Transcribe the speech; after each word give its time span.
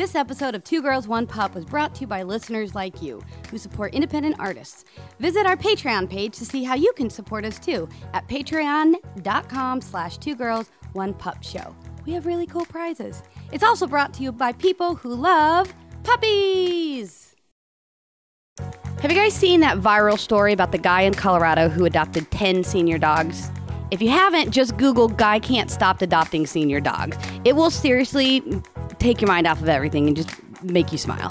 This 0.00 0.14
episode 0.14 0.54
of 0.54 0.64
Two 0.64 0.80
Girls, 0.80 1.06
One 1.06 1.26
Pup 1.26 1.54
was 1.54 1.66
brought 1.66 1.94
to 1.96 2.00
you 2.00 2.06
by 2.06 2.22
listeners 2.22 2.74
like 2.74 3.02
you 3.02 3.22
who 3.50 3.58
support 3.58 3.92
independent 3.92 4.36
artists. 4.38 4.86
Visit 5.18 5.44
our 5.44 5.58
Patreon 5.58 6.08
page 6.08 6.38
to 6.38 6.46
see 6.46 6.64
how 6.64 6.74
you 6.74 6.90
can 6.96 7.10
support 7.10 7.44
us 7.44 7.58
too 7.58 7.86
at 8.14 8.26
patreon.com 8.26 9.82
slash 9.82 10.16
two 10.16 10.34
girls, 10.34 10.70
one 10.94 11.12
pup 11.12 11.44
show. 11.44 11.76
We 12.06 12.14
have 12.14 12.24
really 12.24 12.46
cool 12.46 12.64
prizes. 12.64 13.22
It's 13.52 13.62
also 13.62 13.86
brought 13.86 14.14
to 14.14 14.22
you 14.22 14.32
by 14.32 14.52
people 14.52 14.94
who 14.94 15.14
love 15.14 15.70
puppies. 16.02 17.36
Have 19.02 19.10
you 19.10 19.18
guys 19.18 19.34
seen 19.34 19.60
that 19.60 19.80
viral 19.80 20.18
story 20.18 20.54
about 20.54 20.72
the 20.72 20.78
guy 20.78 21.02
in 21.02 21.12
Colorado 21.12 21.68
who 21.68 21.84
adopted 21.84 22.30
10 22.30 22.64
senior 22.64 22.96
dogs? 22.96 23.50
If 23.90 24.00
you 24.00 24.08
haven't, 24.08 24.52
just 24.52 24.76
Google 24.76 25.08
Guy 25.08 25.40
Can't 25.40 25.68
Stop 25.68 26.00
Adopting 26.00 26.46
Senior 26.46 26.80
Dogs. 26.80 27.18
It 27.44 27.56
will 27.56 27.70
seriously 27.70 28.40
take 29.00 29.20
your 29.20 29.28
mind 29.28 29.46
off 29.46 29.60
of 29.60 29.68
everything 29.68 30.06
and 30.06 30.16
just 30.16 30.30
make 30.62 30.92
you 30.92 30.98
smile. 30.98 31.28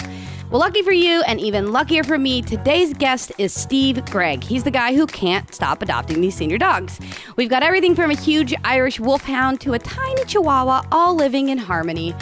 Well, 0.50 0.58
lucky 0.58 0.82
for 0.82 0.92
you, 0.92 1.22
and 1.28 1.40
even 1.40 1.70
luckier 1.70 2.02
for 2.02 2.18
me, 2.18 2.42
today's 2.42 2.92
guest 2.92 3.30
is 3.38 3.52
Steve 3.52 4.04
Gregg. 4.06 4.42
He's 4.42 4.64
the 4.64 4.70
guy 4.72 4.94
who 4.94 5.06
can't 5.06 5.54
stop 5.54 5.80
adopting 5.80 6.20
these 6.20 6.34
senior 6.34 6.58
dogs. 6.58 6.98
We've 7.36 7.48
got 7.48 7.62
everything 7.62 7.94
from 7.94 8.10
a 8.10 8.16
huge 8.16 8.52
Irish 8.64 8.98
wolfhound 8.98 9.60
to 9.60 9.74
a 9.74 9.78
tiny 9.78 10.24
chihuahua, 10.24 10.82
all 10.90 11.14
living 11.14 11.50
in 11.50 11.58
harmony. 11.58 12.14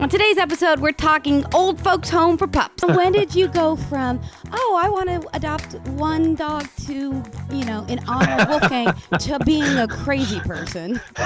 On 0.00 0.08
today's 0.08 0.38
episode, 0.38 0.78
we're 0.78 0.92
talking 0.92 1.44
old 1.52 1.80
folks' 1.80 2.08
home 2.08 2.38
for 2.38 2.46
pups. 2.46 2.84
when 2.84 3.10
did 3.10 3.34
you 3.34 3.48
go 3.48 3.74
from, 3.74 4.20
oh, 4.52 4.80
I 4.80 4.88
want 4.88 5.08
to 5.08 5.28
adopt 5.34 5.74
one 5.88 6.36
dog 6.36 6.68
to, 6.86 7.20
you 7.50 7.64
know, 7.64 7.84
in 7.88 7.98
honor 8.06 8.42
of 8.42 8.48
Wolfgang, 8.48 8.94
to 9.18 9.40
being 9.44 9.76
a 9.76 9.88
crazy 9.88 10.38
person? 10.38 11.00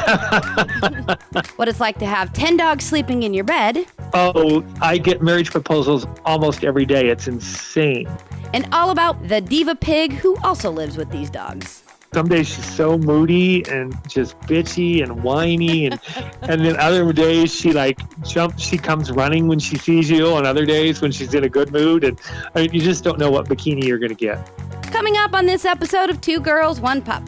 what 1.57 1.69
it's 1.69 1.81
like 1.81 1.98
to 1.98 2.07
have 2.07 2.33
10 2.33 2.57
dogs 2.57 2.85
sleeping 2.85 3.25
in 3.25 3.35
your 3.35 3.45
bed. 3.45 3.85
Oh, 4.15 4.65
I 4.81 4.97
get 4.97 5.20
marriage 5.20 5.51
proposals 5.51 6.07
almost 6.25 6.65
every 6.65 6.87
day. 6.87 7.09
It's 7.09 7.29
insane. 7.29 8.09
And 8.55 8.67
all 8.73 8.89
about 8.89 9.28
the 9.28 9.43
diva 9.43 9.75
pig 9.75 10.15
who 10.15 10.34
also 10.43 10.70
lives 10.70 10.97
with 10.97 11.11
these 11.11 11.28
dogs 11.28 11.81
some 12.13 12.29
days 12.29 12.47
she's 12.47 12.75
so 12.75 12.99
moody 12.99 13.67
and 13.71 13.97
just 14.09 14.39
bitchy 14.41 15.03
and 15.03 15.23
whiny 15.23 15.87
and 15.87 16.01
and 16.43 16.65
then 16.65 16.77
other 16.79 17.13
days 17.13 17.55
she 17.55 17.73
like 17.73 17.99
jumps 18.23 18.63
she 18.63 18.77
comes 18.77 19.11
running 19.11 19.49
when 19.49 19.59
she 19.59 19.77
sees 19.77 20.11
you 20.11 20.27
on 20.29 20.47
other 20.47 20.67
days 20.67 21.01
when 21.01 21.11
she's 21.11 21.33
in 21.35 21.45
a 21.45 21.49
good 21.49 21.73
mood 21.73 22.05
and 22.05 22.21
I 22.55 22.63
mean, 22.63 22.73
you 22.73 22.81
just 22.81 23.03
don't 23.03 23.19
know 23.19 23.31
what 23.31 23.49
bikini 23.49 23.85
you're 23.85 23.99
going 23.99 24.11
to 24.11 24.15
get. 24.15 24.51
Coming 24.85 25.17
up 25.17 25.33
on 25.35 25.47
this 25.47 25.65
episode 25.65 26.11
of 26.11 26.21
two 26.21 26.41
girls 26.41 26.81
one 26.81 27.01
pup. 27.03 27.23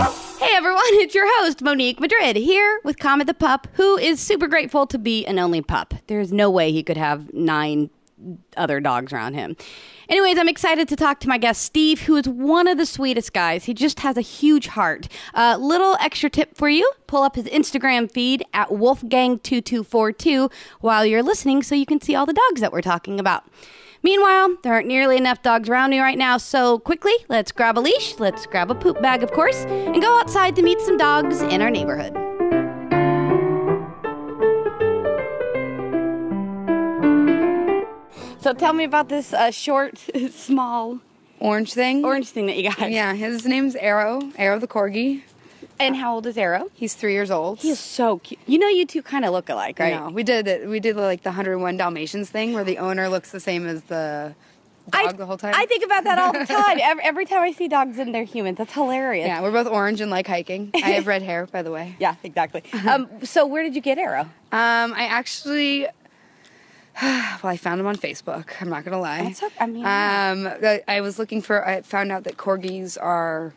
Hey 0.00 0.27
everyone, 0.58 0.82
it's 0.86 1.14
your 1.14 1.32
host, 1.38 1.62
Monique 1.62 2.00
Madrid, 2.00 2.34
here 2.34 2.80
with 2.82 2.98
Comet 2.98 3.28
the 3.28 3.32
Pup, 3.34 3.68
who 3.74 3.96
is 3.96 4.18
super 4.18 4.48
grateful 4.48 4.88
to 4.88 4.98
be 4.98 5.24
an 5.24 5.38
only 5.38 5.62
pup. 5.62 5.94
There's 6.08 6.32
no 6.32 6.50
way 6.50 6.72
he 6.72 6.82
could 6.82 6.96
have 6.96 7.32
nine 7.32 7.90
other 8.56 8.80
dogs 8.80 9.12
around 9.12 9.34
him. 9.34 9.56
Anyways, 10.08 10.36
I'm 10.36 10.48
excited 10.48 10.88
to 10.88 10.96
talk 10.96 11.20
to 11.20 11.28
my 11.28 11.38
guest, 11.38 11.62
Steve, 11.62 12.00
who 12.00 12.16
is 12.16 12.28
one 12.28 12.66
of 12.66 12.76
the 12.76 12.86
sweetest 12.86 13.32
guys. 13.32 13.66
He 13.66 13.72
just 13.72 14.00
has 14.00 14.16
a 14.16 14.20
huge 14.20 14.66
heart. 14.66 15.06
Uh, 15.32 15.56
little 15.60 15.96
extra 16.00 16.28
tip 16.28 16.56
for 16.56 16.68
you 16.68 16.90
pull 17.06 17.22
up 17.22 17.36
his 17.36 17.44
Instagram 17.44 18.10
feed 18.10 18.44
at 18.52 18.68
Wolfgang2242 18.70 20.50
while 20.80 21.06
you're 21.06 21.22
listening 21.22 21.62
so 21.62 21.76
you 21.76 21.86
can 21.86 22.00
see 22.00 22.16
all 22.16 22.26
the 22.26 22.32
dogs 22.32 22.60
that 22.60 22.72
we're 22.72 22.82
talking 22.82 23.20
about. 23.20 23.44
Meanwhile, 24.02 24.56
there 24.62 24.72
aren't 24.72 24.86
nearly 24.86 25.16
enough 25.16 25.42
dogs 25.42 25.68
around 25.68 25.90
me 25.90 25.98
right 25.98 26.16
now, 26.16 26.36
so 26.36 26.78
quickly, 26.78 27.12
let's 27.28 27.50
grab 27.50 27.76
a 27.76 27.80
leash, 27.80 28.18
let's 28.18 28.46
grab 28.46 28.70
a 28.70 28.74
poop 28.74 29.02
bag, 29.02 29.22
of 29.22 29.32
course, 29.32 29.64
and 29.64 30.00
go 30.00 30.18
outside 30.20 30.54
to 30.56 30.62
meet 30.62 30.80
some 30.80 30.96
dogs 30.96 31.40
in 31.42 31.60
our 31.60 31.70
neighborhood. 31.70 32.14
So 38.40 38.54
tell 38.54 38.72
me 38.72 38.84
about 38.84 39.08
this 39.08 39.32
uh, 39.32 39.50
short, 39.50 39.98
small 40.30 41.00
orange 41.40 41.74
thing. 41.74 42.04
Orange 42.04 42.28
thing 42.28 42.46
that 42.46 42.56
you 42.56 42.70
got. 42.70 42.90
Yeah, 42.90 43.14
his 43.14 43.44
name's 43.44 43.74
Arrow. 43.76 44.22
Arrow 44.36 44.58
the 44.58 44.68
corgi. 44.68 45.22
And 45.80 45.96
how 45.96 46.14
old 46.14 46.26
is 46.26 46.36
Arrow? 46.36 46.70
He's 46.74 46.94
three 46.94 47.12
years 47.12 47.30
old. 47.30 47.60
He 47.60 47.70
is 47.70 47.78
so 47.78 48.18
cute. 48.18 48.40
You 48.46 48.58
know, 48.58 48.68
you 48.68 48.84
two 48.86 49.02
kind 49.02 49.24
of 49.24 49.32
look 49.32 49.48
alike, 49.48 49.78
right? 49.78 49.94
No, 49.94 50.10
we 50.10 50.22
did 50.22 50.48
it. 50.48 50.68
We 50.68 50.80
did 50.80 50.96
like 50.96 51.22
the 51.22 51.30
101 51.30 51.76
Dalmatians 51.76 52.30
thing, 52.30 52.52
where 52.52 52.64
the 52.64 52.78
owner 52.78 53.08
looks 53.08 53.30
the 53.30 53.40
same 53.40 53.66
as 53.66 53.82
the 53.84 54.34
dog 54.90 55.06
I, 55.06 55.12
the 55.12 55.26
whole 55.26 55.36
time. 55.38 55.54
I 55.56 55.66
think 55.66 55.84
about 55.84 56.04
that 56.04 56.18
all 56.18 56.32
the 56.32 56.44
time. 56.46 56.78
every, 56.82 57.04
every 57.04 57.24
time 57.26 57.42
I 57.42 57.52
see 57.52 57.68
dogs 57.68 57.98
and 57.98 58.14
they're 58.14 58.24
humans, 58.24 58.58
that's 58.58 58.72
hilarious. 58.72 59.26
Yeah, 59.26 59.40
we're 59.42 59.52
both 59.52 59.66
orange 59.68 60.00
and 60.00 60.10
like 60.10 60.26
hiking. 60.26 60.70
I 60.74 60.90
have 60.90 61.06
red 61.06 61.22
hair, 61.22 61.46
by 61.46 61.62
the 61.62 61.70
way. 61.70 61.94
Yeah, 62.00 62.14
exactly. 62.22 62.62
um, 62.88 63.08
so 63.24 63.46
where 63.46 63.62
did 63.62 63.74
you 63.74 63.80
get 63.80 63.98
Arrow? 63.98 64.22
Um, 64.22 64.30
I 64.94 65.06
actually. 65.08 65.82
well, 67.02 67.38
I 67.44 67.56
found 67.56 67.80
him 67.80 67.86
on 67.86 67.96
Facebook. 67.96 68.50
I'm 68.60 68.68
not 68.68 68.84
gonna 68.84 69.00
lie. 69.00 69.22
That's 69.22 69.42
okay. 69.42 69.54
I 69.60 69.66
mean, 69.66 69.84
um, 69.84 70.82
I 70.88 71.00
was 71.00 71.18
looking 71.18 71.40
for. 71.42 71.66
I 71.66 71.82
found 71.82 72.10
out 72.10 72.24
that 72.24 72.36
corgis 72.36 72.96
are 73.00 73.52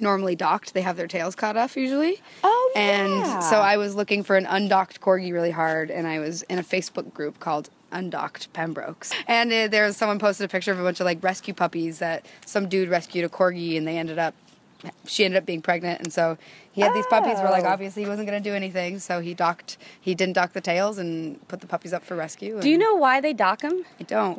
normally 0.00 0.36
docked. 0.36 0.74
They 0.74 0.82
have 0.82 0.96
their 0.96 1.06
tails 1.06 1.34
cut 1.34 1.56
off 1.56 1.76
usually. 1.76 2.20
Oh, 2.44 2.72
yeah. 2.74 2.80
And 2.82 3.44
so 3.44 3.56
I 3.56 3.76
was 3.76 3.94
looking 3.94 4.22
for 4.22 4.36
an 4.36 4.46
undocked 4.46 5.00
corgi 5.00 5.32
really 5.32 5.50
hard, 5.50 5.90
and 5.90 6.06
I 6.06 6.18
was 6.18 6.42
in 6.44 6.58
a 6.58 6.62
Facebook 6.62 7.12
group 7.14 7.40
called 7.40 7.70
Undocked 7.92 8.52
Pembrokes. 8.52 9.12
And 9.26 9.52
uh, 9.52 9.68
there 9.68 9.84
was 9.84 9.96
someone 9.96 10.18
posted 10.18 10.44
a 10.44 10.48
picture 10.48 10.72
of 10.72 10.80
a 10.80 10.82
bunch 10.82 11.00
of 11.00 11.04
like 11.04 11.22
rescue 11.22 11.54
puppies 11.54 11.98
that 11.98 12.26
some 12.44 12.68
dude 12.68 12.88
rescued 12.88 13.24
a 13.24 13.28
corgi, 13.28 13.76
and 13.76 13.86
they 13.86 13.98
ended 13.98 14.18
up. 14.18 14.34
She 15.06 15.24
ended 15.24 15.38
up 15.38 15.46
being 15.46 15.62
pregnant, 15.62 16.00
and 16.00 16.12
so 16.12 16.36
he 16.70 16.82
had 16.82 16.92
oh. 16.92 16.94
these 16.94 17.06
puppies. 17.06 17.38
Were 17.38 17.48
like 17.48 17.64
Oh. 17.64 17.68
obviously 17.68 18.02
he 18.02 18.08
wasn't 18.08 18.28
going 18.28 18.40
to 18.40 18.48
do 18.48 18.54
anything, 18.54 18.98
so 18.98 19.20
he 19.20 19.32
docked. 19.34 19.78
He 20.00 20.14
didn't 20.14 20.34
dock 20.34 20.52
the 20.52 20.60
tails 20.60 20.98
and 20.98 21.46
put 21.48 21.60
the 21.60 21.66
puppies 21.66 21.92
up 21.92 22.04
for 22.04 22.14
rescue. 22.14 22.60
Do 22.60 22.68
you 22.68 22.78
know 22.78 22.94
why 22.94 23.20
they 23.20 23.32
dock 23.32 23.62
them? 23.62 23.84
I 23.98 24.02
don't. 24.04 24.36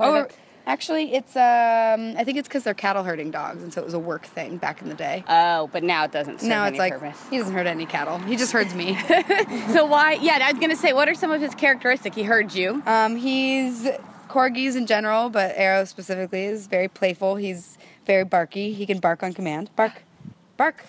Actually, 0.67 1.16
it's 1.16 1.35
um. 1.35 2.16
I 2.17 2.23
think 2.23 2.38
it's 2.38 2.47
because 2.47 2.63
they're 2.63 2.75
cattle 2.75 3.03
herding 3.03 3.31
dogs, 3.31 3.63
and 3.63 3.73
so 3.73 3.81
it 3.81 3.85
was 3.85 3.95
a 3.95 4.00
work 4.00 4.25
thing 4.28 4.57
back 4.57 4.81
in 4.83 4.89
the 4.89 4.94
day. 4.95 5.23
Oh, 5.28 5.67
but 5.73 5.81
now 5.83 6.03
it 6.03 6.11
doesn't 6.11 6.41
serve 6.41 6.50
Now 6.50 6.66
it's 6.66 6.78
like 6.78 6.94
purpose. 6.94 7.19
he 7.31 7.38
doesn't 7.39 7.53
herd 7.53 7.66
any 7.66 7.85
cattle. 7.88 8.19
He 8.19 8.35
just 8.35 8.51
herds 8.51 8.75
me. 8.75 8.95
So 9.73 9.85
why? 9.85 10.13
Yeah, 10.22 10.38
I 10.41 10.51
was 10.51 10.59
gonna 10.61 10.75
say, 10.75 10.94
what 10.94 11.07
are 11.09 11.16
some 11.16 11.31
of 11.31 11.41
his 11.41 11.55
characteristics? 11.55 12.16
He 12.16 12.23
herds 12.23 12.55
you. 12.55 12.83
um, 12.85 13.16
he's 13.16 13.88
corgis 14.29 14.75
in 14.75 14.85
general, 14.85 15.29
but 15.29 15.53
Arrow 15.55 15.85
specifically 15.85 16.44
is 16.45 16.67
very 16.67 16.88
playful. 16.88 17.35
He's 17.38 17.78
very 18.05 18.23
barky. 18.25 18.73
He 18.73 18.85
can 18.85 18.99
bark 18.99 19.23
on 19.23 19.34
command. 19.34 19.69
Bark, 19.75 20.03
bark. 20.57 20.84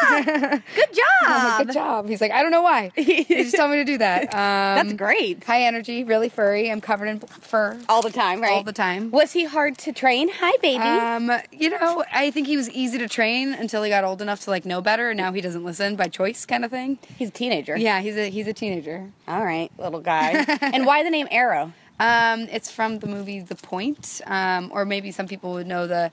Good 0.74 0.98
job. 1.24 1.66
Good 1.66 1.74
job. 1.74 2.08
He's 2.08 2.20
like, 2.20 2.30
I 2.32 2.42
don't 2.42 2.50
know 2.50 2.62
why. 2.62 2.92
He 2.94 3.24
just 3.24 3.56
told 3.56 3.70
me 3.70 3.76
to 3.78 3.84
do 3.84 3.98
that. 3.98 4.28
Um, 4.38 4.86
That's 4.86 4.92
great. 4.94 5.42
High 5.44 5.62
energy, 5.64 6.04
really 6.04 6.28
furry. 6.28 6.70
I'm 6.70 6.80
covered 6.80 7.06
in 7.06 7.18
fur 7.20 7.78
All 7.88 8.02
the 8.02 8.10
time, 8.10 8.40
right? 8.40 8.52
all 8.52 8.62
the 8.62 8.72
time. 8.72 9.10
Was 9.10 9.32
he 9.32 9.44
hard 9.44 9.76
to 9.78 9.92
train? 9.92 10.28
Hi, 10.32 10.52
baby. 10.62 10.82
Um, 10.84 11.40
you 11.50 11.70
know, 11.70 12.04
I 12.12 12.30
think 12.30 12.46
he 12.46 12.56
was 12.56 12.70
easy 12.70 12.98
to 12.98 13.08
train 13.08 13.52
until 13.52 13.82
he 13.82 13.90
got 13.90 14.04
old 14.04 14.22
enough 14.22 14.40
to 14.44 14.50
like 14.50 14.64
know 14.64 14.80
better, 14.80 15.10
and 15.10 15.16
now 15.18 15.32
he 15.32 15.40
doesn't 15.40 15.64
listen 15.64 15.96
by 15.96 16.06
choice, 16.08 16.46
kind 16.46 16.64
of 16.64 16.70
thing. 16.70 16.98
He's 17.16 17.28
a 17.28 17.32
teenager. 17.32 17.76
Yeah, 17.76 18.00
he's 18.00 18.16
a 18.16 18.28
he's 18.30 18.46
a 18.46 18.52
teenager. 18.52 19.10
All 19.26 19.44
right, 19.44 19.70
little 19.78 20.00
guy. 20.00 20.44
and 20.60 20.86
why 20.86 21.02
the 21.02 21.10
name 21.10 21.26
Arrow? 21.30 21.72
Um, 22.00 22.42
it's 22.52 22.70
from 22.70 23.00
the 23.00 23.08
movie 23.08 23.40
The 23.40 23.56
Point, 23.56 24.20
um, 24.26 24.70
or 24.72 24.84
maybe 24.84 25.10
some 25.10 25.26
people 25.26 25.52
would 25.54 25.66
know 25.66 25.86
the 25.88 26.12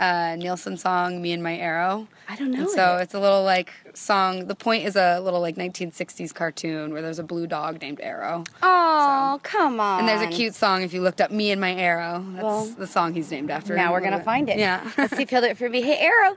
uh, 0.00 0.34
Nilsson 0.36 0.76
song 0.76 1.22
"Me 1.22 1.30
and 1.32 1.42
My 1.42 1.56
Arrow." 1.56 2.08
I 2.28 2.34
don't 2.36 2.50
know 2.50 2.60
And 2.60 2.70
so 2.70 2.96
it. 2.96 3.02
it's 3.02 3.14
a 3.14 3.20
little 3.20 3.44
like 3.44 3.72
song. 3.94 4.46
The 4.46 4.54
Point 4.54 4.84
is 4.84 4.96
a 4.96 5.20
little 5.20 5.40
like 5.40 5.56
1960s 5.56 6.32
cartoon 6.34 6.92
where 6.92 7.02
there's 7.02 7.18
a 7.18 7.22
blue 7.24 7.46
dog 7.46 7.80
named 7.82 8.00
Arrow, 8.02 8.44
Oh, 8.62 9.38
come 9.42 9.78
on. 9.80 10.00
and 10.00 10.08
there's 10.08 10.22
a 10.22 10.28
cute 10.28 10.54
song 10.54 10.82
if 10.82 10.92
you 10.92 11.00
looked 11.02 11.20
up 11.20 11.30
"Me 11.30 11.50
and 11.50 11.60
My 11.60 11.74
Arrow." 11.74 12.24
That's 12.32 12.42
Well, 12.44 12.64
the 12.66 12.86
song 12.86 13.14
he's 13.14 13.30
named 13.30 13.50
after. 13.50 13.76
Now 13.76 13.92
we're 13.92 14.00
gonna 14.00 14.22
find 14.24 14.48
it. 14.48 14.58
Yeah. 14.58 14.88
Let's 14.98 15.16
see 15.16 15.22
if 15.22 15.30
he'll 15.30 15.40
do 15.42 15.48
it 15.48 15.58
for 15.58 15.68
me. 15.68 15.82
Hey, 15.82 15.98
Arrow, 15.98 16.36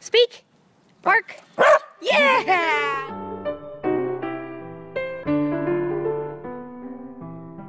speak, 0.00 0.44
bark. 1.02 1.36
yeah. 2.02 3.06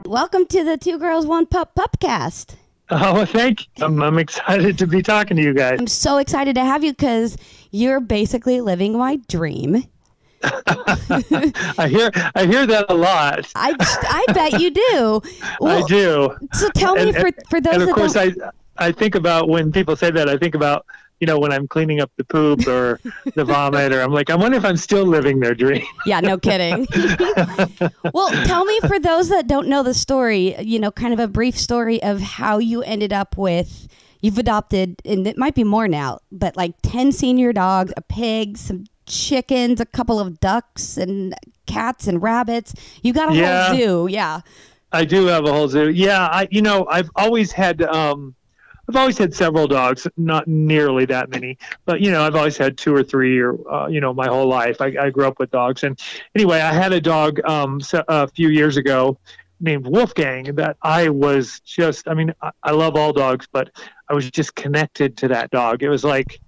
Welcome 0.06 0.46
to 0.48 0.64
the 0.64 0.78
Two 0.78 0.98
Girls 0.98 1.26
One 1.26 1.46
Pup 1.46 1.74
Pupcast. 1.76 2.56
oh 2.94 3.26
thank 3.26 3.62
you 3.78 3.86
I'm, 3.86 4.02
I'm 4.02 4.18
excited 4.18 4.78
to 4.80 4.88
be 4.88 5.02
talking 5.02 5.38
to 5.38 5.44
you 5.44 5.54
guys 5.54 5.80
I'm 5.80 5.88
so 5.88 6.18
excited 6.18 6.56
to 6.56 6.64
have 6.66 6.84
you 6.84 6.92
because 6.92 7.38
you're 7.72 8.00
basically 8.02 8.60
living 8.62 8.98
my 8.98 9.16
dream. 9.30 9.84
i 10.44 11.88
hear 11.90 12.10
i 12.36 12.46
hear 12.46 12.66
that 12.66 12.86
a 12.90 12.94
lot 12.94 13.48
I, 13.56 13.76
I 13.80 14.26
bet 14.34 14.60
you 14.60 14.72
do. 14.72 15.22
i 15.66 15.84
do 15.88 16.36
So 16.54 16.70
tell 16.72 16.96
me, 16.96 17.10
And- 17.10 17.16
for, 17.16 17.32
for 17.50 17.62
those 17.62 17.74
and 17.76 17.84
of 17.84 17.92
course 17.92 18.16
i 18.16 18.34
i 18.78 18.92
think 18.92 19.16
about 19.16 19.50
when 19.50 19.72
people 19.72 19.96
say 19.96 20.10
that 20.12 20.28
i 20.30 20.38
think 20.38 20.56
about 20.56 20.86
you 21.22 21.28
know 21.28 21.40
when 21.40 21.54
i'm 21.54 21.68
cleaning 21.68 22.02
up 22.02 22.12
the 22.18 22.24
poop 22.26 22.68
or 22.68 23.00
the 23.36 23.46
vomit 23.46 23.94
or 23.94 24.02
i'm 24.02 24.12
like 24.12 24.30
i 24.30 24.36
wonder 24.36 24.58
if 24.58 24.66
i'm 24.66 24.76
still 24.76 25.06
living 25.06 25.40
their 25.40 25.56
dream 25.56 25.86
Yeah, 26.06 26.20
no 26.20 26.38
kidding. 26.48 26.88
well, 28.14 28.30
tell 28.46 28.66
me 28.66 28.80
for 28.88 29.00
those 29.00 29.30
that 29.30 29.48
don't 29.48 29.68
know 29.68 29.84
the 29.84 29.94
story, 29.94 30.56
you 30.62 30.80
know, 30.80 30.92
kind 30.92 31.14
of 31.14 31.20
a 31.20 31.28
brief 31.28 31.58
story 31.58 32.02
of 32.02 32.20
how 32.22 32.58
you 32.58 32.82
ended 32.84 33.14
up 33.14 33.38
with, 33.38 33.88
you've 34.22 34.38
adopted, 34.38 35.02
and 35.06 35.28
it 35.28 35.38
might 35.38 35.54
be 35.56 35.64
more 35.64 35.88
now, 35.88 36.20
but 36.32 36.58
like 36.58 36.74
10 36.82 37.12
senior 37.12 37.54
dogs, 37.54 37.94
a 37.96 38.02
pig, 38.02 38.58
some 38.58 38.86
chickens, 39.06 39.80
a 39.80 39.86
couple 39.86 40.20
of 40.20 40.40
ducks, 40.40 40.98
and 40.98 41.36
cats 41.68 42.08
and 42.08 42.22
rabbits. 42.22 42.74
You 43.04 43.14
got 43.14 43.32
a 43.32 43.36
Yeah. 43.36 43.68
whole 43.68 43.78
zoo. 43.78 44.08
Yeah. 44.10 44.42
I 44.92 45.06
do 45.06 45.28
have 45.28 45.46
a 45.46 45.52
whole 45.54 45.68
zoo. 45.70 45.90
Yeah, 45.90 46.26
I 46.28 46.48
you 46.52 46.62
know 46.62 46.86
I've 46.90 47.10
always 47.16 47.52
had 47.54 47.82
um, 47.84 48.36
I've 48.92 48.98
always 48.98 49.18
had 49.18 49.34
several 49.34 49.68
dogs, 49.68 50.06
not 50.18 50.50
nearly 50.50 51.06
that 51.06 51.30
many, 51.30 51.58
but 51.86 52.02
you 52.02 52.12
know 52.12 52.24
I've 52.24 52.36
always 52.36 52.58
had 52.58 52.78
two 52.78 52.94
or 52.94 53.04
three, 53.04 53.40
or 53.40 53.56
uh, 53.72 53.88
you 53.88 54.02
know 54.02 54.14
my 54.14 54.28
whole 54.28 54.50
life. 54.50 54.82
I, 54.82 54.94
I 55.00 55.10
grew 55.12 55.26
up 55.26 55.40
with 55.40 55.50
dogs, 55.50 55.84
and 55.84 55.98
anyway, 56.36 56.60
I 56.60 56.74
had 56.74 56.92
a 56.92 57.00
dog 57.00 57.40
um, 57.46 57.80
a 58.10 58.28
few 58.28 58.50
years 58.50 58.76
ago 58.76 59.18
named 59.62 59.88
Wolfgang 59.88 60.56
that 60.56 60.76
I 60.82 61.08
was 61.08 61.62
just. 61.62 62.10
I 62.10 62.16
mean, 62.16 62.34
I, 62.42 62.52
I 62.64 62.72
love 62.72 62.98
all 62.98 63.14
dogs, 63.14 63.48
but 63.50 63.72
I 64.10 64.14
was 64.14 64.30
just 64.30 64.56
connected 64.56 65.16
to 65.20 65.30
that 65.30 65.52
dog. 65.52 65.84
It 65.84 65.90
was 65.90 66.04
like. 66.04 66.42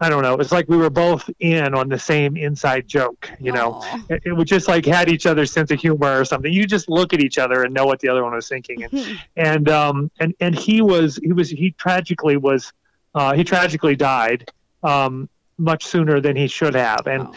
I 0.00 0.08
don't 0.08 0.22
know. 0.22 0.34
It's 0.34 0.52
like 0.52 0.68
we 0.68 0.76
were 0.76 0.90
both 0.90 1.30
in 1.38 1.74
on 1.74 1.88
the 1.88 1.98
same 1.98 2.36
inside 2.36 2.88
joke, 2.88 3.30
you 3.40 3.52
know 3.52 3.80
it, 4.08 4.22
it 4.26 4.32
was 4.32 4.46
just 4.46 4.68
like 4.68 4.84
had 4.84 5.08
each 5.08 5.26
other's 5.26 5.52
sense 5.52 5.70
of 5.70 5.80
humor 5.80 6.20
or 6.20 6.24
something. 6.24 6.52
You 6.52 6.66
just 6.66 6.88
look 6.88 7.12
at 7.12 7.20
each 7.20 7.38
other 7.38 7.62
and 7.62 7.72
know 7.72 7.86
what 7.86 8.00
the 8.00 8.08
other 8.08 8.22
one 8.22 8.34
was 8.34 8.48
thinking. 8.48 8.84
And 8.84 9.20
and 9.36 9.68
um 9.68 10.10
and 10.20 10.34
and 10.40 10.54
he 10.54 10.82
was 10.82 11.16
he 11.22 11.32
was 11.32 11.48
he 11.50 11.70
tragically 11.72 12.36
was 12.36 12.72
uh, 13.14 13.34
he 13.34 13.44
tragically 13.44 13.94
died 13.94 14.50
um, 14.82 15.28
much 15.56 15.84
sooner 15.86 16.20
than 16.20 16.36
he 16.36 16.48
should 16.48 16.74
have. 16.74 17.06
And 17.06 17.28
Oh. 17.28 17.34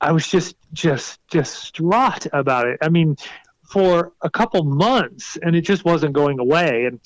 I 0.00 0.12
was 0.12 0.26
just 0.26 0.56
just 0.72 1.20
distraught 1.30 2.26
about 2.32 2.66
it. 2.66 2.78
I 2.80 2.88
mean, 2.88 3.16
for 3.62 4.12
a 4.22 4.30
couple 4.30 4.64
months, 4.64 5.36
and 5.42 5.54
it 5.54 5.60
just 5.60 5.84
wasn't 5.84 6.14
going 6.14 6.38
away. 6.38 6.86
And 6.86 7.00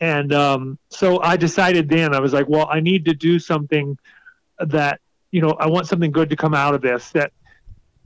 and 0.00 0.32
um, 0.32 0.78
so 0.88 1.20
I 1.20 1.36
decided 1.36 1.88
then 1.88 2.14
I 2.14 2.20
was 2.20 2.32
like, 2.32 2.48
well, 2.48 2.66
I 2.70 2.80
need 2.80 3.04
to 3.04 3.14
do 3.14 3.38
something 3.38 3.98
that 4.60 5.00
you 5.30 5.40
know 5.40 5.50
I 5.50 5.66
want 5.66 5.86
something 5.86 6.10
good 6.10 6.30
to 6.30 6.36
come 6.36 6.54
out 6.54 6.74
of 6.74 6.80
this. 6.80 7.10
That 7.10 7.32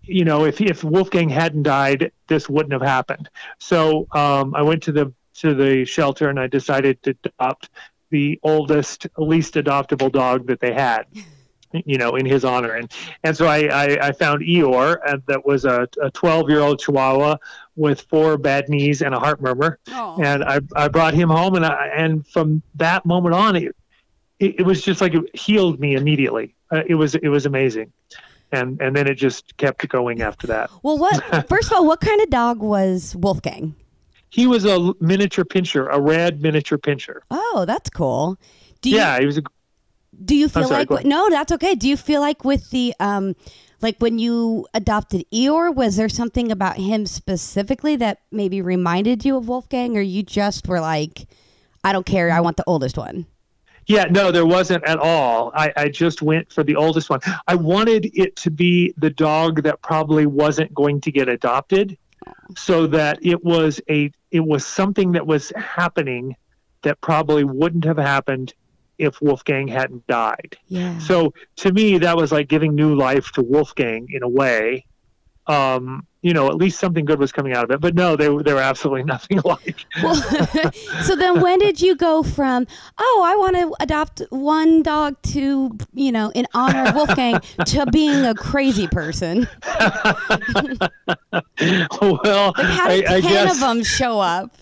you 0.02 0.24
know, 0.24 0.44
if 0.44 0.60
if 0.60 0.84
Wolfgang 0.84 1.28
hadn't 1.28 1.62
died, 1.64 2.12
this 2.28 2.48
wouldn't 2.48 2.72
have 2.72 2.82
happened. 2.82 3.28
So 3.58 4.06
um, 4.12 4.54
I 4.54 4.62
went 4.62 4.82
to 4.84 4.92
the 4.92 5.12
to 5.34 5.54
the 5.54 5.84
shelter 5.84 6.28
and 6.28 6.38
I 6.38 6.46
decided 6.46 7.02
to 7.04 7.16
adopt 7.24 7.70
the 8.10 8.38
oldest, 8.42 9.06
least 9.16 9.54
adoptable 9.54 10.12
dog 10.12 10.46
that 10.48 10.60
they 10.60 10.74
had 10.74 11.06
you 11.86 11.98
know, 11.98 12.16
in 12.16 12.26
his 12.26 12.44
honor. 12.44 12.74
And 12.74 12.90
and 13.24 13.36
so 13.36 13.46
I, 13.46 13.66
I, 13.66 14.08
I 14.08 14.12
found 14.12 14.42
Eeyore, 14.42 14.98
and 15.06 15.22
that 15.26 15.44
was 15.44 15.64
a 15.64 15.88
12 16.12 16.50
year 16.50 16.60
old 16.60 16.80
Chihuahua 16.80 17.36
with 17.76 18.02
four 18.02 18.36
bad 18.36 18.68
knees 18.68 19.02
and 19.02 19.14
a 19.14 19.18
heart 19.18 19.40
murmur. 19.40 19.78
Aw. 19.90 20.20
And 20.20 20.44
I, 20.44 20.60
I 20.76 20.88
brought 20.88 21.14
him 21.14 21.28
home, 21.28 21.54
and 21.54 21.64
I, 21.64 21.86
and 21.94 22.26
from 22.26 22.62
that 22.76 23.06
moment 23.06 23.34
on, 23.34 23.56
it, 23.56 23.76
it, 24.42 24.56
it 24.58 24.62
was 24.62 24.82
just 24.82 25.00
like 25.00 25.14
it 25.14 25.34
healed 25.34 25.78
me 25.78 25.94
immediately. 25.94 26.54
Uh, 26.70 26.82
it 26.86 26.96
was 26.96 27.14
it 27.14 27.28
was 27.28 27.46
amazing. 27.46 27.92
And 28.50 28.80
and 28.82 28.94
then 28.94 29.06
it 29.06 29.14
just 29.14 29.56
kept 29.56 29.88
going 29.88 30.20
after 30.20 30.46
that. 30.48 30.70
Well, 30.82 30.98
what? 30.98 31.48
First 31.48 31.70
of 31.70 31.78
all, 31.78 31.86
what 31.86 32.00
kind 32.00 32.20
of 32.20 32.28
dog 32.28 32.60
was 32.60 33.16
Wolfgang? 33.16 33.74
He 34.28 34.46
was 34.46 34.64
a 34.64 34.94
miniature 35.00 35.44
pinscher, 35.44 35.88
a 35.90 36.00
rad 36.00 36.42
miniature 36.42 36.78
pinscher. 36.78 37.20
Oh, 37.30 37.64
that's 37.66 37.90
cool. 37.90 38.38
Do 38.80 38.90
you, 38.90 38.96
Yeah, 38.96 39.20
he 39.20 39.26
was 39.26 39.38
a 39.38 39.42
Do 40.24 40.34
you 40.34 40.48
feel 40.48 40.68
sorry, 40.68 40.86
like 40.86 41.06
no? 41.06 41.30
That's 41.30 41.52
okay. 41.52 41.74
Do 41.74 41.88
you 41.88 41.96
feel 41.96 42.20
like 42.20 42.44
with 42.44 42.70
the 42.70 42.94
um, 42.98 43.36
like 43.80 43.96
when 44.00 44.18
you 44.18 44.66
adopted 44.74 45.24
Eeyore, 45.32 45.74
was 45.74 45.96
there 45.96 46.08
something 46.08 46.50
about 46.50 46.78
him 46.78 47.06
specifically 47.06 47.96
that 47.96 48.20
maybe 48.30 48.60
reminded 48.60 49.24
you 49.24 49.36
of 49.36 49.48
Wolfgang, 49.48 49.96
or 49.96 50.00
you 50.00 50.22
just 50.22 50.66
were 50.66 50.80
like, 50.80 51.26
I 51.84 51.92
don't 51.92 52.06
care, 52.06 52.30
I 52.30 52.40
want 52.40 52.56
the 52.56 52.64
oldest 52.66 52.98
one? 52.98 53.26
Yeah, 53.86 54.04
no, 54.04 54.30
there 54.30 54.46
wasn't 54.46 54.84
at 54.84 54.98
all. 54.98 55.50
I, 55.54 55.72
I 55.76 55.88
just 55.88 56.22
went 56.22 56.52
for 56.52 56.62
the 56.62 56.76
oldest 56.76 57.10
one. 57.10 57.20
I 57.46 57.54
wanted 57.54 58.10
it 58.14 58.36
to 58.36 58.50
be 58.50 58.94
the 58.96 59.10
dog 59.10 59.62
that 59.64 59.82
probably 59.82 60.26
wasn't 60.26 60.72
going 60.74 61.00
to 61.02 61.10
get 61.10 61.28
adopted, 61.28 61.98
so 62.56 62.86
that 62.88 63.18
it 63.22 63.44
was 63.44 63.80
a 63.90 64.10
it 64.30 64.40
was 64.40 64.64
something 64.64 65.12
that 65.12 65.26
was 65.26 65.52
happening 65.56 66.36
that 66.82 67.00
probably 67.00 67.44
wouldn't 67.44 67.84
have 67.84 67.98
happened 67.98 68.54
if 68.98 69.20
Wolfgang 69.20 69.68
hadn't 69.68 70.06
died. 70.06 70.56
Yeah. 70.68 70.98
So 70.98 71.34
to 71.56 71.72
me, 71.72 71.98
that 71.98 72.16
was 72.16 72.30
like 72.30 72.48
giving 72.48 72.74
new 72.74 72.94
life 72.94 73.32
to 73.32 73.42
Wolfgang 73.42 74.06
in 74.10 74.22
a 74.22 74.28
way. 74.28 74.86
Um, 75.46 76.06
you 76.22 76.32
know, 76.32 76.46
at 76.46 76.54
least 76.54 76.78
something 76.78 77.04
good 77.04 77.18
was 77.18 77.32
coming 77.32 77.52
out 77.52 77.64
of 77.64 77.70
it. 77.72 77.80
But 77.80 77.94
no, 77.94 78.16
they 78.16 78.28
were 78.28 78.42
they 78.42 78.54
were 78.54 78.60
absolutely 78.60 79.02
nothing 79.14 79.38
alike. 79.40 79.84
Well, 80.02 80.14
so 81.02 81.16
then 81.16 81.40
when 81.40 81.58
did 81.58 81.80
you 81.80 81.94
go 81.96 82.22
from 82.22 82.66
oh 82.98 83.22
I 83.24 83.36
want 83.36 83.56
to 83.56 83.74
adopt 83.80 84.22
one 84.30 84.82
dog 84.82 85.20
to 85.22 85.76
you 85.92 86.12
know 86.12 86.30
in 86.34 86.46
honor 86.54 86.88
of 86.88 86.94
Wolfgang 86.94 87.40
to 87.66 87.86
being 87.86 88.24
a 88.24 88.34
crazy 88.34 88.86
person? 88.86 89.48
well, 92.00 92.52
Like 92.56 92.66
how 92.66 92.88
did 92.88 93.06
I, 93.06 93.16
I 93.16 93.20
ten 93.20 93.22
guess 93.22 93.54
of 93.54 93.60
them 93.60 93.82
show 93.82 94.20
up? 94.20 94.56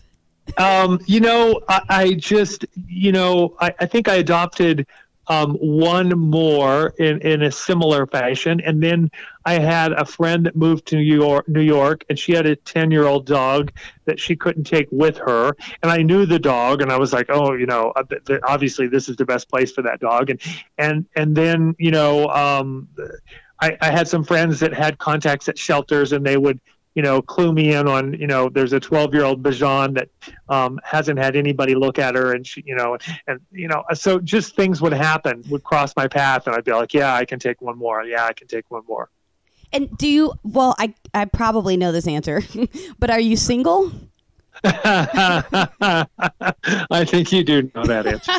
Um, 0.56 1.00
you 1.06 1.20
know, 1.20 1.60
I, 1.68 1.82
I 1.88 2.12
just, 2.14 2.64
you 2.88 3.12
know, 3.12 3.54
I, 3.60 3.72
I 3.78 3.86
think 3.86 4.08
I 4.08 4.16
adopted 4.16 4.84
um, 5.26 5.54
one 5.54 6.08
more 6.18 6.94
in, 6.98 7.20
in 7.20 7.42
a 7.42 7.52
similar 7.52 8.06
fashion, 8.06 8.60
and 8.60 8.82
then 8.82 9.10
I 9.44 9.54
had 9.54 9.92
a 9.92 10.04
friend 10.04 10.46
that 10.46 10.56
moved 10.56 10.86
to 10.86 10.96
New 10.96 11.02
York, 11.02 11.48
New 11.48 11.60
York, 11.60 12.04
and 12.08 12.18
she 12.18 12.32
had 12.32 12.46
a 12.46 12.56
ten 12.56 12.90
year 12.90 13.06
old 13.06 13.26
dog 13.26 13.72
that 14.06 14.18
she 14.18 14.34
couldn't 14.34 14.64
take 14.64 14.88
with 14.90 15.18
her, 15.18 15.52
and 15.82 15.92
I 15.92 15.98
knew 15.98 16.26
the 16.26 16.38
dog, 16.38 16.82
and 16.82 16.90
I 16.90 16.98
was 16.98 17.12
like, 17.12 17.26
oh, 17.28 17.52
you 17.52 17.66
know, 17.66 17.92
uh, 17.94 18.02
obviously 18.42 18.88
this 18.88 19.08
is 19.08 19.16
the 19.16 19.24
best 19.24 19.48
place 19.48 19.72
for 19.72 19.82
that 19.82 20.00
dog, 20.00 20.30
and 20.30 20.40
and 20.78 21.06
and 21.14 21.36
then 21.36 21.76
you 21.78 21.90
know, 21.90 22.28
um, 22.28 22.88
I, 23.60 23.76
I 23.80 23.90
had 23.90 24.08
some 24.08 24.24
friends 24.24 24.60
that 24.60 24.72
had 24.72 24.98
contacts 24.98 25.48
at 25.48 25.58
shelters, 25.58 26.12
and 26.12 26.24
they 26.26 26.36
would 26.36 26.60
you 26.94 27.02
know, 27.02 27.22
clue 27.22 27.52
me 27.52 27.74
in 27.74 27.86
on, 27.86 28.14
you 28.14 28.26
know, 28.26 28.48
there's 28.48 28.72
a 28.72 28.80
12 28.80 29.14
year 29.14 29.24
old 29.24 29.42
Bichon 29.42 29.94
that 29.94 30.08
um, 30.48 30.80
hasn't 30.84 31.18
had 31.18 31.36
anybody 31.36 31.74
look 31.74 31.98
at 31.98 32.14
her. 32.14 32.32
And 32.34 32.46
she, 32.46 32.62
you 32.66 32.74
know, 32.74 32.98
and, 33.26 33.40
you 33.52 33.68
know, 33.68 33.84
so 33.94 34.18
just 34.18 34.56
things 34.56 34.80
would 34.82 34.92
happen, 34.92 35.44
would 35.50 35.62
cross 35.62 35.94
my 35.96 36.08
path. 36.08 36.46
And 36.46 36.56
I'd 36.56 36.64
be 36.64 36.72
like, 36.72 36.92
yeah, 36.92 37.14
I 37.14 37.24
can 37.24 37.38
take 37.38 37.60
one 37.60 37.78
more. 37.78 38.02
Yeah, 38.04 38.24
I 38.24 38.32
can 38.32 38.48
take 38.48 38.70
one 38.70 38.82
more. 38.88 39.08
And 39.72 39.96
do 39.98 40.08
you? 40.08 40.32
Well, 40.42 40.74
I 40.78 40.94
I 41.14 41.26
probably 41.26 41.76
know 41.76 41.92
this 41.92 42.08
answer, 42.08 42.42
but 42.98 43.08
are 43.08 43.20
you 43.20 43.36
single? 43.36 43.92
I 44.64 46.06
think 47.06 47.32
you 47.32 47.42
do 47.44 47.70
know 47.74 47.84
that 47.84 48.06
answer. 48.06 48.32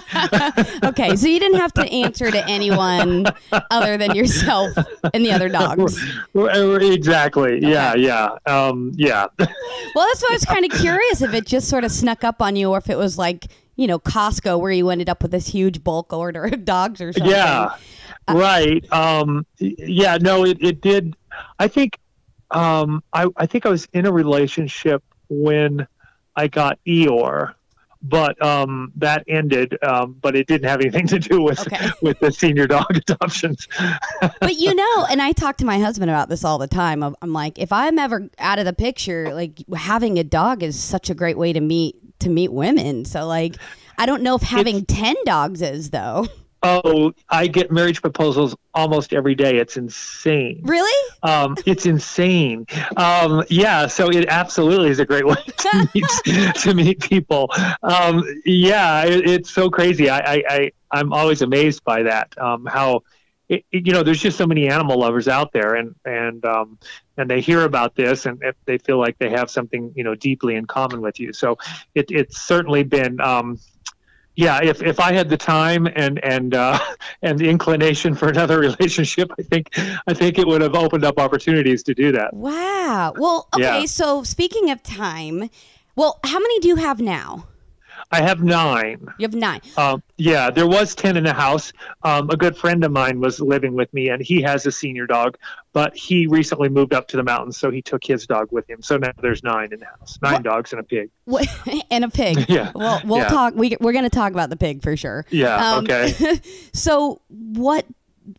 Okay, 0.91 1.15
so 1.15 1.27
you 1.27 1.39
didn't 1.39 1.59
have 1.59 1.73
to 1.73 1.83
answer 1.89 2.29
to 2.31 2.47
anyone 2.47 3.25
other 3.71 3.97
than 3.97 4.15
yourself 4.15 4.71
and 5.13 5.25
the 5.25 5.31
other 5.31 5.49
dogs. 5.49 5.99
exactly. 6.33 7.59
Yeah. 7.61 7.95
Yeah. 7.95 8.37
Um, 8.45 8.91
yeah. 8.95 9.27
Well, 9.39 10.07
that's 10.07 10.21
why 10.21 10.29
I 10.29 10.33
was 10.33 10.45
kind 10.45 10.65
of 10.65 10.71
curious 10.71 11.21
if 11.21 11.33
it 11.33 11.45
just 11.45 11.69
sort 11.69 11.83
of 11.83 11.91
snuck 11.91 12.23
up 12.23 12.41
on 12.41 12.55
you, 12.55 12.71
or 12.71 12.77
if 12.77 12.89
it 12.89 12.97
was 12.97 13.17
like 13.17 13.47
you 13.75 13.87
know 13.87 13.99
Costco 13.99 14.59
where 14.59 14.71
you 14.71 14.89
ended 14.89 15.09
up 15.09 15.21
with 15.21 15.31
this 15.31 15.47
huge 15.47 15.83
bulk 15.83 16.13
order 16.13 16.45
of 16.45 16.65
dogs 16.65 17.01
or 17.01 17.13
something. 17.13 17.31
Yeah, 17.31 17.75
right. 18.29 18.91
Um, 18.93 19.45
yeah, 19.57 20.17
no, 20.21 20.45
it, 20.45 20.57
it 20.61 20.81
did. 20.81 21.15
I 21.59 21.67
think, 21.67 21.97
um, 22.51 23.03
I, 23.13 23.27
I 23.37 23.45
think 23.45 23.65
I 23.65 23.69
was 23.69 23.87
in 23.93 24.05
a 24.05 24.11
relationship 24.11 25.03
when 25.29 25.87
I 26.35 26.47
got 26.47 26.79
Eeyore, 26.87 27.53
but 28.01 28.41
um, 28.43 28.91
that 28.95 29.23
ended. 29.27 29.77
Um, 29.83 30.17
but 30.21 30.35
it 30.35 30.47
didn't 30.47 30.67
have 30.67 30.81
anything 30.81 31.07
to 31.07 31.19
do 31.19 31.41
with 31.41 31.59
Okay. 31.61 31.89
with 32.01 32.19
the 32.19 32.31
senior 32.31 32.67
dog 32.67 32.85
adoptions. 32.95 33.67
But 34.39 34.55
you 34.55 34.73
know, 34.73 35.05
and 35.09 35.21
I 35.21 35.31
talk 35.31 35.57
to 35.57 35.65
my 35.65 35.79
husband 35.79 36.09
about 36.09 36.29
this 36.29 36.43
all 36.43 36.57
the 36.57 36.67
time. 36.67 37.03
I'm 37.03 37.15
I'm 37.21 37.33
like, 37.33 37.59
if 37.59 37.71
I'm 37.71 37.99
ever 37.99 38.29
out 38.39 38.59
of 38.59 38.65
the 38.65 38.73
picture, 38.73 39.33
like 39.33 39.63
having 39.75 40.17
a 40.19 40.23
dog 40.23 40.63
is 40.63 40.79
such 40.79 41.09
a 41.09 41.13
great 41.13 41.37
way 41.37 41.53
to 41.53 41.61
meet 41.61 41.95
to 42.19 42.29
meet 42.29 42.51
women. 42.51 43.05
So 43.05 43.25
like, 43.27 43.55
I 43.97 44.05
don't 44.05 44.23
know 44.23 44.35
if 44.35 44.41
having 44.41 44.85
ten 44.85 45.15
dogs 45.25 45.61
is 45.61 45.89
though. 45.91 46.27
Oh, 46.63 47.11
I 47.27 47.47
get 47.47 47.71
marriage 47.71 48.01
proposals 48.01 48.55
almost 48.75 49.13
every 49.13 49.33
day. 49.33 49.57
It's 49.57 49.77
insane. 49.77 50.61
Really? 50.63 51.09
Um, 51.23 51.57
it's 51.65 51.87
insane. 51.87 52.67
Um, 52.97 53.43
yeah, 53.49 53.87
so 53.87 54.09
it 54.11 54.27
absolutely 54.27 54.89
is 54.89 54.99
a 54.99 55.05
great 55.05 55.25
way 55.25 55.35
to 55.57 55.89
meet, 55.95 56.55
to 56.57 56.73
meet 56.75 56.99
people. 57.01 57.49
Um, 57.81 58.23
yeah, 58.45 59.05
it, 59.05 59.27
it's 59.27 59.49
so 59.49 59.71
crazy. 59.71 60.09
I, 60.11 60.19
I, 60.19 60.43
I, 60.49 60.71
I'm 60.91 61.13
always 61.13 61.41
amazed 61.41 61.83
by 61.83 62.03
that. 62.03 62.37
Um, 62.37 62.67
how, 62.67 63.01
it, 63.49 63.65
it- 63.71 63.87
you 63.87 63.93
know, 63.93 64.03
there's 64.03 64.21
just 64.21 64.37
so 64.37 64.45
many 64.45 64.69
animal 64.69 64.99
lovers 64.99 65.27
out 65.27 65.51
there, 65.53 65.73
and 65.75 65.95
and 66.05 66.45
um, 66.45 66.77
and 67.17 67.29
they 67.29 67.41
hear 67.41 67.63
about 67.63 67.95
this, 67.95 68.25
and 68.27 68.39
if 68.43 68.55
they 68.65 68.77
feel 68.77 68.99
like 68.99 69.17
they 69.17 69.29
have 69.31 69.49
something, 69.49 69.91
you 69.95 70.03
know, 70.03 70.13
deeply 70.15 70.55
in 70.55 70.65
common 70.67 71.01
with 71.01 71.19
you. 71.19 71.33
So 71.33 71.57
it, 71.95 72.11
it's 72.11 72.39
certainly 72.41 72.83
been. 72.83 73.19
Um, 73.19 73.59
yeah, 74.35 74.59
if, 74.63 74.81
if 74.81 74.99
I 74.99 75.11
had 75.11 75.29
the 75.29 75.37
time 75.37 75.87
and 75.87 76.23
and 76.23 76.55
uh, 76.55 76.79
and 77.21 77.37
the 77.37 77.49
inclination 77.49 78.15
for 78.15 78.29
another 78.29 78.59
relationship, 78.69 79.31
I 79.37 79.43
think 79.43 79.69
I 80.07 80.13
think 80.13 80.37
it 80.37 80.47
would 80.47 80.61
have 80.61 80.75
opened 80.75 81.03
up 81.03 81.19
opportunities 81.19 81.83
to 81.83 81.93
do 81.93 82.11
that. 82.13 82.33
Wow. 82.33 83.13
Well, 83.17 83.47
okay. 83.55 83.81
Yeah. 83.81 83.85
So 83.85 84.23
speaking 84.23 84.71
of 84.71 84.81
time, 84.83 85.49
well, 85.95 86.19
how 86.23 86.39
many 86.39 86.59
do 86.59 86.67
you 86.67 86.77
have 86.77 87.01
now? 87.01 87.45
I 88.13 88.21
have 88.21 88.43
nine. 88.43 88.99
You 89.17 89.23
have 89.23 89.33
nine. 89.33 89.61
Um, 89.77 90.03
yeah, 90.17 90.49
there 90.49 90.67
was 90.67 90.93
10 90.95 91.15
in 91.15 91.23
the 91.23 91.33
house. 91.33 91.71
Um, 92.03 92.29
a 92.29 92.35
good 92.35 92.57
friend 92.57 92.83
of 92.83 92.91
mine 92.91 93.21
was 93.21 93.39
living 93.39 93.73
with 93.73 93.93
me, 93.93 94.09
and 94.09 94.21
he 94.21 94.41
has 94.41 94.65
a 94.65 94.71
senior 94.71 95.07
dog, 95.07 95.37
but 95.71 95.95
he 95.95 96.27
recently 96.27 96.67
moved 96.67 96.93
up 96.93 97.07
to 97.09 97.17
the 97.17 97.23
mountains, 97.23 97.55
so 97.57 97.71
he 97.71 97.81
took 97.81 98.03
his 98.03 98.27
dog 98.27 98.49
with 98.51 98.69
him. 98.69 98.81
So 98.81 98.97
now 98.97 99.11
there's 99.21 99.43
nine 99.43 99.71
in 99.71 99.79
the 99.79 99.85
house 99.85 100.19
nine 100.21 100.33
What? 100.33 100.43
dogs 100.43 100.73
and 100.73 100.81
a 100.81 100.83
pig. 100.83 101.09
What- 101.25 101.47
and 101.91 102.03
a 102.03 102.09
pig. 102.09 102.45
Yeah. 102.49 102.71
Well, 102.75 103.01
we'll 103.05 103.19
Yeah. 103.19 103.27
talk. 103.29 103.55
We, 103.55 103.77
we're 103.79 103.93
going 103.93 104.03
to 104.03 104.09
talk 104.09 104.33
about 104.33 104.49
the 104.49 104.57
pig 104.57 104.83
for 104.83 104.97
sure. 104.97 105.25
Yeah, 105.29 105.55
Um, 105.75 105.85
okay. 105.85 106.39
So, 106.73 107.21
what? 107.29 107.85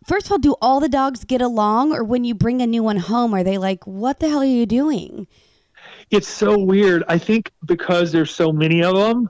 First 0.07 0.27
of 0.27 0.33
all, 0.33 0.39
do 0.39 0.55
all 0.63 0.81
the 0.81 0.89
dogs 0.89 1.25
get 1.25 1.41
along, 1.43 1.93
or 1.93 2.05
when 2.05 2.25
you 2.25 2.35
bring 2.35 2.61
a 2.63 2.67
new 2.67 2.83
one 2.83 2.99
home, 2.99 3.35
are 3.35 3.43
they 3.43 3.59
like, 3.59 3.85
"What 3.87 4.21
the 4.21 4.29
hell 4.29 4.41
are 4.41 4.45
you 4.45 4.65
doing?" 4.65 5.27
It's 6.11 6.29
so 6.29 6.57
weird. 6.59 7.03
I 7.09 7.19
think 7.19 7.51
because 7.67 8.13
there's 8.13 8.31
so 8.31 8.53
many 8.53 8.83
of 8.83 8.95
them, 8.95 9.29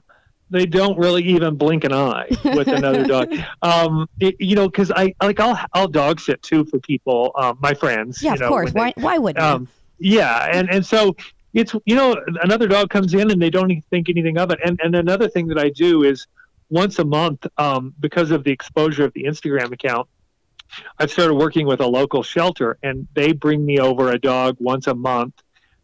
they 0.53 0.65
don't 0.65 0.97
really 0.97 1.23
even 1.23 1.55
blink 1.55 1.83
an 1.83 1.91
eye 1.93 2.27
with 2.43 2.67
another 2.67 3.05
dog. 3.05 3.33
Um, 3.61 4.07
it- 4.19 4.35
you 4.39 4.55
know, 4.55 4.67
because 4.69 4.91
I 4.95 5.13
like 5.21 5.39
I'll 5.39 5.59
I'll 5.73 5.87
dog 5.87 6.19
sit 6.19 6.41
too 6.43 6.63
for 6.65 6.79
people, 6.79 7.31
um, 7.35 7.57
my 7.61 7.73
friends. 7.73 8.21
Yeah, 8.21 8.35
you 8.35 8.43
of 8.45 8.49
course. 8.49 8.71
they- 8.71 8.79
Why? 8.79 8.93
Why 8.97 9.17
wouldn't? 9.17 9.43
um, 9.43 9.67
yeah, 9.99 10.49
and 10.53 10.69
and 10.69 10.85
so 10.85 11.15
it's 11.53 11.73
you 11.85 11.95
know 11.95 12.15
another 12.41 12.67
dog 12.67 12.89
comes 12.89 13.13
in 13.13 13.31
and 13.31 13.41
they 13.41 13.49
don't 13.49 13.71
think 13.89 14.09
anything 14.09 14.37
of 14.37 14.51
it. 14.51 14.59
And 14.65 14.79
and 14.83 14.95
another 14.95 15.27
thing 15.27 15.47
that 15.47 15.57
I 15.59 15.69
do 15.69 16.03
is 16.03 16.27
once 16.69 16.99
a 16.99 17.05
month 17.05 17.45
um, 17.57 17.93
because 17.99 18.31
of 18.31 18.43
the 18.43 18.51
exposure 18.51 19.03
of 19.05 19.13
the 19.13 19.23
Instagram 19.25 19.71
account. 19.73 20.07
I've 20.97 21.11
started 21.11 21.35
working 21.35 21.67
with 21.67 21.81
a 21.81 21.85
local 21.87 22.23
shelter, 22.23 22.77
and 22.81 23.07
they 23.13 23.31
bring 23.31 23.63
me 23.63 23.77
over 23.79 24.11
a 24.11 24.17
dog 24.17 24.57
once 24.59 24.87
a 24.87 24.95
month 24.95 25.35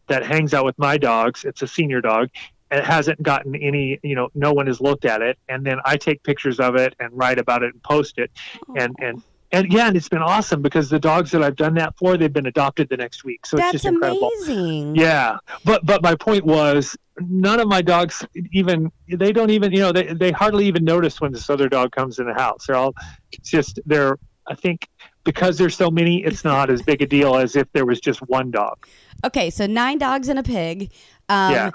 that 0.08 0.26
hangs 0.26 0.52
out 0.52 0.64
with 0.64 0.76
my 0.80 0.98
dogs. 0.98 1.44
It's 1.44 1.62
a 1.62 1.68
senior 1.68 2.00
dog. 2.00 2.30
It 2.70 2.84
hasn't 2.84 3.22
gotten 3.22 3.56
any, 3.56 3.98
you 4.02 4.14
know, 4.14 4.28
no 4.34 4.52
one 4.52 4.66
has 4.66 4.80
looked 4.80 5.04
at 5.04 5.22
it, 5.22 5.38
and 5.48 5.64
then 5.64 5.78
I 5.84 5.96
take 5.96 6.22
pictures 6.22 6.60
of 6.60 6.76
it 6.76 6.94
and 7.00 7.10
write 7.12 7.38
about 7.38 7.62
it 7.62 7.72
and 7.74 7.82
post 7.82 8.18
it, 8.18 8.30
and 8.76 8.94
and 9.00 9.22
and 9.52 9.72
yeah, 9.72 9.88
and 9.88 9.96
it's 9.96 10.08
been 10.08 10.22
awesome 10.22 10.62
because 10.62 10.88
the 10.88 11.00
dogs 11.00 11.32
that 11.32 11.42
I've 11.42 11.56
done 11.56 11.74
that 11.74 11.96
for, 11.98 12.16
they've 12.16 12.32
been 12.32 12.46
adopted 12.46 12.88
the 12.88 12.96
next 12.96 13.24
week, 13.24 13.44
so 13.44 13.56
That's 13.56 13.74
it's 13.74 13.82
just 13.82 13.92
incredible. 13.94 14.30
amazing. 14.44 14.94
Yeah, 14.94 15.38
but 15.64 15.84
but 15.84 16.02
my 16.02 16.14
point 16.14 16.44
was 16.44 16.96
none 17.18 17.60
of 17.60 17.68
my 17.68 17.82
dogs 17.82 18.24
even 18.52 18.90
they 19.08 19.30
don't 19.32 19.50
even 19.50 19.72
you 19.72 19.80
know 19.80 19.92
they 19.92 20.14
they 20.14 20.30
hardly 20.30 20.66
even 20.66 20.84
notice 20.84 21.20
when 21.20 21.32
this 21.32 21.50
other 21.50 21.68
dog 21.68 21.90
comes 21.92 22.18
in 22.18 22.26
the 22.26 22.34
house. 22.34 22.66
They're 22.66 22.76
all 22.76 22.94
it's 23.32 23.50
just 23.50 23.80
they're 23.84 24.16
I 24.46 24.54
think 24.54 24.88
because 25.24 25.58
there's 25.58 25.76
so 25.76 25.90
many, 25.90 26.24
it's 26.24 26.44
not 26.44 26.70
as 26.70 26.82
big 26.82 27.02
a 27.02 27.06
deal 27.06 27.36
as 27.36 27.54
if 27.56 27.70
there 27.72 27.84
was 27.86 28.00
just 28.00 28.20
one 28.22 28.50
dog. 28.50 28.86
Okay, 29.24 29.50
so 29.50 29.66
nine 29.66 29.98
dogs 29.98 30.28
and 30.28 30.38
a 30.38 30.42
pig. 30.42 30.90
Um, 31.28 31.52
Yeah. 31.52 31.70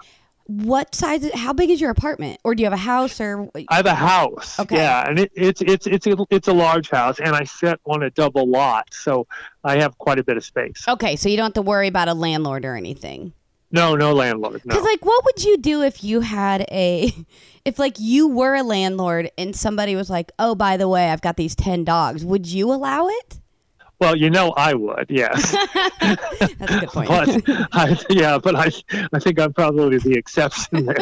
What 0.48 0.94
size? 0.94 1.28
How 1.34 1.54
big 1.54 1.72
is 1.72 1.82
your 1.82 1.90
apartment, 1.90 2.40
or 2.44 2.54
do 2.54 2.62
you 2.62 2.66
have 2.66 2.74
a 2.74 2.78
house, 2.78 3.20
or 3.20 3.50
I 3.68 3.76
have 3.76 3.88
a 3.88 3.96
house. 3.96 4.60
Okay. 4.60 4.76
Yeah, 4.76 5.10
and 5.10 5.20
it, 5.20 5.32
it's 5.34 5.62
it's 5.62 5.88
it's 5.88 6.06
a, 6.06 6.16
it's 6.30 6.48
a 6.48 6.54
large 6.54 6.92
house, 6.92 7.20
and 7.20 7.36
I 7.36 7.46
sit 7.46 7.80
on 7.86 8.04
a 8.04 8.12
double 8.12 8.48
lot, 8.48 8.94
so 8.94 9.26
I 9.64 9.80
have 9.80 9.98
quite 9.98 10.20
a 10.20 10.24
bit 10.24 10.38
of 10.38 10.46
space. 10.46 10.88
okay, 10.88 11.16
so 11.16 11.30
you 11.30 11.38
don't 11.38 11.46
have 11.46 11.54
to 11.54 11.64
worry 11.64 11.88
about 11.88 12.10
a 12.10 12.14
landlord 12.14 12.64
or 12.64 12.76
anything. 12.76 13.34
No, 13.72 13.96
no 13.96 14.14
landlord. 14.14 14.62
No. 14.66 14.76
Because, 14.76 14.84
like, 14.84 15.04
what 15.04 15.26
would 15.26 15.44
you 15.44 15.58
do 15.58 15.82
if 15.82 16.04
you 16.04 16.22
had 16.22 16.62
a, 16.72 17.12
if 17.66 17.80
like 17.80 17.96
you 18.00 18.28
were 18.28 18.54
a 18.54 18.64
landlord 18.64 19.32
and 19.38 19.56
somebody 19.56 19.96
was 19.96 20.10
like, 20.10 20.32
"Oh, 20.38 20.54
by 20.54 20.78
the 20.78 20.88
way, 20.88 21.10
I've 21.10 21.22
got 21.22 21.38
these 21.38 21.56
ten 21.56 21.84
dogs," 21.84 22.24
would 22.24 22.46
you 22.46 22.72
allow 22.72 23.08
it? 23.08 23.40
Well, 24.00 24.16
you 24.16 24.30
know 24.30 24.52
I 24.52 24.74
would. 24.74 25.08
Yes. 25.10 25.52
That's 25.74 26.76
a 26.76 26.80
good 26.80 26.90
point. 26.90 27.08
but 27.10 27.44
I, 27.72 27.98
yeah, 28.10 28.38
but 28.38 28.56
I 28.56 28.72
I 29.14 29.20
think 29.20 29.40
I'm 29.40 29.54
probably 29.54 29.98
the 30.00 30.14
exception 30.14 30.86
there. 30.86 30.98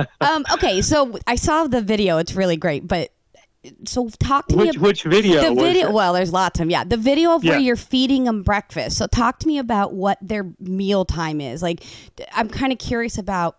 um, 0.20 0.44
okay, 0.54 0.82
so 0.82 1.18
I 1.26 1.36
saw 1.36 1.66
the 1.66 1.80
video; 1.80 2.18
it's 2.18 2.34
really 2.34 2.56
great. 2.56 2.86
But 2.86 3.10
so 3.84 4.08
talk 4.18 4.48
to 4.48 4.56
me. 4.56 4.68
About, 4.68 4.82
which 4.82 5.04
video? 5.04 5.54
the 5.54 5.54
video. 5.54 5.88
it? 5.88 5.92
Well, 5.92 6.12
there's 6.12 6.32
lots 6.32 6.58
of 6.58 6.64
them. 6.64 6.70
Yeah, 6.70 6.84
the 6.84 6.96
video 6.96 7.34
of 7.34 7.44
where 7.44 7.58
you're 7.58 7.76
feeding 7.76 8.24
them 8.24 8.42
breakfast. 8.42 8.98
So 8.98 9.06
talk 9.06 9.38
to 9.40 9.46
me 9.46 9.58
about 9.58 9.94
what 9.94 10.18
their 10.20 10.52
meal 10.58 11.04
time 11.04 11.40
is. 11.40 11.62
Like, 11.62 11.84
I'm 12.32 12.48
kind 12.48 12.72
of 12.72 12.78
curious 12.78 13.18
about. 13.18 13.56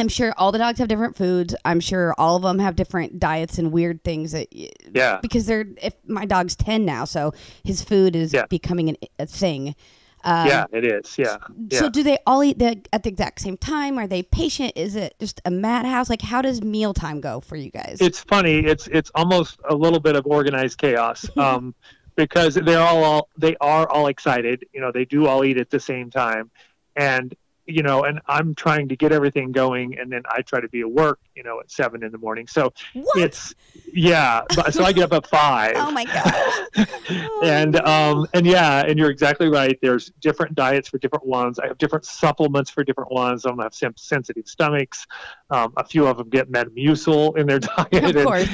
I'm 0.00 0.08
sure 0.08 0.32
all 0.36 0.50
the 0.52 0.58
dogs 0.58 0.78
have 0.78 0.88
different 0.88 1.16
foods. 1.16 1.54
I'm 1.64 1.80
sure 1.80 2.14
all 2.18 2.36
of 2.36 2.42
them 2.42 2.58
have 2.58 2.74
different 2.76 3.18
diets 3.18 3.58
and 3.58 3.70
weird 3.72 4.02
things 4.02 4.32
that 4.32 4.48
Yeah. 4.52 5.18
because 5.22 5.46
they're 5.46 5.66
if 5.82 5.94
my 6.06 6.24
dog's 6.24 6.56
10 6.56 6.84
now 6.84 7.04
so 7.04 7.32
his 7.64 7.82
food 7.82 8.16
is 8.16 8.32
Yeah. 8.32 8.46
becoming 8.46 8.88
an, 8.88 8.96
a 9.18 9.26
thing 9.26 9.74
um, 10.22 10.46
yeah, 10.48 10.66
it 10.70 10.84
is. 10.84 11.16
Yeah. 11.16 11.38
Yeah. 11.70 11.78
so 11.78 11.88
do 11.88 12.02
they 12.02 12.18
all 12.26 12.44
eat 12.44 12.58
the, 12.58 12.82
at 12.92 13.04
the 13.04 13.08
exact 13.08 13.40
same 13.40 13.56
time 13.56 13.98
are 13.98 14.06
they 14.06 14.22
patient 14.22 14.72
is 14.76 14.94
it 14.94 15.14
just 15.18 15.40
a 15.46 15.50
madhouse 15.50 16.10
like 16.10 16.20
how 16.20 16.42
does 16.42 16.60
mealtime 16.62 17.20
go 17.22 17.40
for 17.40 17.56
you 17.56 17.70
guys 17.70 17.98
it's 18.00 18.20
funny. 18.20 18.58
It's 18.58 18.86
it's 18.88 19.10
almost 19.14 19.60
a 19.68 19.74
little 19.74 20.00
bit 20.00 20.16
of 20.16 20.26
organized 20.26 20.78
chaos. 20.78 21.28
Um, 21.36 21.74
because 22.16 22.54
they're 22.54 22.80
all, 22.80 23.02
all 23.02 23.28
they 23.38 23.56
are 23.62 23.88
all 23.88 24.08
excited. 24.08 24.66
You 24.74 24.80
know, 24.82 24.92
they 24.92 25.06
do 25.06 25.26
all 25.26 25.42
eat 25.42 25.56
at 25.56 25.70
the 25.70 25.80
same 25.80 26.10
time, 26.10 26.50
and 26.96 27.34
you 27.66 27.82
know, 27.82 28.04
and 28.04 28.20
I'm 28.26 28.54
trying 28.54 28.88
to 28.88 28.96
get 28.96 29.12
everything 29.12 29.52
going, 29.52 29.98
and 29.98 30.10
then 30.10 30.22
I 30.28 30.42
try 30.42 30.60
to 30.60 30.68
be 30.68 30.80
at 30.80 30.90
work. 30.90 31.18
You 31.40 31.44
know, 31.44 31.58
at 31.58 31.70
seven 31.70 32.04
in 32.04 32.12
the 32.12 32.18
morning. 32.18 32.46
So 32.46 32.70
what? 32.92 33.16
it's 33.16 33.54
yeah. 33.94 34.42
So 34.72 34.84
I 34.84 34.92
get 34.92 35.10
up 35.10 35.24
at 35.24 35.26
five. 35.30 35.72
oh 35.76 35.90
my 35.90 36.04
gosh. 36.04 36.86
And 37.42 37.76
um 37.80 38.26
and 38.34 38.44
yeah 38.44 38.84
and 38.86 38.98
you're 38.98 39.08
exactly 39.08 39.48
right. 39.48 39.78
There's 39.80 40.10
different 40.20 40.54
diets 40.54 40.86
for 40.90 40.98
different 40.98 41.24
ones. 41.24 41.58
I 41.58 41.66
have 41.68 41.78
different 41.78 42.04
supplements 42.04 42.68
for 42.68 42.84
different 42.84 43.10
ones. 43.10 43.44
Some 43.44 43.58
have 43.58 43.72
sensitive 43.74 44.46
stomachs. 44.46 45.06
Um, 45.48 45.72
a 45.78 45.84
few 45.84 46.06
of 46.06 46.18
them 46.18 46.28
get 46.28 46.52
metamucil 46.52 47.38
in 47.38 47.46
their 47.46 47.58
diet. 47.58 47.88
Of 47.92 48.04
and 48.04 48.24
course. 48.24 48.48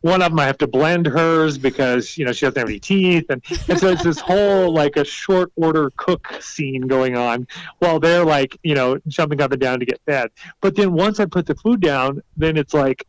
one 0.00 0.20
of 0.20 0.32
them 0.32 0.40
i 0.40 0.46
have 0.46 0.58
to 0.58 0.66
blend 0.66 1.06
hers 1.06 1.56
because 1.56 2.18
you 2.18 2.24
know 2.24 2.32
she 2.32 2.44
doesn't 2.44 2.58
have 2.58 2.68
any 2.68 2.80
teeth. 2.80 3.26
And, 3.30 3.40
and 3.68 3.78
so 3.78 3.90
it's 3.90 4.02
this 4.02 4.18
whole 4.18 4.74
like 4.74 4.96
a 4.96 5.04
short 5.04 5.52
order 5.54 5.92
cook 5.96 6.26
scene 6.40 6.88
going 6.88 7.16
on 7.16 7.46
while 7.78 8.00
they're 8.00 8.24
like 8.24 8.58
you 8.64 8.74
know 8.74 8.98
jumping 9.06 9.40
up 9.40 9.52
and 9.52 9.60
down 9.60 9.78
to 9.78 9.86
get 9.86 10.00
fed. 10.06 10.30
But 10.60 10.74
then 10.74 10.92
once 10.92 11.20
i 11.20 11.26
put 11.26 11.46
the 11.46 11.54
food 11.54 11.80
down 11.80 12.15
then 12.36 12.56
it's 12.56 12.74
like 12.74 13.06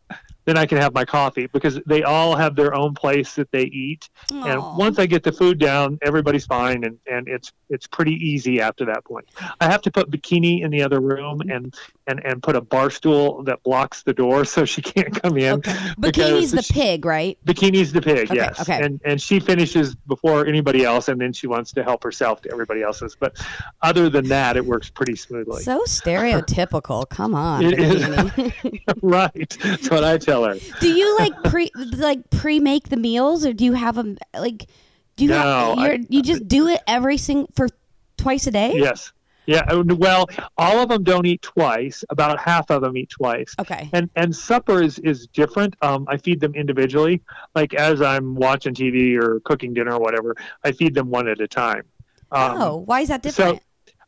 then 0.48 0.58
I 0.58 0.66
can 0.66 0.78
have 0.80 0.94
my 0.94 1.04
coffee 1.06 1.48
because 1.48 1.78
they 1.86 2.04
all 2.04 2.36
have 2.36 2.56
their 2.56 2.74
own 2.74 2.94
place 2.96 3.36
that 3.36 3.52
they 3.52 3.64
eat. 3.64 4.10
And 4.32 4.60
once 4.78 4.98
I 4.98 5.06
get 5.06 5.22
the 5.22 5.32
food 5.34 5.60
down, 5.60 6.00
everybody's 6.02 6.46
fine, 6.46 6.84
and, 6.86 6.98
and 7.06 7.28
it's 7.28 7.52
it's 7.70 7.86
pretty 7.86 8.14
easy 8.14 8.62
after 8.62 8.86
that 8.86 9.04
point. 9.04 9.28
I 9.60 9.66
have 9.70 9.82
to 9.82 9.92
put 9.92 10.10
bikini 10.10 10.62
in 10.64 10.72
the 10.72 10.82
other 10.82 11.02
room 11.02 11.42
and 11.42 11.76
and, 12.08 12.26
and 12.26 12.42
put 12.42 12.56
a 12.56 12.62
bar 12.62 12.90
stool 12.90 13.44
that 13.44 13.62
blocks 13.64 14.04
the 14.04 14.14
door 14.14 14.46
so 14.56 14.64
she 14.64 14.82
can't 14.82 15.22
come 15.22 15.38
in. 15.38 15.56
okay 15.56 15.74
because 16.00 16.42
bikini's 16.44 16.52
the 16.54 16.62
she- 16.64 16.74
pig 16.74 17.06
right 17.06 17.38
Bikini's 17.46 17.92
the 17.92 18.02
pig, 18.02 18.30
Okay, 18.32 18.36
yes. 18.36 18.62
okay. 18.62 18.82
And 18.82 19.02
and 19.04 19.22
she 19.22 19.40
finishes 19.42 19.96
before 19.96 20.46
anybody 20.48 20.86
else, 20.86 21.10
and 21.10 21.20
then 21.20 21.34
she 21.34 21.48
wants 21.48 21.74
to 21.74 21.84
help 21.84 22.04
herself 22.04 22.42
to 22.44 22.52
everybody 22.52 22.82
else's. 22.84 23.18
But 23.20 23.38
other 23.82 24.10
than 24.10 24.28
that, 24.30 24.56
it 24.56 24.66
works 24.66 24.90
pretty 24.90 25.16
smoothly. 25.18 25.62
so 25.64 25.84
stereotypical 25.86 27.08
come 27.10 27.36
on 27.36 27.64
It 27.66 27.80
is. 27.80 28.54
right. 29.02 29.58
That's 29.62 29.90
what 29.90 30.04
I 30.06 30.18
tell 30.18 30.37
her. 30.44 30.56
do 30.80 30.90
you 30.90 31.18
like 31.18 31.34
pre 31.44 31.70
like 31.96 32.30
pre 32.30 32.60
make 32.60 32.90
the 32.90 32.98
meals 32.98 33.46
or 33.46 33.54
do 33.54 33.64
you 33.66 33.74
have 33.74 33.96
them 33.96 34.18
like 34.38 34.68
do 35.16 35.26
you 35.26 35.32
have 35.34 35.46
No, 35.46 35.82
I- 35.82 35.88
you're, 35.88 35.98
you 36.10 36.22
just 36.22 36.48
do 36.48 36.68
it 36.68 36.82
every 36.88 37.18
single 37.18 37.50
for 37.56 37.70
twice 38.18 38.48
a 38.48 38.52
day 38.52 38.74
Yes. 38.76 39.12
Yeah. 39.46 39.64
uh, 39.70 39.82
Well, 39.96 40.28
all 40.58 40.80
of 40.80 40.90
them 40.90 41.04
don't 41.06 41.26
eat 41.26 41.42
twice. 41.42 42.04
About 42.10 42.38
half 42.38 42.70
of 42.70 42.82
them 42.82 42.98
eat 42.98 43.10
twice. 43.10 43.56
okay 43.58 43.90
And 43.94 44.10
and 44.18 44.36
supper 44.36 44.82
is 44.84 45.00
is 45.00 45.28
different. 45.28 45.76
Um, 45.82 46.06
I 46.10 46.18
feed 46.18 46.40
them 46.42 46.54
individually. 46.54 47.22
Like 47.56 47.74
as 47.74 48.02
I'm 48.02 48.36
watching 48.36 48.74
TV 48.74 49.16
or 49.18 49.40
cooking 49.46 49.74
dinner 49.74 49.94
or 49.94 50.00
whatever, 50.02 50.36
I 50.66 50.74
feed 50.74 50.94
them 50.94 51.10
one 51.10 51.28
at 51.30 51.40
a 51.40 51.48
time. 51.48 51.84
Um, 52.32 52.62
oh 52.62 52.76
why 52.86 53.02
is 53.02 53.08
that 53.08 53.24
so- 53.24 53.30
different 53.30 53.62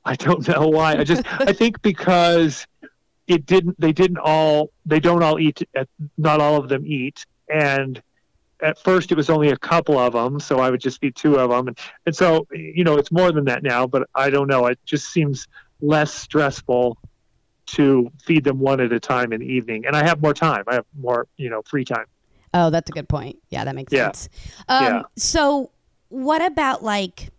I 0.06 0.16
don't 0.16 0.46
know 0.54 0.68
why. 0.68 0.98
I 0.98 1.04
just 1.06 1.24
I 1.42 1.54
think 1.54 1.82
because 1.82 2.66
it 3.30 3.46
didn't. 3.46 3.80
They 3.80 3.92
didn't 3.94 4.18
all. 4.18 4.72
They 4.86 5.00
don't 5.00 5.24
all 5.24 5.40
eat. 5.40 5.62
At, 5.76 5.88
not 6.18 6.42
all 6.42 6.58
of 6.58 6.68
them 6.70 6.86
eat. 6.86 7.26
And 7.48 8.02
at 8.62 8.78
first, 8.80 9.12
it 9.12 9.16
was 9.16 9.30
only 9.30 9.50
a 9.50 9.58
couple 9.58 9.98
of 9.98 10.14
them, 10.14 10.40
so 10.40 10.60
I 10.60 10.70
would 10.70 10.82
just 10.82 11.00
feed 11.00 11.16
two 11.16 11.38
of 11.38 11.50
them. 11.50 11.68
And 11.68 11.78
and 12.06 12.16
so 12.16 12.48
you 12.52 12.84
know, 12.84 12.98
it's 12.98 13.12
more 13.12 13.32
than 13.32 13.46
that 13.46 13.64
now. 13.64 13.88
But 13.88 14.10
I 14.16 14.30
don't 14.30 14.48
know. 14.48 14.66
It 14.66 14.80
just 14.86 15.12
seems 15.12 15.48
less 15.82 16.14
stressful 16.14 16.98
to 17.68 18.12
feed 18.26 18.44
them 18.44 18.60
one 18.60 18.82
at 18.82 18.92
a 18.92 19.00
time 19.00 19.32
in 19.32 19.42
the 19.42 19.46
evening, 19.46 19.86
and 19.86 19.96
I 19.96 20.04
have 20.04 20.22
more 20.22 20.34
time. 20.34 20.64
I 20.68 20.74
have 20.76 20.86
more 21.00 21.28
you 21.38 21.50
know 21.50 21.62
free 21.64 21.86
time. 21.86 22.06
Oh, 22.54 22.72
that's 22.72 22.90
a 22.90 22.94
good 22.94 23.08
point. 23.08 23.38
Yeah, 23.52 23.64
that 23.64 23.76
makes 23.76 23.94
Yeah. 23.94 24.06
sense. 24.06 24.30
Um, 24.68 24.84
Yeah. 24.84 25.02
So, 25.16 25.70
what 26.10 26.42
about 26.42 26.84
like? 26.84 27.30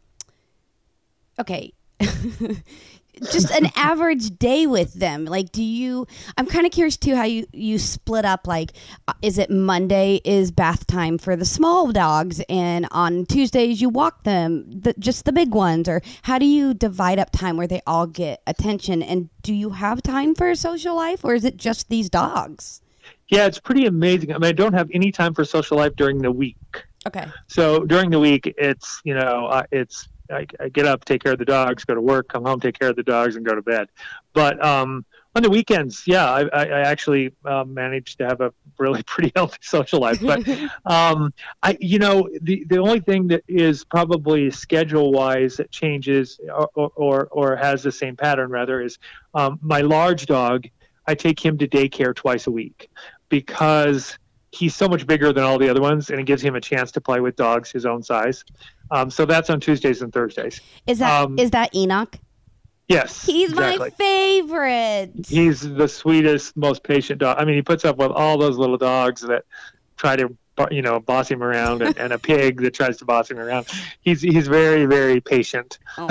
Okay, 1.39 1.73
just 3.33 3.51
an 3.51 3.71
average 3.77 4.39
day 4.39 4.67
with 4.67 4.95
them. 4.95 5.25
Like 5.25 5.53
do 5.53 5.63
you 5.63 6.07
i'm 6.37 6.47
kind 6.47 6.67
of 6.67 6.73
curious 6.73 6.97
too 6.97 7.15
how 7.15 7.25
you 7.25 7.47
you 7.53 7.79
split 7.79 8.25
up 8.25 8.47
like 8.47 8.73
uh, 9.09 9.13
is 9.23 9.39
it 9.39 9.51
monday 9.51 10.21
is 10.25 10.51
bath 10.51 10.87
time 10.87 11.19
for 11.19 11.37
the 11.37 11.45
small 11.45 11.93
dogs 11.93 12.41
and 12.49 12.87
on 12.91 13.27
tuesdays 13.27 13.81
you 13.81 13.89
walk 13.89 14.25
them 14.25 14.65
the, 14.71 14.95
just 14.99 15.25
the 15.25 15.33
big 15.33 15.55
ones? 15.55 15.89
Or 15.89 16.01
how 16.23 16.39
do 16.39 16.47
you 16.47 16.75
divide 16.75 17.19
up 17.19 17.31
time 17.31 17.57
where 17.57 17.67
they 17.67 17.83
all 17.87 18.07
get 18.07 18.43
attention? 18.47 19.03
And 19.03 19.29
do 19.43 19.55
you 19.55 19.71
have 19.71 20.03
time 20.03 20.35
for 20.35 20.51
a 20.51 20.57
social 20.57 20.95
life 20.95 21.25
or 21.25 21.35
is 21.35 21.45
it 21.45 21.57
just 21.57 21.89
these 21.89 22.09
dogs? 22.09 22.81
Yeah, 23.29 23.47
it's 23.47 23.61
pretty 23.61 23.87
amazing. 23.87 24.33
I 24.33 24.39
mean, 24.39 24.49
I 24.49 24.53
don't 24.53 24.73
have 24.73 24.91
any 24.93 25.13
time 25.13 25.35
for 25.35 25.45
social 25.45 25.77
life 25.77 25.95
during 25.97 26.19
the 26.19 26.33
week. 26.33 26.57
okay. 27.07 27.27
So 27.47 27.85
during 27.85 28.11
the 28.11 28.19
week, 28.19 28.53
it's 28.59 29.01
you 29.05 29.15
know, 29.15 29.47
uh, 29.47 29.63
it's 29.71 30.09
I, 30.31 30.47
I 30.59 30.69
get 30.69 30.87
up, 30.87 31.05
take 31.05 31.23
care 31.23 31.33
of 31.33 31.39
the 31.39 31.45
dogs, 31.45 31.85
go 31.85 31.95
to 31.95 32.01
work, 32.01 32.29
come 32.29 32.45
home, 32.45 32.61
take 32.61 32.79
care 32.79 32.91
of 32.91 32.97
the 32.97 33.03
dogs, 33.03 33.37
and 33.37 33.45
go 33.45 33.55
to 33.55 33.63
bed. 33.63 33.89
But 34.33 34.65
um, 34.65 35.05
on 35.35 35.43
the 35.43 35.51
weekends, 35.51 36.03
yeah, 36.07 36.31
I, 36.31 36.43
I, 36.53 36.81
actually 36.81 37.33
um, 37.45 37.73
managed 37.73 38.19
to 38.19 38.27
have 38.27 38.41
a 38.41 38.53
really 38.79 39.03
pretty 39.07 39.33
healthy 39.35 39.59
social 39.61 40.01
life. 40.01 40.21
But 40.21 40.49
um, 40.85 41.33
I, 41.63 41.77
you 41.81 41.99
know, 41.99 42.29
the 42.43 42.65
the 42.65 42.79
only 42.79 43.01
thing 43.01 43.29
that 43.29 43.45
is 43.47 43.85
probably 43.85 44.51
schedule 44.51 45.13
wise 45.13 45.57
that 45.57 45.71
changes 45.71 46.41
or, 46.75 46.91
or 46.95 47.29
or 47.31 47.57
has 47.57 47.83
the 47.83 47.93
same 47.93 48.17
pattern 48.17 48.51
rather 48.51 48.81
is 48.81 48.99
um, 49.35 49.59
my 49.63 49.81
large 49.81 50.27
dog. 50.27 50.67
I 51.07 51.15
take 51.15 51.45
him 51.45 51.59
to 51.59 51.67
daycare 51.67 52.15
twice 52.15 52.47
a 52.47 52.51
week 52.53 52.91
because 53.29 54.17
he's 54.53 54.75
so 54.75 54.89
much 54.89 55.07
bigger 55.07 55.33
than 55.33 55.45
all 55.45 55.59
the 55.59 55.69
other 55.69 55.81
ones, 55.81 56.11
and 56.11 56.19
it 56.21 56.25
gives 56.27 56.43
him 56.43 56.55
a 56.57 56.61
chance 56.61 56.91
to 56.93 57.01
play 57.01 57.21
with 57.21 57.37
dogs 57.37 57.71
his 57.71 57.87
own 57.87 58.03
size. 58.03 58.45
Um, 58.91 59.11
so 59.11 59.25
that's 59.25 59.51
on 59.51 59.61
Tuesdays 59.61 60.03
and 60.03 60.13
Thursdays. 60.13 60.61
is 60.87 60.99
that 60.99 61.29
is 61.39 61.45
Um, 61.47 61.51
that 61.51 61.75
enoch 61.75 62.19
Yes, 62.89 63.25
he's 63.25 63.51
exactly. 63.51 63.79
my 63.79 63.91
favorite 63.91 65.13
He's 65.29 65.61
the 65.61 65.87
sweetest, 65.87 66.57
most 66.57 66.83
patient 66.83 67.21
dog. 67.21 67.37
I 67.39 67.45
mean, 67.45 67.55
he 67.55 67.63
puts 67.63 67.85
up 67.85 67.97
with 67.99 68.11
all 68.11 68.37
those 68.37 68.57
little 68.59 68.77
dogs 68.79 69.21
that 69.23 69.45
try 69.97 70.17
to, 70.17 70.37
you 70.73 70.83
know, 70.83 70.99
boss 70.99 71.31
him 71.31 71.41
around, 71.43 71.83
and, 71.83 71.97
and 71.99 72.13
a 72.13 72.19
pig 72.31 72.61
that 72.63 72.75
tries 72.75 72.97
to 72.99 73.05
boss 73.05 73.31
him 73.31 73.39
around. 73.39 73.69
He's 74.01 74.21
he's 74.23 74.49
very 74.49 74.87
very 74.87 75.21
patient. 75.21 75.79
Oh. 75.99 76.09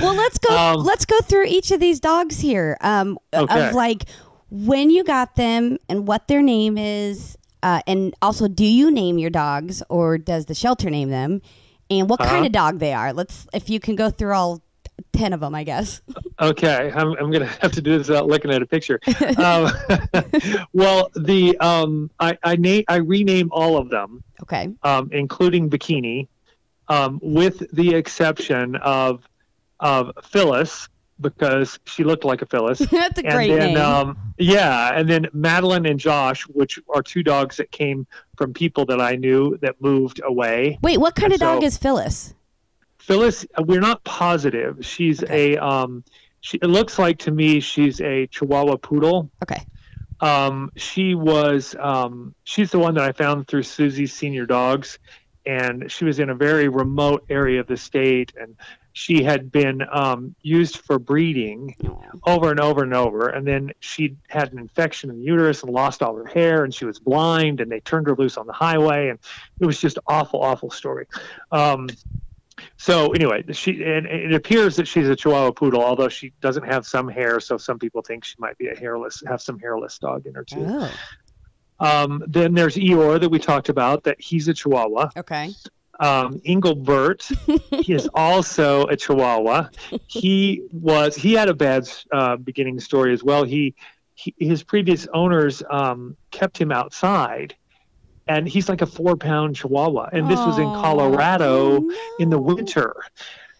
well, 0.00 0.14
let's 0.14 0.38
go. 0.38 0.48
Um, 0.58 0.76
let's 0.82 1.04
go 1.04 1.20
through 1.20 1.44
each 1.44 1.70
of 1.72 1.78
these 1.80 2.00
dogs 2.00 2.40
here. 2.40 2.76
Um, 2.80 3.18
Okay. 3.34 3.68
of 3.68 3.74
like 3.74 4.04
when 4.50 4.88
you 4.90 5.04
got 5.04 5.34
them 5.36 5.76
and 5.90 6.08
what 6.08 6.26
their 6.26 6.40
name 6.42 6.78
is, 6.78 7.36
uh, 7.62 7.80
and 7.86 8.14
also 8.22 8.48
do 8.48 8.64
you 8.64 8.90
name 8.90 9.18
your 9.18 9.30
dogs 9.30 9.82
or 9.88 10.18
does 10.18 10.46
the 10.46 10.54
shelter 10.54 10.90
name 10.90 11.10
them, 11.10 11.42
and 11.90 12.08
what 12.08 12.20
kind 12.20 12.30
Uh-huh. 12.36 12.46
of 12.46 12.52
dog 12.52 12.78
they 12.78 12.92
are. 12.92 13.12
Let's 13.12 13.46
if 13.52 13.68
you 13.70 13.80
can 13.80 13.96
go 13.96 14.10
through 14.10 14.34
all 14.34 14.62
ten 15.12 15.32
of 15.32 15.40
them, 15.40 15.54
I 15.54 15.64
guess. 15.64 16.00
Okay, 16.40 16.92
I'm, 16.94 17.16
I'm 17.18 17.32
gonna 17.32 17.46
have 17.46 17.72
to 17.72 17.82
do 17.82 17.98
this 17.98 18.06
without 18.08 18.28
looking 18.28 18.52
at 18.52 18.62
a 18.62 18.66
picture. 18.66 19.00
um, 19.38 19.72
well, 20.72 21.10
the 21.16 21.58
um, 21.58 22.10
I 22.20 22.38
I 22.44 22.54
name 22.54 22.84
I 22.88 22.96
rename 22.96 23.48
all 23.50 23.76
of 23.76 23.90
them, 23.90 24.22
Okay. 24.42 24.68
um, 24.84 25.08
including 25.12 25.68
Bikini, 25.68 26.28
um, 26.86 27.18
with 27.22 27.68
the 27.74 27.94
exception 27.94 28.76
of 28.76 29.28
of 29.80 30.12
Phyllis 30.24 30.88
because 31.20 31.78
she 31.86 32.04
looked 32.04 32.24
like 32.24 32.42
a 32.42 32.46
Phyllis. 32.46 32.78
That's 32.90 33.18
a 33.18 33.24
and 33.24 33.32
great 33.34 33.48
then 33.48 33.74
name. 33.74 33.76
um, 33.78 34.18
yeah, 34.38 34.92
and 34.94 35.08
then 35.08 35.26
Madeline 35.32 35.86
and 35.86 35.98
Josh, 35.98 36.42
which 36.42 36.78
are 36.94 37.02
two 37.02 37.22
dogs 37.22 37.56
that 37.56 37.70
came 37.70 38.06
from 38.36 38.52
people 38.52 38.84
that 38.86 39.00
I 39.00 39.16
knew 39.16 39.56
that 39.62 39.80
moved 39.80 40.20
away. 40.24 40.78
Wait, 40.82 40.98
what 40.98 41.14
kind 41.14 41.32
of 41.32 41.40
and 41.42 41.54
dog 41.60 41.64
is 41.64 41.76
Phyllis? 41.76 42.34
Phyllis, 42.98 43.46
uh, 43.56 43.62
we're 43.66 43.80
not 43.80 44.04
positive. 44.04 44.84
She's 44.84 45.22
Okay. 45.22 45.54
a 45.56 45.64
um, 45.64 46.04
she, 46.40 46.58
it 46.58 46.66
looks 46.68 46.98
like 46.98 47.18
to 47.20 47.30
me 47.30 47.60
she's 47.60 48.00
a 48.00 48.26
Chihuahua 48.28 48.76
poodle. 48.76 49.30
Okay. 49.42 49.64
Um, 50.20 50.70
she 50.76 51.14
was 51.14 51.74
um, 51.78 52.34
she's 52.44 52.70
the 52.70 52.78
one 52.78 52.94
that 52.94 53.04
I 53.04 53.12
found 53.12 53.46
through 53.48 53.62
Susie's 53.62 54.12
Senior 54.12 54.46
Dogs, 54.46 54.98
and 55.46 55.90
she 55.90 56.04
was 56.04 56.18
in 56.18 56.30
a 56.30 56.34
very 56.34 56.68
remote 56.68 57.24
area 57.30 57.60
of 57.60 57.66
the 57.66 57.76
state, 57.76 58.32
and 58.40 58.56
she 58.98 59.22
had 59.22 59.52
been 59.52 59.80
um, 59.92 60.34
used 60.42 60.78
for 60.78 60.98
breeding 60.98 61.76
over 62.26 62.50
and 62.50 62.58
over 62.58 62.82
and 62.82 62.92
over. 62.92 63.28
And 63.28 63.46
then 63.46 63.70
she 63.78 64.16
had 64.26 64.52
an 64.52 64.58
infection 64.58 65.08
in 65.08 65.20
the 65.20 65.24
uterus 65.24 65.62
and 65.62 65.72
lost 65.72 66.02
all 66.02 66.16
her 66.16 66.26
hair, 66.26 66.64
and 66.64 66.74
she 66.74 66.84
was 66.84 66.98
blind, 66.98 67.60
and 67.60 67.70
they 67.70 67.78
turned 67.78 68.08
her 68.08 68.16
loose 68.16 68.36
on 68.36 68.48
the 68.48 68.52
highway, 68.52 69.10
and 69.10 69.20
it 69.60 69.66
was 69.66 69.80
just 69.80 69.98
awful, 70.08 70.42
awful 70.42 70.70
story. 70.70 71.06
Um, 71.52 71.88
so 72.76 73.12
anyway, 73.12 73.44
she 73.52 73.84
and 73.84 74.04
it 74.06 74.34
appears 74.34 74.74
that 74.76 74.88
she's 74.88 75.08
a 75.08 75.14
Chihuahua 75.14 75.52
poodle, 75.52 75.80
although 75.80 76.08
she 76.08 76.32
doesn't 76.40 76.64
have 76.64 76.84
some 76.84 77.06
hair, 77.08 77.38
so 77.38 77.56
some 77.56 77.78
people 77.78 78.02
think 78.02 78.24
she 78.24 78.34
might 78.40 78.58
be 78.58 78.66
a 78.66 78.76
hairless, 78.76 79.22
have 79.28 79.40
some 79.40 79.60
hairless 79.60 79.96
dog 80.00 80.26
in 80.26 80.34
her 80.34 80.42
too. 80.44 80.66
Oh, 80.66 80.90
Um, 81.78 82.24
then 82.26 82.54
there's 82.54 82.74
Eeyore 82.74 83.20
that 83.20 83.28
we 83.30 83.38
talked 83.38 83.68
about, 83.68 84.02
that 84.04 84.20
he's 84.20 84.48
a 84.48 84.54
Chihuahua. 84.54 85.10
okay. 85.16 85.50
Um, 85.98 86.40
Engelbert, 86.44 87.28
he 87.70 87.92
is 87.92 88.08
also 88.14 88.86
a 88.86 88.96
Chihuahua. 88.96 89.68
He 90.06 90.62
was 90.72 91.16
he 91.16 91.32
had 91.32 91.48
a 91.48 91.54
bad 91.54 91.88
uh, 92.12 92.36
beginning 92.36 92.78
story 92.80 93.12
as 93.12 93.22
well. 93.24 93.44
He, 93.44 93.74
he 94.14 94.34
his 94.38 94.62
previous 94.62 95.06
owners 95.12 95.62
um, 95.70 96.16
kept 96.30 96.56
him 96.58 96.70
outside, 96.72 97.56
and 98.26 98.48
he's 98.48 98.68
like 98.68 98.82
a 98.82 98.86
four 98.86 99.16
pound 99.16 99.56
Chihuahua. 99.56 100.10
And 100.12 100.28
this 100.30 100.38
was 100.46 100.58
in 100.58 100.70
Colorado 100.72 101.80
Oh, 101.82 101.96
in 102.18 102.30
the 102.30 102.40
winter. 102.40 102.94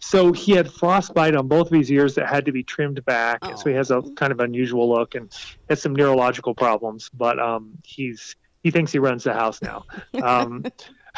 So 0.01 0.33
he 0.33 0.53
had 0.53 0.71
frostbite 0.73 1.35
on 1.35 1.49
both 1.49 1.73
of 1.73 1.77
his 1.77 1.91
ears 1.91 2.15
that 2.15 2.29
had 2.29 2.45
to 2.45 2.53
be 2.53 2.63
trimmed 2.63 3.05
back. 3.05 3.41
and 3.43 3.59
So 3.59 3.69
he 3.69 3.75
has 3.75 3.91
a 3.91 3.97
Oh. 3.97 4.13
kind 4.15 4.31
of 4.31 4.39
unusual 4.39 4.89
look 4.89 5.17
and 5.17 5.33
has 5.69 5.83
some 5.83 5.93
neurological 5.95 6.55
problems. 6.55 7.11
But 7.13 7.41
um, 7.41 7.79
he's 7.85 8.37
he 8.63 8.71
thinks 8.71 8.93
he 8.93 8.99
runs 9.01 9.25
the 9.25 9.33
house 9.35 9.61
now. 9.61 9.85
Um, 10.23 10.65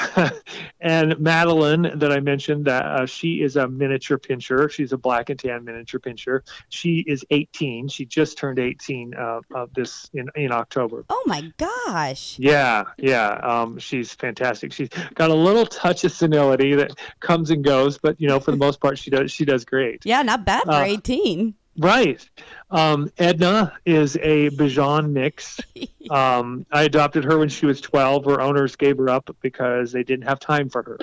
and 0.80 1.18
Madeline, 1.18 1.98
that 1.98 2.12
I 2.12 2.20
mentioned, 2.20 2.64
that 2.66 2.84
uh, 2.84 3.06
she 3.06 3.42
is 3.42 3.56
a 3.56 3.68
miniature 3.68 4.18
pinscher. 4.18 4.70
She's 4.70 4.92
a 4.92 4.98
black 4.98 5.30
and 5.30 5.38
tan 5.38 5.64
miniature 5.64 6.00
pinscher. 6.00 6.40
She 6.68 7.04
is 7.06 7.24
18. 7.30 7.88
She 7.88 8.04
just 8.06 8.38
turned 8.38 8.58
18 8.58 9.14
uh, 9.14 9.40
of 9.54 9.72
this 9.74 10.08
in 10.14 10.28
in 10.34 10.52
October. 10.52 11.04
Oh 11.08 11.22
my 11.26 11.52
gosh. 11.56 12.38
Yeah, 12.38 12.84
yeah. 12.98 13.32
Um, 13.42 13.78
she's 13.78 14.14
fantastic. 14.14 14.72
She's 14.72 14.88
got 15.14 15.30
a 15.30 15.34
little 15.34 15.66
touch 15.66 16.04
of 16.04 16.12
senility 16.12 16.74
that 16.76 16.92
comes 17.20 17.50
and 17.50 17.64
goes, 17.64 17.98
but 17.98 18.20
you 18.20 18.28
know, 18.28 18.40
for 18.40 18.50
the 18.50 18.56
most 18.66 18.80
part, 18.80 18.98
she 18.98 19.10
does 19.10 19.30
she 19.30 19.44
does 19.44 19.64
great. 19.64 20.04
Yeah, 20.04 20.22
not 20.22 20.44
bad 20.44 20.64
for 20.64 20.72
Uh, 20.72 20.84
18. 20.84 21.54
Right. 21.80 22.28
Um, 22.70 23.10
Edna 23.16 23.72
is 23.86 24.16
a 24.16 24.50
Bichon 24.50 25.10
mix. 25.10 25.60
Um, 26.10 26.66
I 26.72 26.82
adopted 26.82 27.22
her 27.22 27.38
when 27.38 27.48
she 27.48 27.66
was 27.66 27.80
12. 27.80 28.24
Her 28.24 28.40
owners 28.40 28.74
gave 28.74 28.98
her 28.98 29.08
up 29.08 29.30
because 29.42 29.92
they 29.92 30.02
didn't 30.02 30.26
have 30.26 30.40
time 30.40 30.68
for 30.68 30.82
her, 30.82 30.98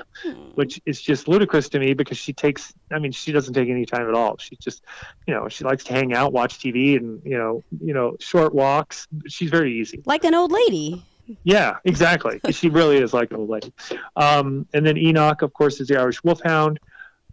which 0.55 0.81
is 0.85 1.01
just 1.01 1.29
ludicrous 1.29 1.69
to 1.69 1.79
me 1.79 1.93
because 1.93 2.17
she 2.17 2.33
takes, 2.33 2.73
I 2.91 2.99
mean, 2.99 3.13
she 3.13 3.31
doesn't 3.31 3.53
take 3.53 3.69
any 3.69 3.85
time 3.85 4.09
at 4.09 4.15
all. 4.15 4.37
She 4.37 4.57
just, 4.57 4.83
you 5.25 5.33
know, 5.33 5.47
she 5.47 5.63
likes 5.63 5.85
to 5.85 5.93
hang 5.93 6.13
out, 6.13 6.33
watch 6.33 6.59
TV 6.59 6.97
and, 6.97 7.21
you 7.23 7.37
know, 7.37 7.63
you 7.79 7.93
know, 7.93 8.17
short 8.19 8.53
walks. 8.53 9.07
She's 9.29 9.49
very 9.49 9.79
easy. 9.79 10.03
Like 10.05 10.25
an 10.25 10.33
old 10.33 10.51
lady. 10.51 11.05
Yeah, 11.45 11.77
exactly. 11.85 12.41
she 12.51 12.67
really 12.67 12.97
is 12.97 13.13
like 13.13 13.31
an 13.31 13.37
old 13.37 13.49
lady. 13.49 13.71
Um, 14.17 14.67
and 14.73 14.85
then 14.85 14.97
Enoch, 14.97 15.41
of 15.41 15.53
course, 15.53 15.79
is 15.79 15.87
the 15.87 15.97
Irish 15.97 16.21
Wolfhound. 16.21 16.81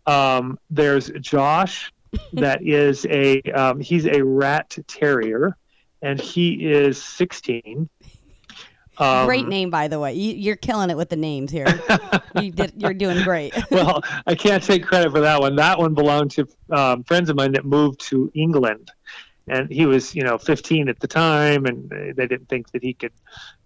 Um, 0.06 0.60
there's 0.70 1.10
Josh, 1.20 1.92
that 2.34 2.62
is 2.62 3.06
a 3.06 3.40
um, 3.42 3.80
he's 3.80 4.06
a 4.06 4.22
rat 4.24 4.76
terrier, 4.86 5.56
and 6.02 6.20
he 6.20 6.66
is 6.66 7.02
16. 7.02 7.88
Um, 8.96 9.26
great 9.26 9.48
name, 9.48 9.70
by 9.70 9.88
the 9.88 9.98
way. 9.98 10.14
You, 10.14 10.34
you're 10.34 10.56
killing 10.56 10.90
it 10.90 10.96
with 10.96 11.08
the 11.08 11.16
names 11.16 11.50
here. 11.50 11.66
you 12.40 12.52
did, 12.52 12.74
you're 12.76 12.94
doing 12.94 13.22
great. 13.24 13.52
well, 13.70 14.02
I 14.26 14.34
can't 14.34 14.62
take 14.62 14.84
credit 14.84 15.10
for 15.10 15.20
that 15.20 15.40
one. 15.40 15.56
That 15.56 15.78
one 15.78 15.94
belonged 15.94 16.30
to 16.32 16.48
um, 16.70 17.02
friends 17.04 17.28
of 17.28 17.36
mine 17.36 17.52
that 17.52 17.64
moved 17.64 18.00
to 18.08 18.30
England, 18.34 18.92
and 19.48 19.70
he 19.70 19.86
was, 19.86 20.14
you 20.14 20.22
know, 20.22 20.38
15 20.38 20.88
at 20.88 21.00
the 21.00 21.08
time, 21.08 21.66
and 21.66 21.90
they 21.90 22.26
didn't 22.26 22.48
think 22.48 22.70
that 22.70 22.82
he 22.82 22.94
could, 22.94 23.12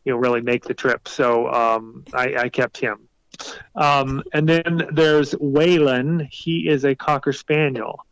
you 0.04 0.12
know, 0.12 0.18
really 0.18 0.40
make 0.40 0.64
the 0.64 0.74
trip. 0.74 1.06
So 1.08 1.52
um, 1.52 2.04
I, 2.14 2.34
I 2.36 2.48
kept 2.48 2.78
him. 2.78 3.08
Um, 3.74 4.22
and 4.32 4.48
then 4.48 4.88
there's 4.92 5.34
Waylon. 5.34 6.28
He 6.30 6.68
is 6.68 6.84
a 6.84 6.94
cocker 6.94 7.32
spaniel. 7.32 8.04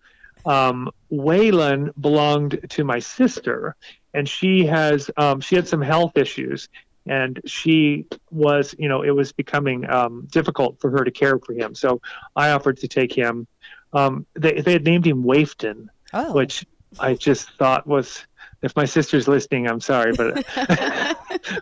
Um, 0.46 0.90
Waylon 1.12 1.90
belonged 2.00 2.60
to 2.70 2.84
my 2.84 2.98
sister, 3.00 3.76
and 4.14 4.28
she 4.28 4.64
has 4.66 5.10
um, 5.16 5.40
she 5.40 5.56
had 5.56 5.66
some 5.68 5.82
health 5.82 6.16
issues, 6.16 6.68
and 7.06 7.40
she 7.46 8.06
was, 8.30 8.74
you 8.78 8.88
know, 8.88 9.02
it 9.02 9.10
was 9.10 9.32
becoming 9.32 9.88
um, 9.90 10.26
difficult 10.30 10.80
for 10.80 10.90
her 10.90 11.04
to 11.04 11.10
care 11.10 11.38
for 11.38 11.52
him. 11.52 11.74
So 11.74 12.00
I 12.34 12.50
offered 12.50 12.78
to 12.78 12.88
take 12.88 13.12
him. 13.12 13.46
Um, 13.92 14.26
they 14.34 14.60
they 14.60 14.72
had 14.72 14.84
named 14.84 15.06
him 15.06 15.24
Wafton, 15.24 15.88
Oh. 16.12 16.32
which 16.32 16.64
I 17.00 17.14
just 17.14 17.50
thought 17.58 17.86
was. 17.86 18.24
If 18.66 18.74
my 18.74 18.84
sister's 18.84 19.28
listening, 19.28 19.68
I'm 19.68 19.80
sorry, 19.80 20.12
but 20.12 20.44
I 20.56 21.14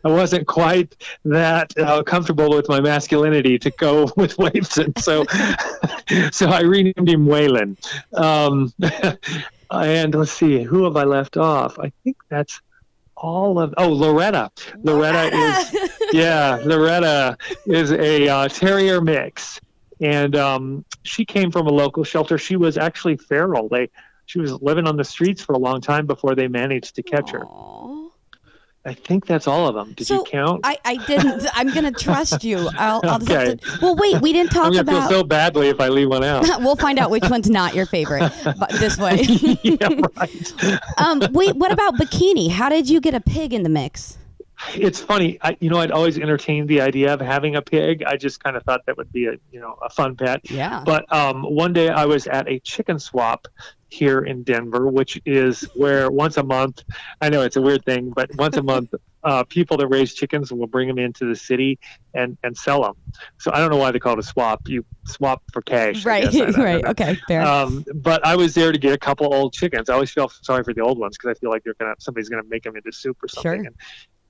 wasn't 0.05 0.47
quite 0.47 0.97
that 1.27 1.79
uh, 1.79 2.03
comfortable 2.03 2.49
with 2.49 2.67
my 2.67 2.81
masculinity 2.81 3.59
to 3.59 3.71
go 3.71 4.05
with 4.17 4.39
Wafton. 4.39 4.99
So, 4.99 5.27
so 6.33 6.49
I 6.49 6.63
renamed 6.63 7.11
him 7.11 7.27
Waylon. 7.27 7.77
Um, 8.15 8.73
and 9.71 10.15
let's 10.15 10.33
see, 10.33 10.63
who 10.63 10.85
have 10.85 10.97
I 10.97 11.05
left 11.05 11.37
off? 11.37 11.79
I 11.79 11.93
think 12.03 12.17
that's 12.31 12.63
all 13.19 13.59
of. 13.59 13.75
Oh, 13.77 13.91
Loretta. 13.91 14.51
Loretta, 14.83 15.37
is 15.37 15.91
yeah, 16.15 16.59
Loretta 16.65 17.37
is 17.67 17.93
a 17.93 18.29
uh, 18.29 18.49
terrier 18.49 19.03
mix, 19.03 19.61
and 20.01 20.35
um, 20.37 20.87
she 21.03 21.27
came 21.27 21.51
from 21.51 21.67
a 21.67 21.73
local 21.73 22.03
shelter. 22.03 22.39
She 22.39 22.57
was 22.57 22.79
actually 22.79 23.19
feral. 23.19 23.69
They 23.69 23.91
she 24.27 24.39
was 24.41 24.53
living 24.63 24.87
on 24.87 24.97
the 24.97 25.05
streets 25.05 25.43
for 25.43 25.53
a 25.53 25.59
long 25.59 25.81
time 25.81 26.07
before 26.07 26.35
they 26.35 26.49
managed 26.49 26.97
to 26.97 27.03
catch 27.03 27.31
her. 27.31 27.45
I 28.87 28.93
think 28.93 29.25
that's 29.25 29.47
all 29.47 29.67
of 29.67 29.75
them. 29.75 29.95
Did 29.95 30.07
So 30.09 30.17
you 30.17 30.25
count? 30.25 30.61
I, 30.63 30.77
I 30.85 30.97
didn't. 31.07 31.47
I'm 31.55 31.73
gonna 31.73 31.91
trust 31.91 32.45
you. 32.45 32.69
I'll, 32.77 33.01
I'll 33.05 33.23
Okay. 33.23 33.57
to, 33.57 33.79
well, 33.81 33.97
wait. 33.97 34.21
We 34.21 34.35
didn't 34.35 34.51
talk 34.53 34.67
I'm 34.67 34.73
gonna 34.73 34.83
about. 34.83 35.09
feel 35.09 35.21
so 35.21 35.25
badly 35.25 35.69
if 35.69 35.81
I 35.81 35.89
leave 35.89 36.11
one 36.11 36.23
out. 36.23 36.45
we'll 36.61 36.77
find 36.77 36.99
out 36.99 37.11
which 37.11 37.25
one's 37.31 37.49
not 37.49 37.75
your 37.75 37.87
favorite. 37.87 38.31
But 38.45 38.69
this 38.73 38.99
way. 38.99 39.23
yeah, 39.63 39.89
right. 40.19 40.53
um, 40.99 41.23
wait. 41.33 41.57
What 41.57 41.73
about 41.73 41.95
bikini? 41.95 42.51
How 42.51 42.69
did 42.69 42.87
you 42.91 43.01
get 43.01 43.15
a 43.15 43.21
pig 43.21 43.55
in 43.55 43.63
the 43.63 43.71
mix? 43.71 44.19
It's 44.75 45.01
funny. 45.01 45.39
I, 45.43 45.57
you 45.61 45.71
know, 45.71 45.79
I'd 45.79 45.91
always 45.91 46.19
entertained 46.19 46.69
the 46.69 46.81
idea 46.81 47.13
of 47.13 47.21
having 47.21 47.57
a 47.57 47.63
pig. 47.63 48.03
I 48.05 48.17
just 48.17 48.43
kind 48.43 48.57
of 48.57 48.63
thought 48.63 48.83
that 48.87 48.97
would 48.97 49.13
be 49.13 49.27
a, 49.27 49.33
you 49.51 49.61
know, 49.61 49.77
a 49.83 49.91
fun 49.91 50.17
pet. 50.17 50.49
Yeah. 50.51 50.83
But 50.85 51.13
um, 51.13 51.43
one 51.43 51.73
day 51.73 51.89
I 51.89 52.07
was 52.07 52.27
at 52.27 52.49
a 52.49 52.61
chicken 52.61 52.99
swap 52.99 53.49
here 53.89 54.21
in 54.21 54.43
Denver, 54.43 54.89
which 54.89 55.21
is 55.25 55.63
where 55.75 56.11
once 56.11 56.37
a 56.37 56.43
month, 56.43 56.83
I 57.21 57.29
know 57.29 57.43
it's 57.43 57.57
a 57.57 57.63
weird 57.63 57.85
thing, 57.85 58.11
but 58.11 58.35
once 58.37 58.57
a 58.57 58.63
month, 58.75 58.95
uh, 59.23 59.43
people 59.45 59.77
that 59.79 59.89
raise 59.89 60.13
chickens 60.13 60.53
will 60.53 60.67
bring 60.67 60.87
them 60.87 60.99
into 60.99 61.27
the 61.27 61.35
city 61.35 61.79
and, 62.13 62.37
and 62.43 62.57
sell 62.57 62.83
them. 62.83 62.95
So 63.39 63.51
I 63.53 63.59
don't 63.59 63.71
know 63.71 63.79
why 63.79 63.91
they 63.91 63.99
call 63.99 64.13
it 64.15 64.19
a 64.19 64.23
swap. 64.23 64.69
You 64.69 64.85
swap 65.07 65.43
for 65.53 65.63
cash. 65.63 66.05
Right. 66.05 66.31
guess. 66.31 66.57
Right. 66.65 66.85
Okay. 66.85 67.17
Fair. 67.27 67.43
Um, 67.43 67.85
but 67.95 68.25
I 68.27 68.37
was 68.37 68.55
there 68.55 68.71
to 68.71 68.79
get 68.79 68.93
a 68.93 68.99
couple 68.99 69.33
old 69.33 69.55
chickens. 69.55 69.89
I 69.89 69.95
always 69.95 70.11
feel 70.11 70.29
sorry 70.29 70.63
for 70.63 70.75
the 70.75 70.83
old 70.83 70.99
ones 70.99 71.17
because 71.17 71.37
I 71.37 71.41
feel 71.41 71.51
like 71.51 71.65
they're 71.65 71.75
gonna 71.75 71.95
somebody's 71.99 72.29
gonna 72.29 72.43
make 72.49 72.63
them 72.65 72.77
into 72.77 72.93
soup 72.93 73.23
or 73.23 73.29
something. 73.29 73.63
Sure. 73.63 73.67
And, 73.67 73.75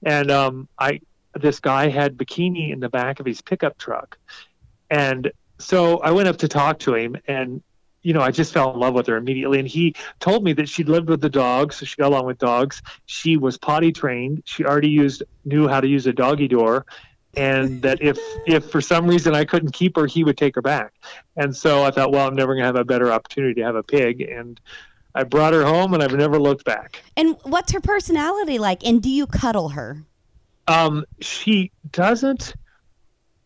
and 0.05 0.31
um, 0.31 0.69
I 0.79 1.01
this 1.35 1.59
guy 1.59 1.89
had 1.89 2.17
bikini 2.17 2.73
in 2.73 2.81
the 2.81 2.89
back 2.89 3.19
of 3.19 3.27
his 3.27 3.41
pickup 3.41 3.79
truck, 3.79 4.19
and 4.91 5.33
so 5.59 5.99
I 5.99 6.11
went 6.11 6.29
up 6.29 6.39
to 6.39 6.49
talk 6.49 6.79
to 6.81 6.95
him, 6.95 7.17
and 7.27 7.63
you 8.03 8.13
know 8.13 8.21
I 8.21 8.31
just 8.31 8.53
fell 8.53 8.73
in 8.73 8.81
love 8.81 8.95
with 8.95 9.07
her 9.07 9.17
immediately. 9.17 9.59
And 9.59 9.69
he 9.69 9.95
told 10.21 10.45
me 10.45 10.53
that 10.55 10.69
she 10.69 10.85
lived 10.85 11.09
with 11.09 11.21
the 11.21 11.31
dogs, 11.31 11.77
so 11.77 11.87
she 11.87 11.97
got 11.97 12.09
along 12.09 12.27
with 12.27 12.39
dogs. 12.39 12.83
She 13.07 13.37
was 13.37 13.57
potty 13.57 13.93
trained. 13.93 14.43
She 14.45 14.65
already 14.65 14.91
used 14.91 15.23
knew 15.45 15.67
how 15.69 15.81
to 15.81 15.89
use 15.89 16.07
a 16.07 16.13
doggy 16.13 16.49
door. 16.49 16.87
And 17.37 17.83
that 17.83 18.01
if 18.01 18.17
if 18.47 18.71
for 18.71 18.81
some 18.81 19.09
reason 19.09 19.35
I 19.35 19.45
couldn't 19.45 19.73
keep 19.73 19.97
her, 19.97 20.07
he 20.07 20.23
would 20.23 20.39
take 20.39 20.55
her 20.55 20.63
back. 20.63 20.93
And 21.37 21.57
so 21.57 21.83
I 21.83 21.91
thought, 21.91 22.13
well, 22.13 22.29
I'm 22.29 22.37
never 22.37 22.55
going 22.55 22.63
to 22.63 22.67
have 22.67 22.77
a 22.77 22.85
better 22.85 23.11
opportunity 23.11 23.55
to 23.55 23.67
have 23.67 23.75
a 23.75 23.83
pig. 23.83 24.21
And 24.21 24.61
I 25.15 25.23
brought 25.25 25.53
her 25.53 25.65
home, 25.65 25.95
and 25.95 26.03
I've 26.03 26.15
never 26.15 26.39
looked 26.39 26.65
back. 26.65 27.03
and 27.17 27.37
what's 27.45 27.73
her 27.73 27.81
personality 27.81 28.59
like? 28.59 28.85
And 28.85 29.03
do 29.03 29.09
you 29.09 29.27
cuddle 29.27 29.71
her? 29.71 30.05
Um, 30.67 31.05
she 31.21 31.71
doesn't. 31.93 32.55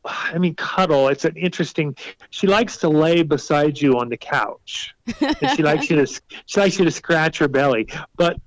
I 0.04 0.38
mean, 0.38 0.54
cuddle. 0.54 1.08
It's 1.08 1.24
an 1.26 1.36
interesting. 1.36 1.94
She 2.30 2.46
likes 2.46 2.78
to 2.78 2.88
lay 2.88 3.22
beside 3.22 3.78
you 3.80 3.98
on 3.98 4.08
the 4.08 4.16
couch, 4.16 4.94
and 5.20 5.50
she 5.56 5.62
likes 5.62 5.90
you 5.90 5.96
to. 6.04 6.20
She 6.46 6.60
likes 6.60 6.78
you 6.78 6.84
to 6.86 6.90
scratch 6.90 7.38
her 7.38 7.48
belly. 7.48 7.88
But 8.16 8.38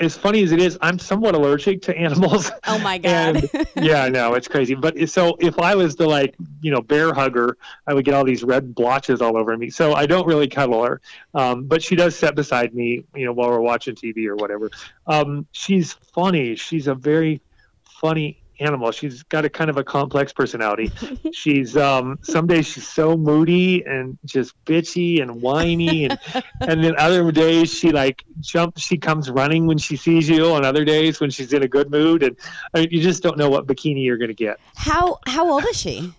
as 0.00 0.16
funny 0.16 0.42
as 0.42 0.52
it 0.52 0.60
is, 0.60 0.76
I'm 0.80 0.98
somewhat 0.98 1.34
allergic 1.34 1.82
to 1.82 1.96
animals. 1.96 2.50
Oh 2.66 2.78
my 2.78 2.98
god. 2.98 3.48
And 3.52 3.66
yeah, 3.76 4.08
no, 4.08 4.34
it's 4.34 4.48
crazy. 4.48 4.74
But 4.74 5.08
so 5.08 5.36
if 5.38 5.58
I 5.58 5.74
was 5.74 5.96
the 5.96 6.06
like, 6.06 6.34
you 6.60 6.70
know, 6.70 6.80
bear 6.80 7.12
hugger, 7.12 7.56
I 7.86 7.94
would 7.94 8.04
get 8.04 8.14
all 8.14 8.24
these 8.24 8.42
red 8.42 8.74
blotches 8.74 9.20
all 9.20 9.36
over 9.36 9.56
me. 9.56 9.70
So 9.70 9.92
I 9.92 10.06
don't 10.06 10.26
really 10.26 10.48
cuddle 10.48 10.82
her. 10.84 11.00
Um, 11.34 11.64
but 11.64 11.82
she 11.82 11.94
does 11.94 12.16
sit 12.16 12.34
beside 12.34 12.74
me, 12.74 13.04
you 13.14 13.26
know, 13.26 13.32
while 13.32 13.50
we're 13.50 13.60
watching 13.60 13.94
TV 13.94 14.26
or 14.26 14.36
whatever. 14.36 14.70
Um, 15.06 15.46
she's 15.52 15.92
funny. 15.92 16.56
She's 16.56 16.86
a 16.86 16.94
very 16.94 17.42
funny 17.82 18.43
animal. 18.60 18.90
She's 18.92 19.22
got 19.24 19.44
a 19.44 19.50
kind 19.50 19.70
of 19.70 19.76
a 19.76 19.84
complex 19.84 20.32
personality. 20.32 20.90
she's 21.32 21.76
um, 21.76 22.18
some 22.22 22.46
days 22.46 22.66
she's 22.66 22.86
so 22.86 23.16
moody 23.16 23.84
and 23.84 24.18
just 24.24 24.52
bitchy 24.64 25.20
and 25.20 25.42
whiny, 25.42 26.04
and 26.04 26.18
and 26.60 26.82
then 26.82 26.94
other 26.96 27.30
days 27.32 27.72
she 27.72 27.90
like 27.90 28.24
jumps. 28.40 28.82
She 28.82 28.98
comes 28.98 29.30
running 29.30 29.66
when 29.66 29.78
she 29.78 29.96
sees 29.96 30.28
you. 30.28 30.44
On 30.54 30.64
other 30.64 30.84
days 30.84 31.20
when 31.20 31.30
she's 31.30 31.52
in 31.52 31.62
a 31.62 31.68
good 31.68 31.90
mood, 31.90 32.22
and 32.22 32.36
I 32.74 32.80
mean, 32.80 32.88
you 32.90 33.00
just 33.00 33.22
don't 33.22 33.38
know 33.38 33.48
what 33.48 33.66
bikini 33.66 34.04
you're 34.04 34.18
going 34.18 34.28
to 34.28 34.34
get. 34.34 34.58
how 34.76 35.18
how 35.26 35.50
old 35.50 35.64
is 35.66 35.76
she? 35.76 36.12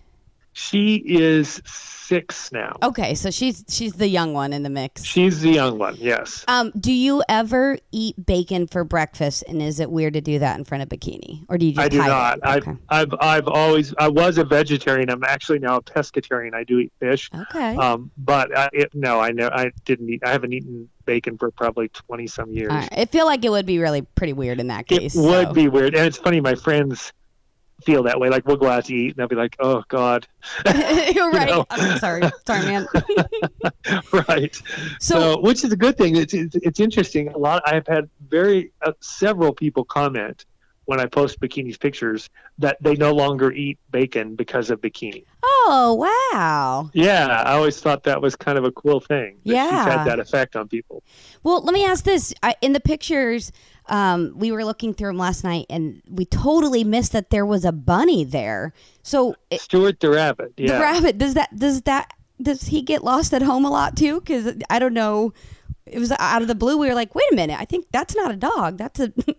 She 0.57 0.95
is 1.05 1.61
six 1.65 2.49
now. 2.53 2.77
Okay, 2.81 3.13
so 3.13 3.29
she's 3.29 3.65
she's 3.67 3.91
the 3.93 4.07
young 4.07 4.33
one 4.33 4.53
in 4.53 4.63
the 4.63 4.69
mix. 4.69 5.03
She's 5.03 5.41
the 5.41 5.49
young 5.49 5.77
one. 5.77 5.97
Yes. 5.99 6.45
Um, 6.47 6.71
do 6.79 6.93
you 6.93 7.21
ever 7.27 7.77
eat 7.91 8.25
bacon 8.25 8.65
for 8.65 8.85
breakfast? 8.85 9.43
And 9.49 9.61
is 9.61 9.81
it 9.81 9.91
weird 9.91 10.13
to 10.13 10.21
do 10.21 10.39
that 10.39 10.57
in 10.57 10.63
front 10.63 10.81
of 10.81 10.87
bikini, 10.87 11.43
or 11.49 11.57
do 11.57 11.65
you 11.65 11.73
just 11.73 11.85
I 11.85 11.89
do 11.89 11.97
not. 11.97 12.37
It? 12.37 12.43
I've, 12.45 12.67
I've 12.87 13.13
I've 13.19 13.47
always 13.49 13.93
I 13.97 14.07
was 14.07 14.37
a 14.37 14.45
vegetarian. 14.45 15.09
I'm 15.09 15.25
actually 15.25 15.59
now 15.59 15.75
a 15.75 15.81
pescatarian. 15.81 16.53
I 16.53 16.63
do 16.63 16.79
eat 16.79 16.93
fish. 17.01 17.29
Okay. 17.35 17.75
Um, 17.75 18.09
but 18.17 18.57
I, 18.57 18.69
it, 18.71 18.95
no, 18.95 19.19
I 19.19 19.31
know 19.31 19.49
I 19.51 19.71
didn't 19.83 20.09
eat. 20.09 20.21
I 20.25 20.29
haven't 20.29 20.53
eaten 20.53 20.87
bacon 21.03 21.37
for 21.37 21.51
probably 21.51 21.89
twenty 21.89 22.27
some 22.27 22.51
years. 22.51 22.69
Right. 22.69 22.89
I 22.93 23.05
feel 23.05 23.25
like 23.25 23.43
it 23.43 23.49
would 23.49 23.65
be 23.65 23.79
really 23.79 24.03
pretty 24.03 24.31
weird 24.31 24.61
in 24.61 24.67
that 24.67 24.87
case. 24.87 24.97
It 24.97 25.01
case. 25.01 25.15
would 25.17 25.53
be 25.53 25.67
weird, 25.67 25.95
and 25.95 26.05
it's 26.05 26.17
funny. 26.17 26.39
My 26.39 26.55
friends 26.55 27.11
feel 27.83 28.03
that 28.03 28.19
way. 28.19 28.29
Like 28.29 28.45
we'll 28.47 28.57
go 28.57 28.67
out 28.67 28.85
to 28.85 28.93
eat, 28.95 29.09
and 29.09 29.15
they'll 29.17 29.27
be 29.27 29.35
like, 29.35 29.55
"Oh 29.59 29.83
God," 29.87 30.27
You're 30.65 31.31
right. 31.39 31.49
know. 31.49 31.65
I'm 31.69 31.97
sorry. 31.99 32.21
Sorry, 32.47 32.65
man. 32.65 32.87
right. 34.29 34.55
So, 34.99 35.19
So, 35.19 35.41
which 35.41 35.63
is 35.63 35.71
a 35.71 35.77
good 35.77 35.97
thing. 35.97 36.15
It's, 36.15 36.33
it's 36.33 36.55
it's 36.57 36.79
interesting. 36.79 37.29
A 37.29 37.37
lot. 37.37 37.63
I've 37.65 37.87
had 37.87 38.09
very 38.27 38.71
uh, 38.81 38.93
several 39.01 39.53
people 39.53 39.83
comment 39.83 40.45
when 40.85 40.99
I 40.99 41.07
post 41.07 41.39
bikinis 41.39 41.79
pictures 41.79 42.29
that 42.59 42.77
they 42.81 42.95
no 42.95 43.11
longer 43.11 43.51
eat 43.51 43.79
bacon 43.91 44.35
because 44.35 44.69
of 44.69 44.79
bikini. 44.81 45.25
oh 45.43 45.54
wow. 45.67 46.89
Yeah, 46.93 47.27
I 47.45 47.53
always 47.53 47.79
thought 47.79 48.03
that 48.03 48.21
was 48.21 48.35
kind 48.35 48.57
of 48.57 48.63
a 48.63 48.71
cool 48.71 48.99
thing. 48.99 49.37
that 49.45 49.53
Yeah. 49.53 49.85
she's 49.85 49.93
had 49.93 50.05
that 50.05 50.19
effect 50.19 50.55
on 50.55 50.67
people. 50.67 51.03
Well, 51.43 51.61
let 51.63 51.73
me 51.73 51.85
ask 51.85 52.03
this: 52.05 52.33
I, 52.43 52.55
in 52.61 52.73
the 52.73 52.79
pictures, 52.79 53.51
um, 53.87 54.33
we 54.35 54.51
were 54.51 54.63
looking 54.65 54.93
through 54.93 55.09
them 55.09 55.17
last 55.17 55.43
night, 55.43 55.65
and 55.69 56.01
we 56.09 56.25
totally 56.25 56.83
missed 56.83 57.11
that 57.13 57.29
there 57.29 57.45
was 57.45 57.65
a 57.65 57.71
bunny 57.71 58.23
there. 58.23 58.73
So 59.03 59.35
it, 59.49 59.61
Stuart 59.61 59.99
the 59.99 60.09
rabbit. 60.09 60.53
Yeah. 60.57 60.73
the 60.77 60.79
rabbit 60.79 61.17
does 61.17 61.33
that 61.35 61.55
does 61.57 61.81
that 61.83 62.11
does 62.41 62.63
he 62.63 62.81
get 62.81 63.03
lost 63.03 63.33
at 63.33 63.41
home 63.41 63.65
a 63.65 63.69
lot 63.69 63.95
too? 63.95 64.19
Because 64.21 64.55
I 64.69 64.79
don't 64.79 64.93
know. 64.93 65.33
It 65.85 65.99
was 65.99 66.11
out 66.17 66.41
of 66.41 66.47
the 66.47 66.55
blue. 66.55 66.77
We 66.77 66.87
were 66.87 66.95
like, 66.95 67.13
wait 67.13 67.31
a 67.31 67.35
minute. 67.35 67.59
I 67.59 67.65
think 67.65 67.85
that's 67.91 68.15
not 68.15 68.31
a 68.31 68.35
dog. 68.35 68.77
That's 68.77 68.99
a. 68.99 69.13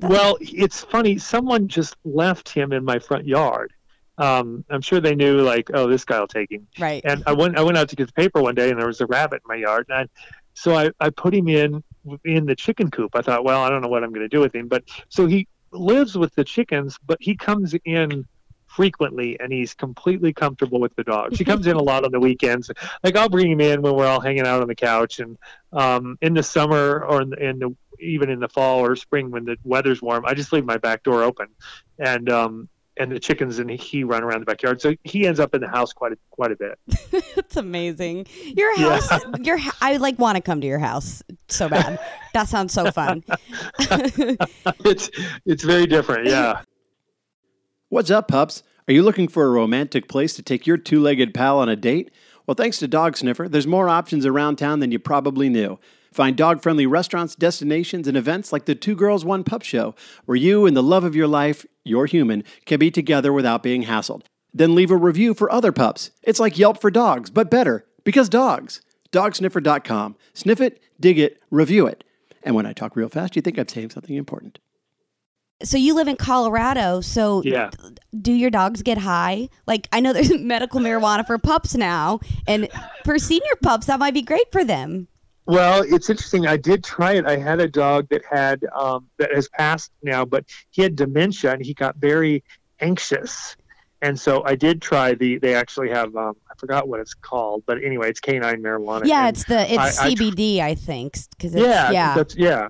Well, 0.00 0.38
it's 0.40 0.84
funny. 0.84 1.18
Someone 1.18 1.66
just 1.66 1.96
left 2.04 2.48
him 2.48 2.72
in 2.72 2.84
my 2.84 3.00
front 3.00 3.26
yard. 3.26 3.72
Um, 4.18 4.64
I'm 4.68 4.82
sure 4.82 5.00
they 5.00 5.14
knew, 5.14 5.40
like, 5.40 5.70
oh, 5.72 5.88
this 5.88 6.04
guy 6.04 6.20
will 6.20 6.26
take 6.26 6.50
him. 6.50 6.66
right. 6.78 7.02
And 7.04 7.22
I 7.26 7.32
went, 7.32 7.56
I 7.56 7.62
went 7.62 7.78
out 7.78 7.88
to 7.90 7.96
get 7.96 8.08
the 8.08 8.12
paper 8.12 8.42
one 8.42 8.54
day, 8.54 8.70
and 8.70 8.78
there 8.78 8.86
was 8.86 9.00
a 9.00 9.06
rabbit 9.06 9.42
in 9.44 9.48
my 9.48 9.54
yard, 9.54 9.86
and 9.88 9.98
I, 9.98 10.08
so 10.54 10.74
I, 10.74 10.90
I 11.00 11.10
put 11.10 11.34
him 11.34 11.48
in 11.48 11.82
in 12.24 12.46
the 12.46 12.56
chicken 12.56 12.90
coop. 12.90 13.14
I 13.14 13.22
thought, 13.22 13.44
well, 13.44 13.62
I 13.62 13.70
don't 13.70 13.80
know 13.80 13.88
what 13.88 14.02
I'm 14.02 14.10
going 14.10 14.28
to 14.28 14.28
do 14.28 14.40
with 14.40 14.54
him, 14.54 14.66
but 14.66 14.82
so 15.08 15.26
he 15.26 15.46
lives 15.70 16.16
with 16.18 16.34
the 16.34 16.44
chickens, 16.44 16.98
but 17.06 17.18
he 17.20 17.36
comes 17.36 17.74
in 17.84 18.26
frequently 18.66 19.38
and 19.40 19.52
he's 19.52 19.74
completely 19.74 20.32
comfortable 20.32 20.78
with 20.78 20.94
the 20.94 21.04
dogs. 21.04 21.38
He 21.38 21.44
comes 21.44 21.66
in 21.66 21.76
a 21.76 21.82
lot 21.82 22.04
on 22.04 22.12
the 22.12 22.20
weekends. 22.20 22.70
Like 23.02 23.16
I'll 23.16 23.28
bring 23.28 23.50
him 23.50 23.60
in 23.60 23.82
when 23.82 23.94
we're 23.94 24.06
all 24.06 24.20
hanging 24.20 24.46
out 24.46 24.60
on 24.60 24.68
the 24.68 24.74
couch 24.74 25.20
and 25.20 25.38
um, 25.72 26.18
in 26.20 26.34
the 26.34 26.42
summer 26.42 27.04
or 27.04 27.22
in 27.22 27.30
the, 27.30 27.48
in 27.48 27.58
the 27.58 27.76
even 28.00 28.30
in 28.30 28.38
the 28.38 28.48
fall 28.48 28.80
or 28.80 28.94
spring 28.94 29.30
when 29.30 29.44
the 29.44 29.56
weather's 29.64 30.00
warm, 30.00 30.24
I 30.24 30.34
just 30.34 30.52
leave 30.52 30.64
my 30.64 30.76
back 30.76 31.02
door 31.02 31.24
open 31.24 31.48
and 31.98 32.30
um, 32.30 32.68
and 32.98 33.10
the 33.12 33.18
chickens 33.20 33.58
and 33.58 33.70
he 33.70 34.04
run 34.04 34.22
around 34.22 34.40
the 34.40 34.46
backyard. 34.46 34.80
So 34.80 34.94
he 35.04 35.26
ends 35.26 35.40
up 35.40 35.54
in 35.54 35.60
the 35.60 35.68
house 35.68 35.92
quite 35.92 36.12
a, 36.12 36.18
quite 36.30 36.52
a 36.52 36.56
bit. 36.56 36.78
That's 37.34 37.56
amazing. 37.56 38.26
Your 38.56 38.72
Yeah. 38.76 39.00
house, 39.00 39.20
your 39.42 39.58
h- 39.58 39.70
I 39.80 39.96
like 39.96 40.18
want 40.18 40.36
to 40.36 40.42
come 40.42 40.60
to 40.60 40.66
your 40.66 40.78
house 40.78 41.22
so 41.48 41.68
bad. 41.68 41.98
that 42.34 42.48
sounds 42.48 42.72
so 42.72 42.90
fun. 42.90 43.22
it's 44.84 45.10
it's 45.46 45.62
very 45.64 45.86
different. 45.86 46.26
Yeah. 46.26 46.62
What's 47.88 48.10
up, 48.10 48.28
pups? 48.28 48.62
Are 48.86 48.92
you 48.92 49.02
looking 49.02 49.28
for 49.28 49.44
a 49.46 49.50
romantic 49.50 50.08
place 50.08 50.34
to 50.34 50.42
take 50.42 50.66
your 50.66 50.76
two 50.76 51.00
legged 51.00 51.34
pal 51.34 51.58
on 51.58 51.68
a 51.68 51.76
date? 51.76 52.10
Well, 52.46 52.54
thanks 52.54 52.78
to 52.78 52.88
Dog 52.88 53.16
Sniffer, 53.16 53.48
there's 53.48 53.66
more 53.66 53.88
options 53.88 54.24
around 54.24 54.56
town 54.56 54.80
than 54.80 54.90
you 54.90 54.98
probably 54.98 55.48
knew. 55.50 55.78
Find 56.18 56.36
dog 56.36 56.62
friendly 56.64 56.84
restaurants, 56.84 57.36
destinations, 57.36 58.08
and 58.08 58.16
events 58.16 58.52
like 58.52 58.64
the 58.64 58.74
Two 58.74 58.96
Girls, 58.96 59.24
One 59.24 59.44
Pup 59.44 59.62
Show, 59.62 59.94
where 60.24 60.34
you 60.34 60.66
and 60.66 60.76
the 60.76 60.82
love 60.82 61.04
of 61.04 61.14
your 61.14 61.28
life, 61.28 61.64
your 61.84 62.06
human, 62.06 62.42
can 62.66 62.80
be 62.80 62.90
together 62.90 63.32
without 63.32 63.62
being 63.62 63.84
hassled. 63.84 64.22
Then 64.52 64.74
leave 64.74 64.90
a 64.90 64.96
review 64.96 65.32
for 65.32 65.48
other 65.52 65.70
pups. 65.70 66.10
It's 66.24 66.40
like 66.40 66.58
Yelp 66.58 66.80
for 66.80 66.90
dogs, 66.90 67.30
but 67.30 67.52
better, 67.52 67.86
because 68.02 68.28
dogs. 68.28 68.80
Dogsniffer.com. 69.12 70.16
Sniff 70.34 70.60
it, 70.60 70.82
dig 70.98 71.20
it, 71.20 71.40
review 71.52 71.86
it. 71.86 72.02
And 72.42 72.56
when 72.56 72.66
I 72.66 72.72
talk 72.72 72.96
real 72.96 73.08
fast, 73.08 73.36
you 73.36 73.42
think 73.42 73.56
I'm 73.56 73.68
saying 73.68 73.90
something 73.90 74.16
important. 74.16 74.58
So 75.62 75.76
you 75.76 75.94
live 75.94 76.08
in 76.08 76.16
Colorado. 76.16 77.00
So 77.00 77.42
Yeah. 77.44 77.70
do 78.20 78.32
your 78.32 78.50
dogs 78.50 78.82
get 78.82 78.98
high? 78.98 79.50
Like 79.68 79.86
I 79.92 80.00
know 80.00 80.12
there's 80.12 80.36
medical 80.40 80.80
marijuana 80.80 81.24
for 81.24 81.38
pups 81.38 81.76
now, 81.76 82.18
and 82.48 82.68
for 83.04 83.20
senior 83.20 83.54
pups 83.62 83.86
that 83.86 84.00
might 84.00 84.14
be 84.14 84.22
great 84.22 84.50
for 84.50 84.64
them. 84.64 85.06
Well, 85.48 85.82
it's 85.82 86.10
interesting. 86.10 86.46
I 86.46 86.58
did 86.58 86.84
try 86.84 87.14
it. 87.14 87.24
I 87.24 87.36
had 87.38 87.58
a 87.58 87.66
dog 87.68 88.06
that 88.10 88.22
had 88.30 88.64
um, 88.76 89.06
that 89.16 89.34
has 89.34 89.48
passed 89.48 89.90
now, 90.02 90.26
but 90.26 90.44
he 90.70 90.82
had 90.82 90.94
dementia 90.94 91.52
and 91.52 91.64
he 91.64 91.72
got 91.72 91.96
very 91.96 92.44
anxious. 92.80 93.56
And 94.02 94.20
so 94.20 94.44
I 94.44 94.54
did 94.54 94.80
try 94.82 95.14
the. 95.14 95.38
They 95.38 95.54
actually 95.54 95.88
have. 95.88 96.14
Um, 96.14 96.34
I 96.50 96.54
forgot 96.58 96.86
what 96.86 97.00
it's 97.00 97.14
called, 97.14 97.64
but 97.66 97.82
anyway, 97.82 98.10
it's 98.10 98.20
canine 98.20 98.62
marijuana. 98.62 99.06
Yeah, 99.06 99.26
and 99.26 99.36
it's 99.36 99.44
the 99.44 99.60
it's 99.72 99.98
I- 99.98 100.08
I 100.08 100.14
tr- 100.14 100.22
CBD, 100.22 100.60
I, 100.60 100.74
think, 100.74 101.16
because 101.30 101.54
yeah, 101.54 101.90
yeah. 101.90 102.14
That's, 102.14 102.36
yeah. 102.36 102.68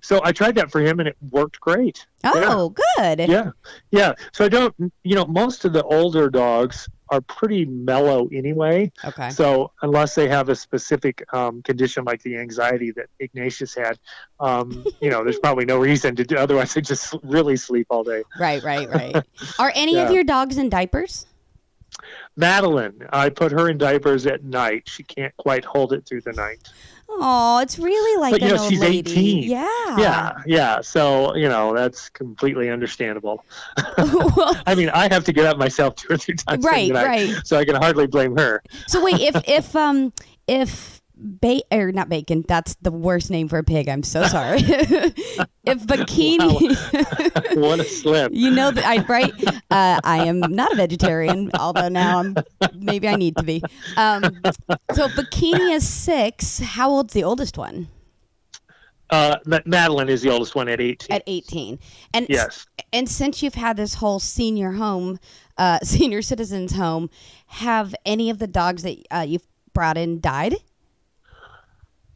So 0.00 0.20
I 0.24 0.32
tried 0.32 0.54
that 0.54 0.70
for 0.70 0.80
him, 0.80 1.00
and 1.00 1.08
it 1.08 1.16
worked 1.30 1.58
great. 1.60 2.06
Oh, 2.24 2.74
good. 2.96 3.18
Yeah, 3.28 3.50
yeah. 3.90 4.12
So 4.32 4.44
I 4.44 4.48
don't. 4.48 4.74
You 5.02 5.16
know, 5.16 5.26
most 5.26 5.64
of 5.64 5.72
the 5.72 5.82
older 5.82 6.30
dogs 6.30 6.88
are 7.10 7.20
pretty 7.20 7.64
mellow 7.64 8.28
anyway. 8.32 8.90
Okay. 9.04 9.30
So 9.30 9.72
unless 9.82 10.14
they 10.14 10.28
have 10.28 10.48
a 10.48 10.54
specific 10.54 11.24
um, 11.34 11.62
condition 11.62 12.04
like 12.04 12.22
the 12.22 12.36
anxiety 12.36 12.92
that 12.92 13.06
Ignatius 13.18 13.74
had, 13.74 13.98
um, 14.38 14.84
you 15.00 15.10
know, 15.10 15.24
there's 15.24 15.38
probably 15.38 15.64
no 15.64 15.78
reason 15.78 16.14
to 16.16 16.24
do. 16.24 16.36
Otherwise, 16.36 16.74
they 16.74 16.80
just 16.80 17.14
really 17.22 17.56
sleep 17.56 17.88
all 17.90 18.04
day. 18.04 18.22
Right, 18.38 18.62
right, 18.62 18.88
right. 18.88 19.24
Are 19.58 19.72
any 19.74 19.98
of 19.98 20.10
your 20.10 20.24
dogs 20.24 20.56
in 20.56 20.68
diapers? 20.68 21.26
Madeline, 22.36 23.06
I 23.12 23.28
put 23.28 23.52
her 23.52 23.68
in 23.68 23.76
diapers 23.76 24.26
at 24.26 24.44
night. 24.44 24.88
She 24.88 25.02
can't 25.02 25.36
quite 25.36 25.64
hold 25.64 25.92
it 25.92 26.06
through 26.06 26.22
the 26.22 26.32
night. 26.32 26.68
Oh, 27.12 27.58
it's 27.62 27.78
really 27.78 28.20
like 28.20 28.32
But, 28.32 28.42
you 28.42 28.48
know, 28.54 28.68
she's 28.68 28.80
lady. 28.80 28.98
18. 29.10 29.42
Yeah. 29.50 29.66
Yeah, 29.98 30.32
yeah. 30.46 30.80
So 30.80 31.34
you 31.34 31.48
know, 31.48 31.74
that's 31.74 32.08
completely 32.10 32.70
understandable. 32.70 33.44
Well, 33.98 34.56
I 34.66 34.74
mean, 34.74 34.88
I 34.90 35.12
have 35.12 35.24
to 35.24 35.32
get 35.32 35.44
up 35.46 35.58
myself 35.58 35.96
two 35.96 36.12
or 36.14 36.16
three 36.16 36.34
times 36.34 36.64
Right, 36.64 36.92
right. 36.92 37.34
so 37.44 37.58
I 37.58 37.64
can 37.64 37.74
hardly 37.76 38.06
blame 38.06 38.36
her. 38.36 38.62
so 38.86 39.04
wait, 39.04 39.20
if 39.20 39.36
if 39.48 39.74
um 39.76 40.12
if 40.46 40.99
ba- 41.20 41.62
or 41.70 41.92
not 41.92 42.08
bacon, 42.08 42.44
that's 42.48 42.74
the 42.82 42.90
worst 42.90 43.30
name 43.30 43.48
for 43.48 43.58
a 43.58 43.64
pig. 43.64 43.88
I'm 43.88 44.02
so 44.02 44.24
sorry. 44.24 44.58
if 44.60 45.46
bikini, 45.86 47.56
what 47.60 47.80
a 47.80 47.84
slip! 47.84 48.32
you 48.34 48.50
know 48.50 48.70
that 48.70 48.84
I 48.84 49.04
right. 49.04 49.32
Uh, 49.70 50.00
I 50.02 50.26
am 50.26 50.40
not 50.40 50.72
a 50.72 50.76
vegetarian, 50.76 51.50
although 51.58 51.88
now 51.88 52.18
I'm 52.18 52.36
maybe 52.74 53.08
I 53.08 53.16
need 53.16 53.36
to 53.36 53.42
be. 53.42 53.62
Um, 53.96 54.22
so 54.94 55.08
bikini 55.08 55.74
is 55.74 55.88
six, 55.88 56.58
how 56.58 56.90
old's 56.90 57.14
the 57.14 57.24
oldest 57.24 57.58
one? 57.58 57.88
Uh, 59.10 59.36
Madeline 59.66 60.08
is 60.08 60.22
the 60.22 60.30
oldest 60.30 60.54
one 60.54 60.68
at 60.68 60.80
18. 60.80 61.16
At 61.16 61.22
18. 61.26 61.78
And 62.14 62.26
yes. 62.28 62.66
And 62.92 63.08
since 63.08 63.42
you've 63.42 63.54
had 63.54 63.76
this 63.76 63.94
whole 63.94 64.20
senior 64.20 64.72
home, 64.72 65.18
uh, 65.58 65.80
senior 65.82 66.22
citizens 66.22 66.72
home, 66.72 67.10
have 67.46 67.92
any 68.06 68.30
of 68.30 68.38
the 68.38 68.46
dogs 68.46 68.84
that 68.84 68.98
uh, 69.10 69.24
you've 69.26 69.46
brought 69.74 69.98
in 69.98 70.20
died? 70.20 70.54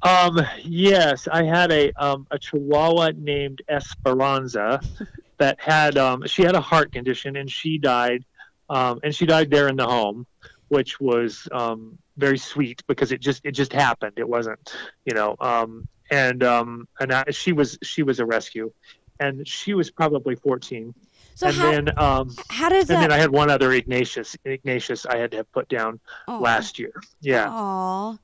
Um, 0.04 0.38
yes, 0.62 1.26
I 1.28 1.44
had 1.44 1.72
a 1.72 1.90
um, 1.92 2.26
a 2.30 2.38
Chihuahua 2.38 3.12
named 3.16 3.62
Esperanza 3.68 4.80
that 5.38 5.58
had 5.58 5.96
um, 5.96 6.26
she 6.26 6.42
had 6.42 6.54
a 6.54 6.60
heart 6.60 6.92
condition 6.92 7.36
and 7.36 7.50
she 7.50 7.78
died, 7.78 8.24
um, 8.68 9.00
and 9.02 9.14
she 9.14 9.24
died 9.24 9.50
there 9.50 9.68
in 9.68 9.76
the 9.76 9.86
home, 9.86 10.26
which 10.68 11.00
was 11.00 11.48
um, 11.52 11.98
very 12.18 12.36
sweet 12.36 12.82
because 12.86 13.12
it 13.12 13.20
just 13.20 13.40
it 13.44 13.52
just 13.52 13.72
happened. 13.72 14.12
It 14.16 14.28
wasn't, 14.28 14.76
you 15.06 15.14
know, 15.14 15.36
um, 15.40 15.88
and 16.10 16.42
um, 16.44 16.86
and 17.00 17.10
I, 17.10 17.24
she 17.30 17.52
was 17.52 17.78
she 17.82 18.02
was 18.02 18.20
a 18.20 18.26
rescue, 18.26 18.72
and 19.20 19.48
she 19.48 19.72
was 19.72 19.90
probably 19.90 20.34
fourteen. 20.36 20.94
So 21.34 21.48
and 21.48 21.56
how 21.56 21.70
then 21.70 21.98
um, 21.98 22.34
how 22.50 22.68
does 22.68 22.90
and 22.90 23.02
then? 23.02 23.10
I 23.10 23.16
had 23.16 23.30
one 23.30 23.48
other 23.48 23.72
Ignatius 23.72 24.36
Ignatius 24.44 25.06
I 25.06 25.16
had 25.16 25.30
to 25.30 25.38
have 25.38 25.50
put 25.50 25.68
down 25.68 25.98
last 26.28 26.78
year. 26.78 26.92
Yeah, 27.22 27.48
Aw, 27.50 28.18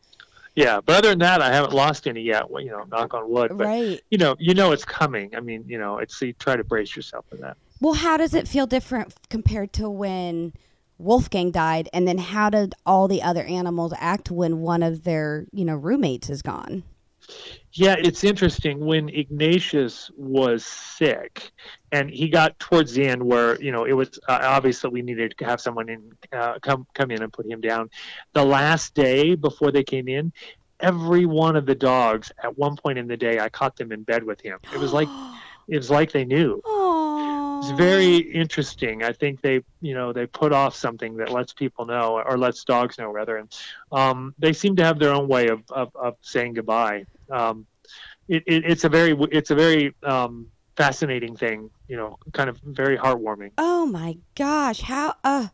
yeah. 0.61 0.81
But 0.81 0.97
other 0.97 1.11
than 1.11 1.19
that, 1.21 1.43
I 1.43 1.53
haven't 1.53 1.73
lost 1.73 2.07
any 2.07 2.23
yet. 2.23 2.51
Well, 2.51 2.63
you 2.63 2.71
know, 2.71 2.85
knock 2.91 3.15
on 3.15 3.31
wood. 3.31 3.53
But 3.57 3.67
right. 3.67 4.01
you 4.11 4.19
know, 4.19 4.37
you 4.39 4.55
know 4.55 4.73
it's 4.73 4.85
coming. 4.85 5.35
I 5.37 5.41
mean, 5.41 5.65
you 5.67 5.79
know, 5.79 5.99
it's 5.99 6.21
you 6.21 6.33
try 6.35 6.57
to 6.57 6.65
brace 6.65 6.95
yourself 6.95 7.25
for 7.29 7.37
that. 7.37 7.57
Well, 7.81 7.95
how 7.95 8.17
does 8.17 8.35
it 8.35 8.47
feel 8.47 8.67
different 8.67 9.15
compared 9.31 9.73
to 9.75 9.89
when 9.89 10.53
Wolfgang 10.99 11.51
died, 11.51 11.89
and 11.93 12.07
then 12.07 12.19
how 12.19 12.51
did 12.51 12.75
all 12.85 13.09
the 13.09 13.23
other 13.23 13.43
animals 13.45 13.95
act 13.97 14.31
when 14.31 14.61
one 14.61 14.83
of 14.83 15.05
their 15.05 15.47
you 15.53 15.65
know 15.65 15.75
roommates 15.75 16.29
is 16.29 16.43
gone? 16.43 16.83
Yeah, 17.73 17.97
it's 17.99 18.25
interesting 18.25 18.85
when 18.85 19.09
Ignatius 19.09 20.11
was 20.17 20.65
sick, 20.65 21.53
and 21.93 22.11
he 22.11 22.29
got 22.29 22.59
towards 22.59 22.95
the 22.95 23.07
end 23.07 23.23
where 23.23 23.61
you 23.63 23.71
know 23.71 23.85
it 23.85 23.93
was 23.93 24.19
uh, 24.29 24.41
obvious 24.43 24.81
that 24.81 24.91
we 24.91 25.03
needed 25.03 25.35
to 25.39 25.45
have 25.45 25.61
someone 25.61 25.89
in 25.89 26.13
uh, 26.33 26.59
come 26.61 26.87
come 26.95 27.11
in 27.11 27.23
and 27.23 27.33
put 27.33 27.47
him 27.47 27.61
down. 27.61 27.89
The 28.33 28.45
last 28.45 28.95
day 28.95 29.37
before 29.37 29.71
they 29.71 29.85
came 29.85 30.09
in, 30.09 30.33
every 30.81 31.27
one 31.27 31.55
of 31.55 31.67
the 31.67 31.75
dogs 31.75 32.33
at 32.43 32.59
one 32.59 32.77
point 32.77 32.99
in 32.99 33.07
the 33.07 33.17
day, 33.17 33.39
I 33.39 33.49
caught 33.49 33.77
them 33.77 33.93
in 33.93 34.03
bed 34.03 34.25
with 34.25 34.41
him. 34.41 34.59
It 34.75 34.79
was 34.79 34.93
like 34.93 35.09
it 35.69 35.77
was 35.77 35.91
like 35.91 36.11
they 36.11 36.25
knew. 36.25 36.61
Aww. 36.65 37.21
It's 37.61 37.71
very 37.73 38.17
interesting. 38.17 39.05
I 39.05 39.13
think 39.13 39.43
they, 39.43 39.63
you 39.83 39.93
know, 39.93 40.15
they 40.15 40.25
put 40.25 40.51
off 40.51 40.75
something 40.75 41.19
that 41.19 41.31
lets 41.31 41.53
people 41.53 41.85
know, 41.85 42.23
or 42.27 42.39
lets 42.39 42.65
dogs 42.65 42.97
know, 42.97 43.11
rather, 43.11 43.37
and 43.37 43.55
um, 43.93 44.35
they 44.39 44.55
seem 44.55 44.77
to 44.77 44.85
have 44.85 44.99
their 44.99 45.13
own 45.13 45.29
way 45.29 45.49
of, 45.49 45.63
of, 45.71 45.95
of 45.95 46.17
saying 46.23 46.55
goodbye. 46.55 47.05
Um, 47.31 47.67
it, 48.29 48.43
it, 48.47 48.65
it's 48.65 48.85
a 48.85 48.89
very, 48.89 49.17
it's 49.33 49.51
a 49.51 49.55
very 49.55 49.95
um, 50.03 50.47
fascinating 50.77 51.37
thing. 51.37 51.71
You 51.89 51.97
know, 51.97 52.19
kind 52.33 52.49
of 52.49 52.59
very 52.59 52.97
heartwarming. 52.97 53.53
Oh 53.59 53.87
my 53.87 54.19
gosh! 54.35 54.81
How 54.81 55.15
uh, 55.25 55.49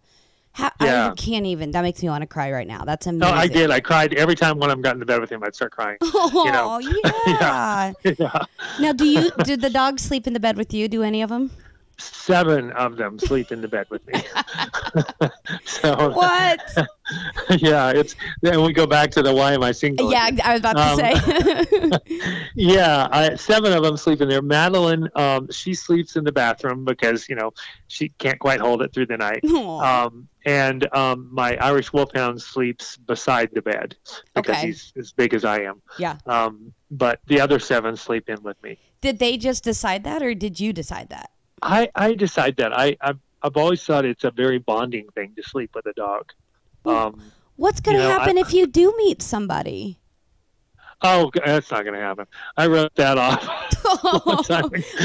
how 0.57 0.71
Yeah. 0.81 1.11
I 1.11 1.15
can't 1.15 1.45
even. 1.45 1.71
That 1.73 1.83
makes 1.83 2.03
me 2.03 2.09
want 2.09 2.23
to 2.23 2.27
cry 2.27 2.51
right 2.51 2.67
now. 2.67 2.85
That's 2.85 3.07
amazing. 3.07 3.35
No. 3.35 3.41
I 3.41 3.47
did. 3.47 3.71
I 3.71 3.81
cried 3.81 4.15
every 4.15 4.35
time 4.35 4.59
one 4.59 4.71
of 4.71 4.77
them 4.77 4.83
got 4.83 4.95
into 4.95 5.05
bed 5.05 5.21
with 5.21 5.31
him. 5.31 5.43
I'd 5.45 5.55
start 5.55 5.73
crying. 5.73 5.99
Oh 6.01 6.45
know. 6.51 6.79
yeah. 7.27 7.93
yeah. 8.19 8.45
Now, 8.81 8.93
do 8.93 9.05
you 9.05 9.31
did 9.45 9.61
the 9.61 9.69
dogs 9.69 10.03
sleep 10.03 10.27
in 10.27 10.33
the 10.33 10.41
bed 10.41 10.57
with 10.57 10.73
you? 10.73 10.89
Do 10.89 11.03
any 11.03 11.21
of 11.21 11.29
them? 11.29 11.51
Seven 11.99 12.73
of 12.73 12.97
them 12.97 13.19
sleep 13.19 13.53
in 13.53 13.61
the 13.63 13.69
bed 13.69 13.87
with 13.89 14.07
me. 14.07 14.15
so 15.65 16.11
What? 16.11 16.61
yeah, 17.59 17.91
it's 17.91 18.15
then 18.43 18.63
we 18.63 18.73
go 18.73 18.87
back 18.87 19.11
to 19.13 19.23
the 19.23 19.33
why 19.35 19.53
am 19.55 19.63
I 19.63 19.73
single? 19.73 20.11
yeah, 20.13 20.29
I 20.45 20.53
was 20.53 20.61
about 20.61 20.77
to 20.77 20.83
Um, 20.83 21.91
say. 21.91 21.91
Yeah, 22.55 23.07
I, 23.11 23.35
seven 23.37 23.73
of 23.73 23.83
them 23.83 23.97
sleep 23.97 24.21
in 24.21 24.29
there. 24.29 24.43
Madeline, 24.43 25.09
um, 25.15 25.51
she 25.51 25.75
sleeps 25.75 26.17
in 26.17 26.25
the 26.25 26.33
bathroom 26.33 26.85
because 26.85 27.29
you 27.29 27.37
know 27.37 27.53
she 27.89 28.09
can't 28.19 28.39
quite 28.39 28.61
hold 28.61 28.83
it 28.83 28.93
through 28.93 29.07
the 29.07 29.17
night. 29.17 29.45
Um, 29.45 30.29
and 30.45 30.87
um, 30.95 31.29
my 31.33 31.57
Irish 31.57 31.93
Wolfhound 31.93 32.41
sleeps 32.41 32.97
beside 32.97 33.51
the 33.53 33.63
bed 33.63 33.97
because 34.35 34.57
Okay. 34.57 34.67
he's 34.67 34.93
as 34.99 35.13
big 35.13 35.35
as 35.35 35.45
I 35.45 35.61
am. 35.63 35.83
yeah. 35.99 36.17
Um, 36.27 36.73
but 36.91 37.21
the 37.27 37.41
other 37.41 37.59
seven 37.59 37.97
sleep 37.97 38.29
in 38.29 38.43
with 38.43 38.61
me. 38.63 38.79
Did 39.01 39.19
they 39.19 39.37
just 39.37 39.65
decide 39.65 40.05
that, 40.05 40.23
or 40.23 40.35
did 40.35 40.59
you 40.61 40.73
decide 40.73 41.09
that? 41.11 41.31
I, 41.63 41.89
I 41.95 42.15
decide 42.15 42.57
that 42.57 42.77
I 42.77 42.97
I've, 43.01 43.19
I've 43.43 43.57
always 43.57 43.83
thought 43.83 44.05
it's 44.05 44.25
a 44.25 44.31
very 44.31 44.59
bonding 44.59 45.09
thing 45.15 45.33
to 45.37 45.43
sleep 45.43 45.71
with 45.75 45.87
a 45.87 45.93
dog. 45.95 46.33
Um, 46.85 47.21
What's 47.57 47.81
going 47.81 47.97
to 47.97 48.03
You 48.03 48.09
know, 48.09 48.19
happen 48.19 48.37
I- 48.39 48.43
if 48.43 48.53
you 48.53 48.67
do 48.67 48.95
meet 48.99 49.23
somebody? 49.23 49.99
oh, 51.03 51.31
that's 51.45 51.71
not 51.71 51.85
going 51.85 51.95
to 51.95 52.01
happen. 52.01 52.27
I 52.57 52.67
wrote 52.67 52.95
that 52.97 53.19
off. 53.19 53.43
All 54.05 54.23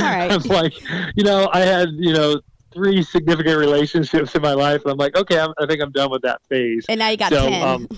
right. 0.01 0.31
I'm 0.31 0.41
like, 0.43 0.73
you 1.15 1.23
know, 1.23 1.49
I 1.51 1.59
had, 1.59 1.89
you 1.91 2.13
know, 2.13 2.39
three 2.73 3.03
significant 3.03 3.57
relationships 3.57 4.33
in 4.33 4.41
my 4.41 4.53
life. 4.53 4.81
and 4.83 4.91
I'm 4.91 4.97
like, 4.97 5.15
okay, 5.17 5.37
I'm, 5.39 5.53
I 5.59 5.65
think 5.65 5.81
I'm 5.81 5.91
done 5.91 6.09
with 6.09 6.21
that 6.21 6.41
phase. 6.47 6.85
And 6.87 6.99
now 6.99 7.09
you 7.09 7.17
got 7.17 7.31
so, 7.31 7.47
ten. 7.49 7.61
um, 7.67 7.89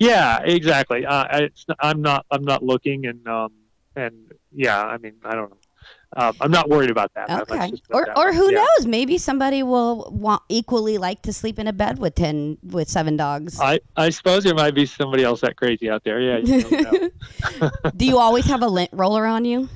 yeah, 0.00 0.40
exactly. 0.42 1.06
Uh, 1.06 1.24
I, 1.30 1.38
it's, 1.44 1.64
I'm 1.80 2.02
not, 2.02 2.26
I'm 2.30 2.44
not 2.44 2.62
looking, 2.64 3.06
and 3.06 3.26
um, 3.28 3.52
and 3.94 4.32
yeah, 4.52 4.82
I 4.84 4.98
mean, 4.98 5.14
I 5.24 5.34
don't 5.36 5.50
know. 5.50 5.56
Um, 6.16 6.34
I'm 6.40 6.50
not 6.50 6.70
worried 6.70 6.90
about 6.90 7.12
that. 7.14 7.28
Okay. 7.42 7.70
just 7.70 7.88
put 7.88 7.96
it 7.98 8.00
Or 8.00 8.06
that 8.06 8.18
or 8.18 8.32
who 8.32 8.50
Yeah. 8.50 8.58
knows? 8.78 8.86
Maybe 8.86 9.18
somebody 9.18 9.62
will 9.62 10.10
want 10.10 10.42
equally 10.48 10.96
like 10.98 11.22
to 11.22 11.32
sleep 11.32 11.58
in 11.58 11.66
a 11.68 11.72
bed 11.72 11.98
with 11.98 12.14
ten 12.14 12.56
with 12.62 12.88
seven 12.88 13.16
dogs. 13.16 13.60
I, 13.60 13.80
I 13.96 14.08
suppose 14.10 14.44
there 14.44 14.54
might 14.54 14.74
be 14.74 14.86
somebody 14.86 15.22
else 15.22 15.42
that 15.42 15.56
crazy 15.56 15.90
out 15.90 16.04
there. 16.04 16.20
Yeah, 16.20 16.38
you 16.38 16.70
know. 16.70 17.70
do 17.96 18.06
you 18.06 18.18
always 18.18 18.46
have 18.46 18.62
a 18.62 18.68
lint 18.68 18.90
roller 18.92 19.26
on 19.26 19.44
you? 19.44 19.68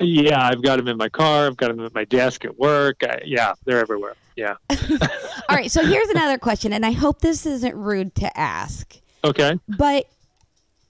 yeah. 0.00 0.44
I've 0.44 0.62
got 0.62 0.76
them 0.78 0.88
in 0.88 0.96
my 0.96 1.08
car. 1.08 1.46
I've 1.46 1.56
got 1.56 1.68
them 1.68 1.84
at 1.84 1.94
my 1.94 2.04
desk 2.04 2.44
at 2.44 2.58
work. 2.58 3.02
I, 3.04 3.20
yeah, 3.24 3.52
they're 3.64 3.80
everywhere. 3.80 4.14
Yeah. 4.34 4.54
All 4.70 5.56
right. 5.56 5.70
So 5.70 5.84
here's 5.84 6.08
another 6.08 6.38
question, 6.38 6.72
and 6.72 6.84
I 6.86 6.92
hope 6.92 7.20
this 7.20 7.44
isn't 7.46 7.74
rude 7.76 8.14
to 8.16 8.38
ask. 8.38 8.96
Okay. 9.24 9.58
But 9.68 10.06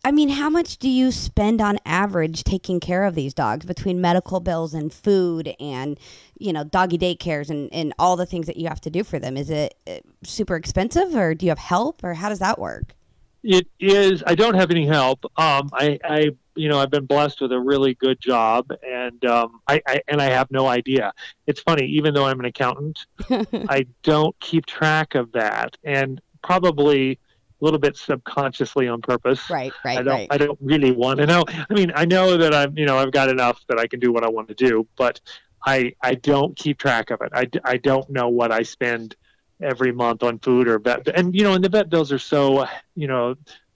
I 0.02 0.12
mean, 0.12 0.30
how 0.30 0.48
much 0.48 0.78
do 0.78 0.88
you 0.88 1.12
spend 1.12 1.60
on 1.60 1.78
average 1.84 2.42
taking 2.44 2.80
care 2.80 3.04
of 3.04 3.14
these 3.14 3.34
dogs 3.34 3.66
between 3.66 4.00
medical 4.00 4.40
bills 4.40 4.72
and 4.72 4.92
food 4.92 5.54
and, 5.60 6.00
you 6.38 6.54
know, 6.54 6.64
doggy 6.64 6.96
daycares 6.96 7.50
and, 7.50 7.70
and 7.72 7.92
all 7.98 8.16
the 8.16 8.24
things 8.24 8.46
that 8.46 8.56
you 8.56 8.68
have 8.68 8.80
to 8.82 8.90
do 8.90 9.04
for 9.04 9.18
them? 9.18 9.36
Is 9.36 9.50
it 9.50 9.74
uh, 9.86 9.96
super 10.22 10.56
expensive 10.56 11.14
or 11.14 11.34
do 11.34 11.44
you 11.44 11.50
have 11.50 11.58
help 11.58 12.02
or 12.02 12.14
how 12.14 12.30
does 12.30 12.38
that 12.38 12.58
work? 12.58 12.94
It 13.42 13.66
is. 13.78 14.22
I 14.26 14.34
don't 14.34 14.54
have 14.54 14.70
any 14.70 14.86
help. 14.86 15.24
Um, 15.36 15.70
I, 15.72 15.98
I, 16.04 16.30
you 16.54 16.68
know, 16.68 16.78
I've 16.78 16.90
been 16.90 17.06
blessed 17.06 17.40
with 17.40 17.52
a 17.52 17.60
really 17.60 17.94
good 17.94 18.20
job, 18.20 18.70
and 18.86 19.24
um, 19.24 19.60
I, 19.66 19.80
I, 19.86 20.02
and 20.08 20.20
I 20.20 20.30
have 20.30 20.50
no 20.50 20.66
idea. 20.66 21.14
It's 21.46 21.60
funny, 21.60 21.86
even 21.86 22.12
though 22.12 22.26
I'm 22.26 22.38
an 22.38 22.44
accountant, 22.44 23.06
I 23.30 23.86
don't 24.02 24.38
keep 24.40 24.66
track 24.66 25.14
of 25.14 25.32
that, 25.32 25.78
and 25.84 26.20
probably 26.42 27.18
little 27.60 27.78
bit 27.78 27.96
subconsciously 27.96 28.88
on 28.88 29.00
purpose. 29.02 29.48
Right, 29.50 29.72
right, 29.84 29.98
I 29.98 30.02
don't 30.02 30.14
right. 30.14 30.28
I 30.30 30.38
don't 30.38 30.58
really 30.60 30.92
want 30.92 31.20
to 31.20 31.26
know. 31.26 31.44
I 31.48 31.72
mean, 31.74 31.92
I 31.94 32.04
know 32.04 32.36
that 32.36 32.54
I'm 32.54 32.76
you 32.76 32.86
know 32.86 32.98
I've 32.98 33.12
got 33.12 33.28
enough 33.28 33.60
that 33.68 33.78
I 33.78 33.86
can 33.86 34.00
do 34.00 34.12
what 34.12 34.24
I 34.24 34.28
want 34.28 34.48
to 34.48 34.54
do, 34.54 34.86
but 34.96 35.20
I 35.64 35.94
I 36.02 36.14
don't 36.14 36.56
keep 36.56 36.78
track 36.78 37.10
of 37.10 37.20
it. 37.22 37.30
I, 37.34 37.48
I 37.64 37.76
don't 37.76 38.08
know 38.10 38.28
what 38.28 38.50
I 38.52 38.62
spend 38.62 39.16
every 39.62 39.92
month 39.92 40.22
on 40.22 40.38
food 40.38 40.66
or 40.66 40.78
vet 40.78 41.06
and 41.08 41.34
you 41.34 41.42
know 41.42 41.52
and 41.52 41.62
the 41.62 41.68
vet 41.68 41.90
bills 41.90 42.10
are 42.10 42.18
so 42.18 42.66
you 42.94 43.06
know 43.06 43.34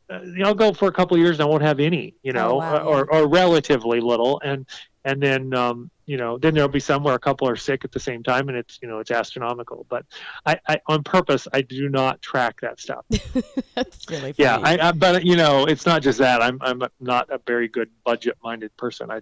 uh, 0.08 0.20
I'll 0.42 0.54
go 0.54 0.72
for 0.72 0.88
a 0.88 0.92
couple 0.92 1.14
of 1.14 1.20
years 1.20 1.38
and 1.38 1.46
I 1.46 1.50
won't 1.50 1.62
have 1.62 1.78
any 1.78 2.14
you 2.22 2.32
know 2.32 2.52
Oh, 2.52 2.56
wow, 2.56 2.84
or, 2.86 3.12
or 3.12 3.28
relatively 3.28 4.00
little 4.00 4.40
and 4.42 4.66
and 5.04 5.22
then 5.22 5.54
um, 5.54 5.90
you 6.06 6.16
know 6.16 6.38
then 6.38 6.54
there'll 6.54 6.68
be 6.68 6.80
some 6.80 7.02
where 7.02 7.14
a 7.14 7.18
couple 7.18 7.48
are 7.48 7.56
sick 7.56 7.84
at 7.84 7.92
the 7.92 8.00
same 8.00 8.22
time 8.22 8.48
and 8.48 8.56
it's 8.58 8.78
you 8.82 8.88
know 8.88 8.98
it's 8.98 9.10
astronomical 9.10 9.86
but 9.88 10.04
I, 10.44 10.58
I 10.68 10.80
on 10.86 11.02
purpose 11.02 11.46
I 11.52 11.62
do 11.62 11.88
not 11.88 12.20
track 12.22 12.60
that 12.60 12.80
stuff 12.80 13.04
That's 13.74 14.08
really 14.10 14.32
funny. 14.32 14.34
yeah 14.38 14.58
I, 14.62 14.88
I 14.88 14.92
but 14.92 15.24
you 15.24 15.36
know 15.36 15.66
it's 15.66 15.86
not 15.86 16.02
just 16.02 16.18
that 16.18 16.42
I'm 16.42 16.58
I'm 16.60 16.82
not 17.00 17.30
a 17.30 17.40
very 17.46 17.68
good 17.68 17.90
budget 18.04 18.36
minded 18.42 18.76
person 18.76 19.10
I, 19.10 19.16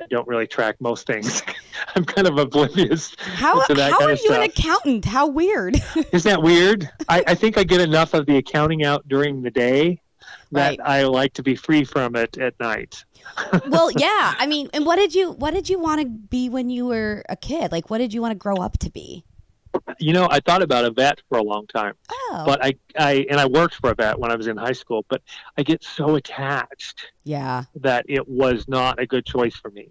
I 0.00 0.06
don't 0.10 0.26
really 0.26 0.46
track 0.46 0.76
most 0.80 1.06
things 1.06 1.42
I'm 1.94 2.04
kind 2.04 2.26
of 2.26 2.38
oblivious 2.38 3.14
how 3.18 3.62
to 3.66 3.74
that 3.74 3.92
how 3.92 3.98
kind 3.98 4.10
are 4.10 4.14
of 4.14 4.20
you 4.24 4.32
an 4.34 4.42
accountant? 4.42 5.04
How 5.04 5.26
weird. 5.28 5.76
Isn't 6.12 6.30
that 6.30 6.42
weird? 6.42 6.88
I, 7.08 7.22
I 7.26 7.34
think 7.34 7.56
I 7.58 7.64
get 7.64 7.80
enough 7.80 8.14
of 8.14 8.26
the 8.26 8.36
accounting 8.36 8.84
out 8.84 9.06
during 9.08 9.42
the 9.42 9.50
day 9.50 10.00
that 10.52 10.78
Right. 10.78 10.80
I 10.82 11.02
like 11.04 11.32
to 11.34 11.42
be 11.42 11.56
free 11.56 11.84
from 11.84 12.14
it 12.16 12.38
at 12.38 12.58
night. 12.60 13.04
Well, 13.68 13.90
yeah. 13.92 14.34
I 14.38 14.46
mean, 14.46 14.68
and 14.72 14.86
what 14.86 14.96
did 14.96 15.14
you 15.14 15.32
what 15.32 15.52
did 15.54 15.68
you 15.68 15.78
want 15.78 16.00
to 16.00 16.06
be 16.06 16.48
when 16.48 16.70
you 16.70 16.86
were 16.86 17.24
a 17.28 17.36
kid? 17.36 17.72
Like, 17.72 17.90
what 17.90 17.98
did 17.98 18.12
you 18.14 18.20
want 18.22 18.32
to 18.32 18.38
grow 18.38 18.56
up 18.56 18.78
to 18.78 18.90
be? 18.90 19.24
You 19.98 20.14
know, 20.14 20.26
I 20.30 20.40
thought 20.40 20.62
about 20.62 20.86
a 20.86 20.90
vet 20.90 21.20
for 21.28 21.36
a 21.36 21.42
long 21.42 21.66
time, 21.66 21.92
Oh, 22.10 22.42
but 22.46 22.64
I, 22.64 22.74
I 22.98 23.26
and 23.28 23.38
I 23.38 23.44
worked 23.46 23.74
for 23.74 23.90
a 23.90 23.94
vet 23.94 24.18
when 24.18 24.30
I 24.30 24.36
was 24.36 24.46
in 24.46 24.56
high 24.56 24.72
school, 24.72 25.04
but 25.10 25.20
I 25.58 25.62
get 25.62 25.84
so 25.84 26.14
attached 26.16 27.12
yeah, 27.24 27.64
that 27.74 28.06
it 28.08 28.26
was 28.26 28.66
not 28.68 28.98
a 28.98 29.06
good 29.06 29.26
choice 29.26 29.54
for 29.54 29.70
me. 29.70 29.90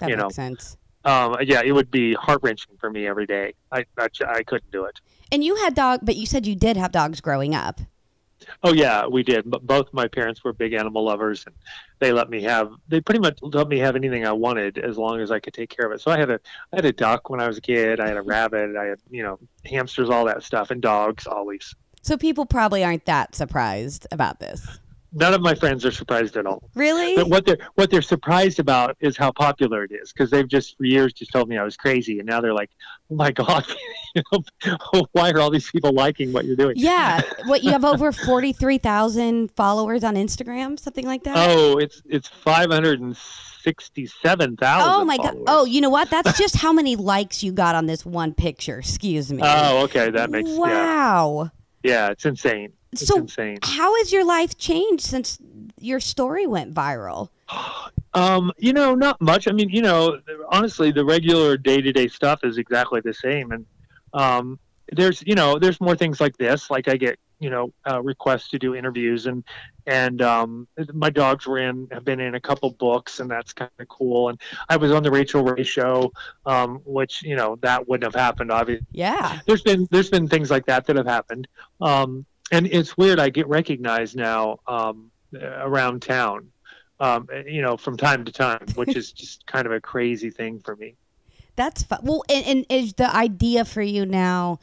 that 0.00 0.10
you 0.10 0.16
makes 0.16 0.22
know. 0.24 0.30
sense. 0.30 0.76
Um, 1.04 1.36
yeah, 1.42 1.62
it 1.64 1.70
would 1.72 1.90
be 1.92 2.14
heart 2.14 2.40
wrenching 2.42 2.76
for 2.78 2.90
me 2.90 3.06
every 3.06 3.24
day. 3.24 3.54
I, 3.70 3.84
I 3.96 4.08
I 4.26 4.42
couldn't 4.42 4.70
do 4.72 4.84
it. 4.84 5.00
And 5.30 5.44
you 5.44 5.54
had 5.56 5.74
dog, 5.74 6.00
but 6.02 6.16
you 6.16 6.26
said 6.26 6.44
you 6.44 6.56
did 6.56 6.76
have 6.76 6.90
dogs 6.90 7.20
growing 7.20 7.54
up. 7.54 7.80
Oh 8.62 8.72
yeah, 8.72 9.06
we 9.06 9.22
did. 9.22 9.50
But 9.50 9.66
both 9.66 9.92
my 9.92 10.08
parents 10.08 10.42
were 10.44 10.52
big 10.52 10.72
animal 10.72 11.04
lovers, 11.04 11.44
and 11.46 11.54
they 11.98 12.12
let 12.12 12.30
me 12.30 12.42
have. 12.42 12.72
They 12.88 13.00
pretty 13.00 13.20
much 13.20 13.38
let 13.42 13.68
me 13.68 13.78
have 13.78 13.96
anything 13.96 14.26
I 14.26 14.32
wanted 14.32 14.78
as 14.78 14.98
long 14.98 15.20
as 15.20 15.30
I 15.30 15.40
could 15.40 15.54
take 15.54 15.70
care 15.70 15.86
of 15.86 15.92
it. 15.92 16.00
So 16.00 16.10
I 16.10 16.18
had 16.18 16.30
a, 16.30 16.40
I 16.72 16.76
had 16.76 16.84
a 16.84 16.92
duck 16.92 17.30
when 17.30 17.40
I 17.40 17.46
was 17.46 17.58
a 17.58 17.60
kid. 17.60 18.00
I 18.00 18.08
had 18.08 18.16
a 18.16 18.22
rabbit. 18.22 18.76
I 18.76 18.84
had 18.84 18.98
you 19.10 19.22
know 19.22 19.38
hamsters, 19.64 20.10
all 20.10 20.24
that 20.26 20.42
stuff, 20.42 20.70
and 20.70 20.80
dogs 20.80 21.26
always. 21.26 21.74
So 22.02 22.16
people 22.16 22.46
probably 22.46 22.82
aren't 22.82 23.04
that 23.06 23.34
surprised 23.34 24.06
about 24.10 24.40
this. 24.40 24.80
None 25.12 25.34
of 25.34 25.40
my 25.40 25.54
friends 25.54 25.84
are 25.84 25.90
surprised 25.90 26.36
at 26.36 26.46
all. 26.46 26.70
Really? 26.74 27.16
But 27.16 27.28
what 27.28 27.44
they're 27.44 27.58
what 27.74 27.90
they're 27.90 28.02
surprised 28.02 28.60
about 28.60 28.96
is 29.00 29.16
how 29.16 29.32
popular 29.32 29.82
it 29.82 29.90
is 29.90 30.12
because 30.12 30.30
they've 30.30 30.46
just 30.46 30.76
for 30.76 30.84
years 30.84 31.12
just 31.12 31.32
told 31.32 31.48
me 31.48 31.58
I 31.58 31.64
was 31.64 31.76
crazy, 31.76 32.20
and 32.20 32.28
now 32.28 32.40
they're 32.40 32.54
like, 32.54 32.70
"Oh 33.10 33.16
my 33.16 33.32
god, 33.32 33.66
you 34.14 34.22
know, 34.32 35.06
why 35.12 35.30
are 35.30 35.40
all 35.40 35.50
these 35.50 35.68
people 35.68 35.92
liking 35.92 36.32
what 36.32 36.44
you're 36.44 36.56
doing?" 36.56 36.74
yeah. 36.76 37.22
What 37.46 37.64
you 37.64 37.70
have 37.72 37.84
over 37.84 38.12
forty 38.12 38.52
three 38.52 38.78
thousand 38.78 39.50
followers 39.52 40.04
on 40.04 40.14
Instagram, 40.14 40.78
something 40.78 41.06
like 41.06 41.24
that. 41.24 41.36
Oh, 41.36 41.78
it's 41.78 42.02
it's 42.08 42.28
five 42.28 42.70
hundred 42.70 43.00
and 43.00 43.16
sixty-seven 43.16 44.56
thousand. 44.56 44.92
Oh 44.92 45.04
my 45.04 45.16
god! 45.16 45.38
Oh, 45.48 45.64
you 45.64 45.80
know 45.80 45.90
what? 45.90 46.10
That's 46.10 46.38
just 46.38 46.56
how 46.62 46.72
many 46.72 46.94
likes 46.94 47.42
you 47.42 47.52
got 47.52 47.74
on 47.74 47.86
this 47.86 48.06
one 48.06 48.32
picture. 48.32 48.78
Excuse 48.78 49.32
me. 49.32 49.42
Oh, 49.42 49.84
okay, 49.84 50.10
that 50.10 50.30
makes 50.30 50.50
wow. 50.50 51.42
yeah, 51.44 51.48
it's 51.82 52.24
insane. 52.26 52.72
It's 52.92 53.06
So- 53.06 53.18
insane. 53.18 53.58
How 53.62 53.96
has 53.98 54.12
your 54.12 54.24
life 54.24 54.56
changed 54.58 55.04
since 55.04 55.38
your 55.78 56.00
story 56.00 56.46
went 56.46 56.74
viral? 56.74 57.28
Um, 58.12 58.50
you 58.58 58.72
know, 58.72 58.96
not 58.96 59.20
much. 59.20 59.46
I 59.46 59.52
mean, 59.52 59.68
you 59.68 59.82
know, 59.82 60.18
honestly, 60.48 60.90
the 60.90 61.04
regular 61.04 61.56
day-to-day 61.56 62.08
stuff 62.08 62.40
is 62.42 62.58
exactly 62.58 63.00
the 63.00 63.14
same, 63.14 63.52
and 63.52 63.64
um, 64.14 64.58
there's, 64.90 65.22
you 65.24 65.36
know, 65.36 65.60
there's 65.60 65.80
more 65.80 65.94
things 65.94 66.20
like 66.20 66.36
this. 66.36 66.70
Like 66.72 66.88
I 66.88 66.96
get, 66.96 67.20
you 67.40 67.50
know, 67.50 67.72
uh, 67.90 68.00
requests 68.02 68.48
to 68.50 68.58
do 68.58 68.74
interviews, 68.74 69.26
and 69.26 69.42
and 69.86 70.22
um, 70.22 70.68
my 70.92 71.10
dogs 71.10 71.46
were 71.46 71.58
in, 71.58 71.88
have 71.90 72.04
been 72.04 72.20
in 72.20 72.34
a 72.34 72.40
couple 72.40 72.70
books, 72.70 73.18
and 73.18 73.30
that's 73.30 73.52
kind 73.52 73.70
of 73.78 73.88
cool. 73.88 74.28
And 74.28 74.40
I 74.68 74.76
was 74.76 74.92
on 74.92 75.02
the 75.02 75.10
Rachael 75.10 75.42
Ray 75.42 75.64
show, 75.64 76.12
um, 76.46 76.80
which 76.84 77.22
you 77.22 77.36
know 77.36 77.56
that 77.62 77.88
wouldn't 77.88 78.04
have 78.04 78.20
happened, 78.20 78.52
obviously. 78.52 78.86
Yeah. 78.92 79.40
there's 79.46 79.62
been 79.62 79.88
there's 79.90 80.10
been 80.10 80.28
things 80.28 80.50
like 80.50 80.66
that 80.66 80.86
that 80.86 80.96
have 80.96 81.06
happened 81.06 81.48
um, 81.80 82.24
and 82.52 82.66
it's 82.66 82.96
weird 82.96 83.18
i 83.18 83.28
get 83.28 83.46
recognized 83.48 84.16
now 84.16 84.58
um, 84.66 85.10
around 85.34 86.02
town 86.02 86.48
um, 87.00 87.26
you 87.46 87.62
know 87.62 87.76
from 87.76 87.96
time 87.96 88.24
to 88.24 88.32
time 88.32 88.64
which 88.74 88.96
is 88.96 89.12
just 89.12 89.46
kind 89.54 89.66
of 89.66 89.72
a 89.72 89.80
crazy 89.80 90.30
thing 90.30 90.60
for 90.60 90.76
me 90.76 90.96
That's 91.56 91.82
fun. 91.82 92.00
Well, 92.02 92.22
and, 92.30 92.46
and 92.46 92.66
is 92.68 92.94
the 92.94 93.14
idea 93.14 93.64
for 93.64 93.82
you 93.82 94.06
now? 94.06 94.60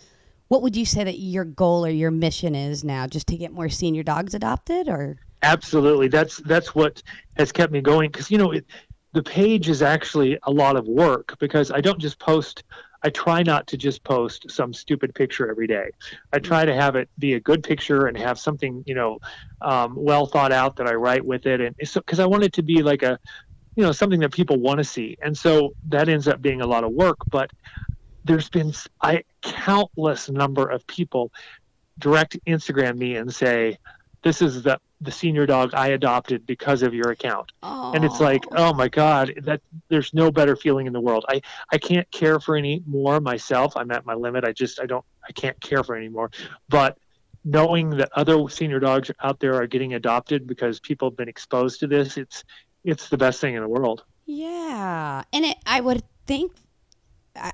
What 0.48 0.62
would 0.62 0.76
you 0.76 0.86
say 0.86 1.04
that 1.04 1.20
your 1.20 1.44
goal 1.44 1.86
or 1.86 1.90
your 1.90 2.12
mission 2.12 2.56
is 2.56 2.84
now? 2.84 3.08
Just 3.08 3.28
to 3.28 3.38
get 3.38 3.52
more 3.52 3.70
senior 3.70 4.04
dogs 4.04 4.34
adopted, 4.34 4.88
or? 4.88 5.18
Absolutely. 5.44 6.08
That's 6.08 6.38
that's 6.38 6.74
what 6.74 7.04
has 7.38 7.52
kept 7.52 7.72
me 7.72 7.82
going 7.82 8.10
because 8.10 8.32
you 8.32 8.38
know 8.38 8.52
it, 8.52 8.66
the 9.14 9.24
page 9.24 9.70
is 9.70 9.82
actually 9.82 10.38
a 10.44 10.52
lot 10.52 10.76
of 10.76 10.86
work 10.86 11.36
because 11.40 11.72
i 11.72 11.82
don't 11.82 12.00
just 12.00 12.20
post 12.20 12.64
i 13.04 13.10
try 13.10 13.42
not 13.42 13.66
to 13.68 13.78
just 13.78 14.04
post 14.04 14.50
some 14.50 14.74
stupid 14.74 15.14
picture 15.16 15.50
every 15.50 15.68
day. 15.68 15.90
I 16.34 16.40
try 16.40 16.66
to 16.66 16.74
have 16.74 16.96
it 16.96 17.10
be 17.18 17.34
a 17.36 17.40
good 17.40 17.64
picture 17.64 18.08
and 18.08 18.18
have 18.18 18.40
something 18.40 18.84
you 18.86 18.96
know 18.96 19.20
um, 19.62 19.96
well 19.96 20.26
thought 20.26 20.52
out 20.52 20.76
that 20.78 20.88
i 20.88 20.94
write 20.94 21.26
with 21.26 21.46
it. 21.46 21.62
And 21.62 21.76
so 21.84 22.00
because 22.02 22.20
i 22.20 22.26
want 22.26 22.44
it 22.44 22.54
to 22.54 22.64
be 22.64 22.82
like 22.82 23.04
a 23.04 23.20
you 23.76 23.84
know 23.84 23.92
something 23.92 24.20
that 24.22 24.32
people 24.32 24.58
want 24.58 24.80
to 24.80 24.84
see. 24.84 25.18
And 25.22 25.38
so 25.38 25.74
that 25.90 26.10
ends 26.10 26.28
up 26.28 26.42
being 26.42 26.62
a 26.62 26.68
lot 26.68 26.84
of 26.84 26.92
work 26.92 27.18
but 27.30 27.52
there's 28.28 28.50
been 28.50 28.74
I 29.02 29.24
countless 29.42 30.30
number 30.30 30.68
of 30.70 30.86
people 30.88 31.32
direct 32.00 32.38
Instagram 32.46 32.98
me 32.98 33.16
and 33.16 33.34
say, 33.34 33.78
"This 34.22 34.42
is 34.42 34.64
the 34.64 34.80
the 35.02 35.12
senior 35.12 35.46
dog 35.46 35.74
I 35.74 35.90
adopted 35.90 36.46
because 36.46 36.82
of 36.82 36.94
your 36.94 37.12
account." 37.12 37.52
And 37.64 38.04
it's 38.04 38.20
like, 38.20 38.44
oh 38.56 38.74
my 38.74 38.88
god, 38.88 39.34
that 39.44 39.62
there's 39.90 40.14
no 40.14 40.32
better 40.32 40.56
feeling 40.56 40.88
in 40.88 40.94
the 40.94 41.02
world. 41.02 41.26
I 41.30 41.42
I 41.72 41.78
can't 41.78 42.10
care 42.12 42.40
for 42.40 42.56
any 42.56 42.84
more 42.86 43.20
myself. 43.20 43.76
I'm 43.76 43.92
at 43.92 44.06
my 44.06 44.14
limit. 44.14 44.44
I 44.44 44.52
just 44.52 44.80
I 44.80 44.86
don't 44.86 45.06
I 45.28 45.32
can't 45.32 45.60
care 45.62 45.84
for 45.84 45.96
any 45.96 46.10
more. 46.10 46.32
But 46.70 46.98
knowing 47.44 47.92
that 47.92 48.10
other 48.14 48.50
senior 48.50 48.80
dogs 48.80 49.10
out 49.24 49.40
there 49.40 49.56
are 49.56 49.68
getting 49.68 49.94
adopted 49.94 50.46
because 50.46 50.80
people 50.80 51.10
have 51.10 51.18
been 51.18 51.30
exposed 51.30 51.80
to 51.80 51.88
this, 51.88 52.18
it's 52.18 52.44
it's 52.84 53.10
the 53.10 53.18
best 53.18 53.40
thing 53.42 53.56
in 53.56 53.62
the 53.62 53.70
world. 53.70 54.04
Yeah, 54.26 55.24
and 55.32 55.46
it, 55.46 55.58
I 55.66 55.80
would 55.80 56.04
think, 56.26 56.52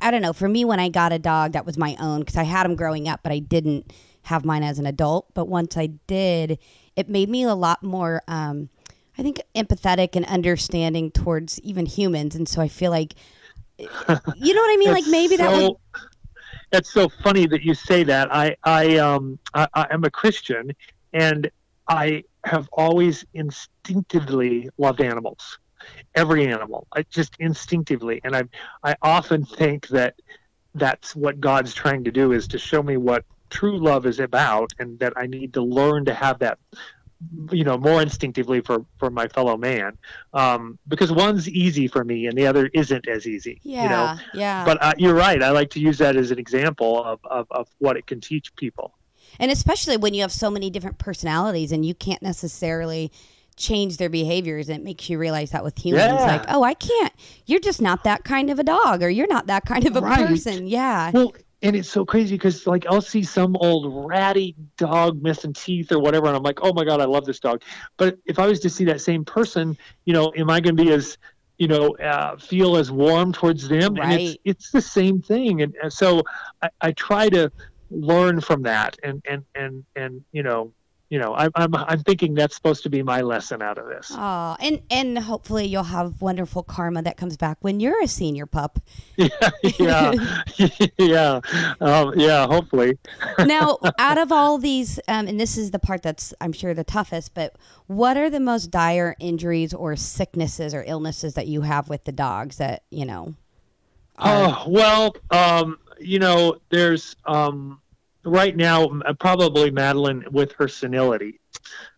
I, 0.02 0.12
don't 0.12 0.22
know. 0.22 0.34
For 0.34 0.48
me, 0.48 0.66
when 0.66 0.80
I 0.80 0.90
got 0.90 1.12
a 1.12 1.20
dog 1.20 1.54
that 1.54 1.66
was 1.66 1.78
my 1.78 1.96
own, 2.00 2.20
because 2.20 2.38
I 2.38 2.44
had 2.44 2.66
him 2.66 2.76
growing 2.76 3.08
up, 3.08 3.22
but 3.24 3.32
I 3.32 3.40
didn't 3.40 3.92
have 4.24 4.46
mine 4.46 4.64
as 4.64 4.80
an 4.80 4.86
adult. 4.86 5.34
But 5.34 5.48
once 5.48 5.78
I 5.78 5.88
did, 6.08 6.60
it 6.96 7.10
made 7.10 7.30
me 7.30 7.44
a 7.44 7.56
lot 7.56 7.84
more, 7.84 8.22
um, 8.28 8.70
I 9.18 9.22
think, 9.22 9.42
empathetic 9.56 10.16
and 10.16 10.26
understanding 10.26 11.12
towards 11.12 11.60
even 11.62 11.86
humans. 11.86 12.36
And 12.36 12.48
so 12.48 12.62
I 12.62 12.68
feel 12.68 12.92
like, 12.92 13.14
you 13.78 13.86
know 14.54 14.62
what 14.62 14.74
I 14.74 14.78
mean? 14.78 14.92
like 14.92 15.08
maybe 15.08 15.36
that 15.38 15.50
so, 15.50 15.64
would. 15.64 15.78
That's 16.72 16.92
so 16.92 17.10
funny 17.10 17.46
that 17.48 17.64
you 17.64 17.74
say 17.74 18.04
that. 18.04 18.34
I 18.34 18.56
I 18.64 18.98
um 18.98 19.38
I, 19.54 19.68
I 19.74 19.88
am 19.92 20.04
a 20.04 20.10
Christian, 20.10 20.72
and 21.14 21.50
I 21.88 22.24
have 22.46 22.68
always 22.74 23.26
instinctively 23.34 24.70
loved 24.78 25.02
animals, 25.02 25.60
every 26.16 26.48
animal. 26.48 26.88
I 26.96 27.04
just 27.04 27.36
instinctively, 27.40 28.22
and 28.24 28.36
I 28.36 28.44
I 28.84 28.96
often 29.02 29.46
think 29.46 29.88
that 29.90 30.16
that's 30.76 31.16
what 31.16 31.40
God's 31.40 31.74
trying 31.74 32.04
to 32.06 32.12
do 32.12 32.32
is 32.32 32.48
to 32.48 32.58
show 32.58 32.82
me 32.82 32.98
what 32.98 33.26
true 33.50 33.78
love 33.78 34.06
is 34.06 34.20
about, 34.20 34.72
and 34.80 34.98
that 35.00 35.14
I 35.16 35.28
need 35.28 35.54
to 35.54 35.62
learn 35.62 36.06
to 36.06 36.14
have 36.14 36.40
that 36.40 36.58
you 37.52 37.64
know 37.64 37.78
more 37.78 38.02
instinctively 38.02 38.60
for 38.62 38.86
for 38.98 39.10
my 39.10 39.28
fellow 39.30 39.56
man 39.56 39.98
um 40.34 40.78
because 40.90 41.10
one's 41.10 41.48
easy 41.48 41.88
for 41.88 42.04
me 42.04 42.28
and 42.28 42.38
the 42.38 42.46
other 42.46 42.70
isn't 42.74 43.08
as 43.08 43.26
easy 43.26 43.62
Yeah, 43.64 43.84
you 43.84 43.90
know 43.90 44.18
yeah. 44.34 44.66
but 44.66 44.84
uh, 44.84 44.94
you're 44.98 45.14
right. 45.14 45.42
I 45.42 45.52
like 45.52 45.70
to 45.72 45.80
use 45.80 45.98
that 46.00 46.16
as 46.16 46.32
an 46.32 46.40
example 46.40 47.04
of, 47.04 47.20
of, 47.24 47.48
of 47.52 47.68
what 47.80 47.98
it 47.98 48.08
can 48.08 48.20
teach 48.20 48.54
people. 48.56 48.94
And 49.40 49.50
especially 49.52 49.98
when 49.98 50.14
you 50.14 50.22
have 50.22 50.32
so 50.32 50.52
many 50.52 50.70
different 50.70 50.98
personalities 50.98 51.72
and 51.72 51.86
you 51.86 51.94
can't 51.96 52.22
necessarily 52.22 53.12
change 53.58 53.98
their 53.98 54.10
behaviors. 54.10 54.70
It 54.70 54.84
makes 54.84 55.10
you 55.10 55.18
realize 55.18 55.52
that 55.52 55.64
with 55.64 55.78
humans, 55.84 56.22
Yeah. 56.22 56.26
like, 56.26 56.46
oh, 56.50 56.64
I 56.64 56.74
can't. 56.74 57.14
You're 57.46 57.60
just 57.60 57.82
not 57.82 58.04
that 58.04 58.24
kind 58.24 58.50
of 58.50 58.60
a 58.60 58.64
dog, 58.64 59.04
or 59.04 59.10
you're 59.10 59.28
not 59.28 59.48
that 59.48 59.66
kind 59.66 59.86
of 59.86 59.96
a 59.96 60.02
Right. 60.02 60.28
person. 60.28 60.68
Yeah. 60.68 61.12
Well, 61.12 61.34
and 61.62 61.76
it's 61.78 61.90
so 61.90 62.04
crazy 62.04 62.36
because 62.36 62.68
like 62.68 62.86
I'll 62.90 63.00
see 63.00 63.24
some 63.24 63.56
old 63.56 64.06
ratty 64.10 64.54
dog 64.78 65.22
missing 65.24 65.54
teeth 65.54 65.92
or 65.94 66.00
whatever, 66.00 66.28
and 66.28 66.36
I'm 66.36 66.44
like, 66.44 66.60
oh 66.62 66.74
my 66.74 66.84
god, 66.84 67.00
I 67.00 67.06
love 67.06 67.26
this 67.26 67.40
dog. 67.40 67.62
But 67.98 68.18
if 68.26 68.38
I 68.40 68.48
was 68.48 68.60
to 68.62 68.70
see 68.70 68.84
that 68.86 69.00
same 69.00 69.24
person, 69.24 69.78
you 70.06 70.14
know, 70.14 70.34
am 70.36 70.50
I 70.50 70.60
going 70.60 70.76
to 70.76 70.84
be 70.84 70.92
as 70.92 71.18
you 71.58 71.68
know 71.70 71.96
uh, 71.98 72.36
feel 72.38 72.76
as 72.76 72.92
warm 72.92 73.32
towards 73.32 73.70
them? 73.70 73.96
And 73.98 74.12
it's 74.12 74.32
Right. 74.32 74.40
it's 74.44 74.72
the 74.72 74.82
same 74.82 75.22
thing, 75.22 75.62
and, 75.62 75.74
and 75.82 75.94
so 75.94 76.24
I, 76.62 76.70
I 76.82 76.92
try 76.92 77.30
to 77.30 77.50
learn 77.92 78.42
from 78.42 78.64
that, 78.64 78.98
and 79.04 79.22
and 79.30 79.44
and 79.56 79.86
and 79.96 80.22
you 80.34 80.44
know. 80.44 80.74
You 81.14 81.20
know, 81.20 81.36
I'm, 81.36 81.52
I'm 81.54 81.76
I'm 81.76 82.00
thinking 82.00 82.34
that's 82.34 82.56
supposed 82.56 82.82
to 82.82 82.90
be 82.90 83.04
my 83.04 83.22
lesson 83.22 83.62
out 83.62 83.78
of 83.78 83.88
this. 83.88 84.12
Oh, 84.16 84.58
and 84.60 84.82
and 84.90 85.20
hopefully 85.20 85.68
you'll 85.68 85.84
have 85.84 86.20
wonderful 86.24 86.64
karma 86.64 87.04
that 87.04 87.18
comes 87.18 87.38
back 87.38 87.60
when 87.62 87.80
you're 87.80 88.02
a 88.02 88.08
senior 88.08 88.48
pup. 88.48 88.80
yeah, 89.16 89.30
yeah, 89.78 90.14
yeah, 90.98 91.40
um, 91.80 92.14
yeah. 92.16 92.48
Hopefully. 92.48 92.98
now, 93.46 93.78
out 94.00 94.18
of 94.18 94.32
all 94.32 94.58
these, 94.58 95.00
um, 95.08 95.28
and 95.28 95.40
this 95.40 95.56
is 95.56 95.70
the 95.70 95.78
part 95.78 96.02
that's 96.02 96.34
I'm 96.42 96.52
sure 96.52 96.74
the 96.74 96.84
toughest, 96.84 97.36
but 97.36 97.58
what 97.86 98.18
are 98.18 98.32
the 98.32 98.40
most 98.40 98.72
dire 98.72 99.16
injuries 99.20 99.72
or 99.72 99.96
sicknesses 99.96 100.74
or 100.74 100.84
illnesses 100.88 101.36
that 101.36 101.46
you 101.46 101.62
have 101.62 101.90
with 101.90 102.06
the 102.06 102.12
dogs 102.12 102.58
that 102.58 102.86
you 102.90 103.06
know? 103.06 103.36
Oh 104.18 104.64
well, 104.68 105.16
um, 105.30 105.78
you 106.00 106.18
know, 106.18 106.58
there's 106.70 107.16
um, 107.28 107.83
right 108.26 108.56
now 108.56 108.88
probably 109.20 109.72
Madeline 109.72 110.26
with 110.32 110.54
her 110.54 110.68
senility. 110.68 111.40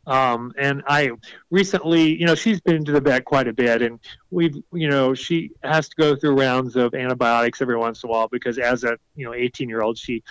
Um, 0.07 0.53
and 0.57 0.83
I 0.87 1.11
recently, 1.49 2.15
you 2.19 2.25
know, 2.25 2.35
she's 2.35 2.61
been 2.61 2.85
to 2.85 2.91
the 2.91 3.01
vet 3.01 3.25
quite 3.25 3.47
a 3.47 3.53
bit, 3.53 3.81
and 3.81 3.99
we've, 4.29 4.55
you 4.71 4.87
know, 4.87 5.15
she 5.15 5.51
has 5.63 5.89
to 5.89 5.95
go 5.95 6.15
through 6.15 6.37
rounds 6.37 6.75
of 6.75 6.93
antibiotics 6.93 7.61
every 7.61 7.77
once 7.77 8.03
in 8.03 8.09
a 8.09 8.11
while 8.11 8.27
because 8.27 8.59
as 8.59 8.83
a, 8.83 8.97
you 9.15 9.25
know, 9.25 9.33
18 9.33 9.67
year 9.67 9.81
old, 9.81 9.97
she 9.97 10.23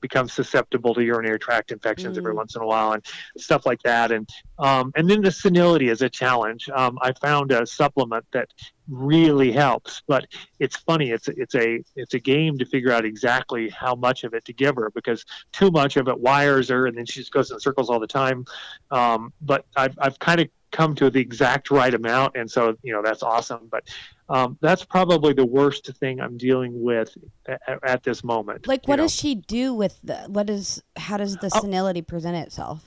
becomes 0.00 0.32
susceptible 0.32 0.94
to 0.94 1.02
urinary 1.02 1.38
tract 1.38 1.72
infections 1.72 2.16
mm. 2.16 2.20
every 2.20 2.34
once 2.34 2.54
in 2.56 2.62
a 2.62 2.66
while 2.66 2.92
and 2.92 3.04
stuff 3.36 3.66
like 3.66 3.82
that. 3.82 4.12
And 4.12 4.28
um, 4.58 4.92
and 4.96 5.08
then 5.08 5.22
the 5.22 5.30
senility 5.30 5.88
is 5.88 6.02
a 6.02 6.08
challenge. 6.08 6.68
Um, 6.70 6.98
I 7.02 7.12
found 7.12 7.52
a 7.52 7.66
supplement 7.66 8.24
that 8.32 8.48
really 8.88 9.52
helps, 9.52 10.02
but 10.06 10.26
it's 10.58 10.76
funny. 10.76 11.10
It's 11.10 11.28
it's 11.28 11.54
a 11.54 11.82
it's 11.96 12.14
a 12.14 12.18
game 12.18 12.58
to 12.58 12.64
figure 12.64 12.92
out 12.92 13.04
exactly 13.04 13.68
how 13.70 13.94
much 13.94 14.24
of 14.24 14.34
it 14.34 14.44
to 14.46 14.52
give 14.52 14.76
her 14.76 14.90
because 14.94 15.24
too 15.52 15.70
much 15.70 15.96
of 15.96 16.08
it 16.08 16.18
wires 16.18 16.68
her, 16.68 16.86
and 16.86 16.96
then 16.96 17.06
she 17.06 17.20
just 17.20 17.32
goes 17.32 17.50
in 17.50 17.60
circles 17.60 17.90
all 17.90 18.00
the 18.00 18.06
time. 18.06 18.44
Um, 18.90 19.32
but 19.40 19.66
I've 19.76 19.96
I've 20.00 20.18
kind 20.18 20.40
of 20.40 20.48
come 20.70 20.94
to 20.96 21.10
the 21.10 21.20
exact 21.20 21.70
right 21.70 21.92
amount, 21.92 22.36
and 22.36 22.50
so 22.50 22.76
you 22.82 22.92
know 22.92 23.02
that's 23.02 23.22
awesome. 23.22 23.68
But 23.70 23.88
um, 24.28 24.58
that's 24.60 24.84
probably 24.84 25.32
the 25.32 25.46
worst 25.46 25.86
thing 25.96 26.20
I'm 26.20 26.36
dealing 26.36 26.82
with 26.82 27.16
at, 27.46 27.60
at 27.82 28.02
this 28.02 28.22
moment. 28.22 28.66
Like, 28.66 28.86
what 28.86 28.96
know. 28.96 29.04
does 29.04 29.14
she 29.14 29.34
do 29.34 29.74
with 29.74 29.98
the? 30.02 30.16
What 30.26 30.50
is? 30.50 30.82
How 30.96 31.16
does 31.16 31.36
the 31.36 31.50
oh. 31.52 31.60
senility 31.60 32.02
present 32.02 32.36
itself? 32.36 32.82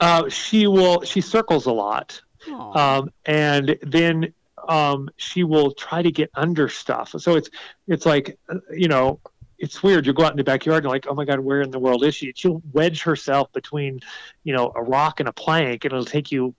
Uh, 0.00 0.28
she 0.28 0.66
will. 0.66 1.02
She 1.02 1.20
circles 1.20 1.66
a 1.66 1.72
lot, 1.72 2.20
um, 2.50 3.10
and 3.26 3.78
then 3.82 4.32
um, 4.68 5.10
she 5.16 5.44
will 5.44 5.72
try 5.72 6.00
to 6.02 6.10
get 6.10 6.30
under 6.34 6.68
stuff. 6.68 7.14
So 7.18 7.36
it's 7.36 7.50
it's 7.86 8.06
like 8.06 8.38
uh, 8.48 8.56
you 8.72 8.88
know 8.88 9.20
it's 9.58 9.82
weird. 9.82 10.06
You 10.06 10.14
go 10.14 10.24
out 10.24 10.32
in 10.32 10.38
the 10.38 10.44
backyard 10.44 10.84
and 10.84 10.90
like, 10.90 11.06
oh 11.06 11.14
my 11.14 11.26
god, 11.26 11.40
where 11.40 11.60
in 11.60 11.70
the 11.70 11.78
world 11.78 12.02
is 12.02 12.14
she? 12.14 12.32
She'll 12.34 12.62
wedge 12.72 13.02
herself 13.02 13.52
between, 13.52 14.00
you 14.42 14.54
know, 14.54 14.72
a 14.74 14.82
rock 14.82 15.20
and 15.20 15.28
a 15.28 15.32
plank, 15.32 15.84
and 15.84 15.92
it'll 15.92 16.06
take 16.06 16.32
you 16.32 16.54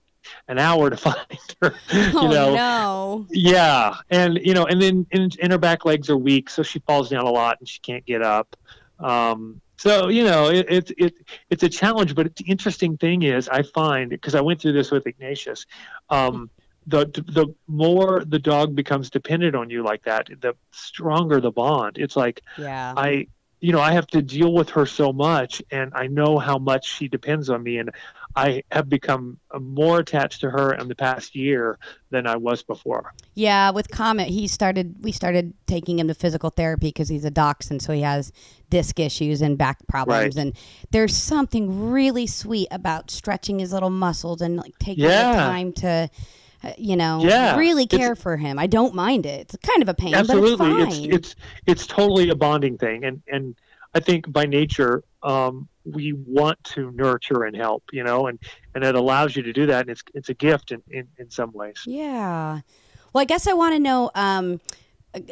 an 0.48 0.58
hour 0.58 0.90
to 0.90 0.96
find 1.08 1.16
her. 1.60 1.74
Oh, 1.92 2.22
you 2.22 2.28
know, 2.28 2.54
no. 2.54 3.26
Yeah, 3.30 3.96
and 4.10 4.38
you 4.42 4.54
know, 4.54 4.66
and 4.66 4.80
then 4.80 5.06
and, 5.12 5.36
and 5.40 5.52
her 5.52 5.58
back 5.58 5.84
legs 5.84 6.10
are 6.10 6.16
weak, 6.16 6.50
so 6.50 6.62
she 6.62 6.78
falls 6.80 7.10
down 7.10 7.24
a 7.24 7.30
lot 7.30 7.58
and 7.60 7.68
she 7.68 7.80
can't 7.80 8.04
get 8.04 8.22
up. 8.22 8.56
Um, 8.98 9.60
so 9.76 10.08
you 10.08 10.24
know, 10.24 10.48
it's 10.48 10.90
it, 10.90 10.96
it, 10.98 11.14
it's 11.50 11.62
a 11.62 11.68
challenge. 11.68 12.14
But 12.14 12.36
the 12.36 12.44
interesting 12.44 12.96
thing 12.96 13.22
is, 13.22 13.48
I 13.48 13.62
find 13.62 14.10
because 14.10 14.34
I 14.34 14.40
went 14.40 14.60
through 14.60 14.72
this 14.72 14.90
with 14.90 15.06
Ignatius. 15.06 15.66
Um, 16.08 16.50
the 16.86 17.06
the 17.06 17.54
more 17.68 18.24
the 18.24 18.38
dog 18.38 18.74
becomes 18.74 19.10
dependent 19.10 19.54
on 19.54 19.70
you 19.70 19.82
like 19.82 20.02
that, 20.04 20.28
the 20.40 20.54
stronger 20.72 21.40
the 21.40 21.50
bond. 21.50 21.98
It's 21.98 22.16
like 22.16 22.42
yeah. 22.58 22.94
I 22.96 23.26
you 23.62 23.70
know, 23.70 23.80
I 23.80 23.92
have 23.92 24.08
to 24.08 24.20
deal 24.20 24.52
with 24.52 24.70
her 24.70 24.86
so 24.86 25.12
much, 25.12 25.62
and 25.70 25.92
I 25.94 26.08
know 26.08 26.36
how 26.38 26.58
much 26.58 26.84
she 26.84 27.06
depends 27.06 27.48
on 27.48 27.62
me, 27.62 27.78
and 27.78 27.90
I 28.34 28.62
have 28.70 28.88
become 28.88 29.38
more 29.60 30.00
attached 30.00 30.40
to 30.40 30.50
her 30.50 30.74
in 30.74 30.88
the 30.88 30.94
past 30.94 31.34
year 31.34 31.78
than 32.10 32.26
I 32.26 32.36
was 32.36 32.62
before. 32.62 33.12
Yeah, 33.34 33.70
with 33.70 33.90
Comet, 33.90 34.28
he 34.28 34.46
started. 34.46 34.96
We 35.00 35.12
started 35.12 35.54
taking 35.66 35.98
him 35.98 36.08
to 36.08 36.14
physical 36.14 36.50
therapy 36.50 36.88
because 36.88 37.08
he's 37.08 37.24
a 37.24 37.30
dachshund, 37.30 37.82
so 37.82 37.92
he 37.92 38.02
has 38.02 38.32
disc 38.70 38.98
issues 38.98 39.42
and 39.42 39.58
back 39.58 39.86
problems. 39.86 40.36
Right. 40.36 40.42
And 40.42 40.56
there's 40.90 41.16
something 41.16 41.90
really 41.90 42.26
sweet 42.26 42.68
about 42.70 43.10
stretching 43.10 43.58
his 43.58 43.72
little 43.72 43.90
muscles 43.90 44.40
and 44.40 44.56
like 44.56 44.78
taking 44.78 45.04
yeah. 45.04 45.32
the 45.32 45.38
time 45.38 45.72
to 45.74 46.10
uh, 46.64 46.72
you 46.78 46.96
know, 46.96 47.20
yeah, 47.22 47.56
really 47.56 47.86
care 47.86 48.14
for 48.14 48.36
him. 48.36 48.58
I 48.58 48.66
don't 48.66 48.94
mind 48.94 49.26
it. 49.26 49.40
It's 49.40 49.56
kind 49.68 49.82
of 49.82 49.88
a 49.88 49.94
pain, 49.94 50.14
absolutely. 50.14 50.56
but 50.56 50.80
it's 50.80 50.96
fine. 50.96 51.04
It's, 51.06 51.14
it's 51.14 51.36
it's 51.66 51.86
totally 51.86 52.28
a 52.28 52.36
bonding 52.36 52.78
thing, 52.78 53.04
and 53.04 53.20
and 53.26 53.56
I 53.94 54.00
think 54.00 54.32
by 54.32 54.46
nature 54.46 55.02
um, 55.22 55.68
we 55.84 56.12
want 56.12 56.62
to 56.64 56.90
nurture 56.92 57.44
and 57.44 57.56
help, 57.56 57.84
you 57.92 58.04
know, 58.04 58.26
and 58.26 58.38
and 58.74 58.84
it 58.84 58.94
allows 58.94 59.36
you 59.36 59.42
to 59.42 59.52
do 59.52 59.66
that, 59.66 59.82
and 59.82 59.90
it's 59.90 60.02
it's 60.14 60.28
a 60.28 60.34
gift 60.34 60.72
in 60.72 60.82
in, 60.90 61.08
in 61.18 61.30
some 61.30 61.52
ways. 61.52 61.82
Yeah. 61.86 62.60
Well, 63.12 63.22
I 63.22 63.24
guess 63.24 63.46
I 63.46 63.52
want 63.52 63.74
to 63.74 63.78
know. 63.78 64.10
Um, 64.14 64.60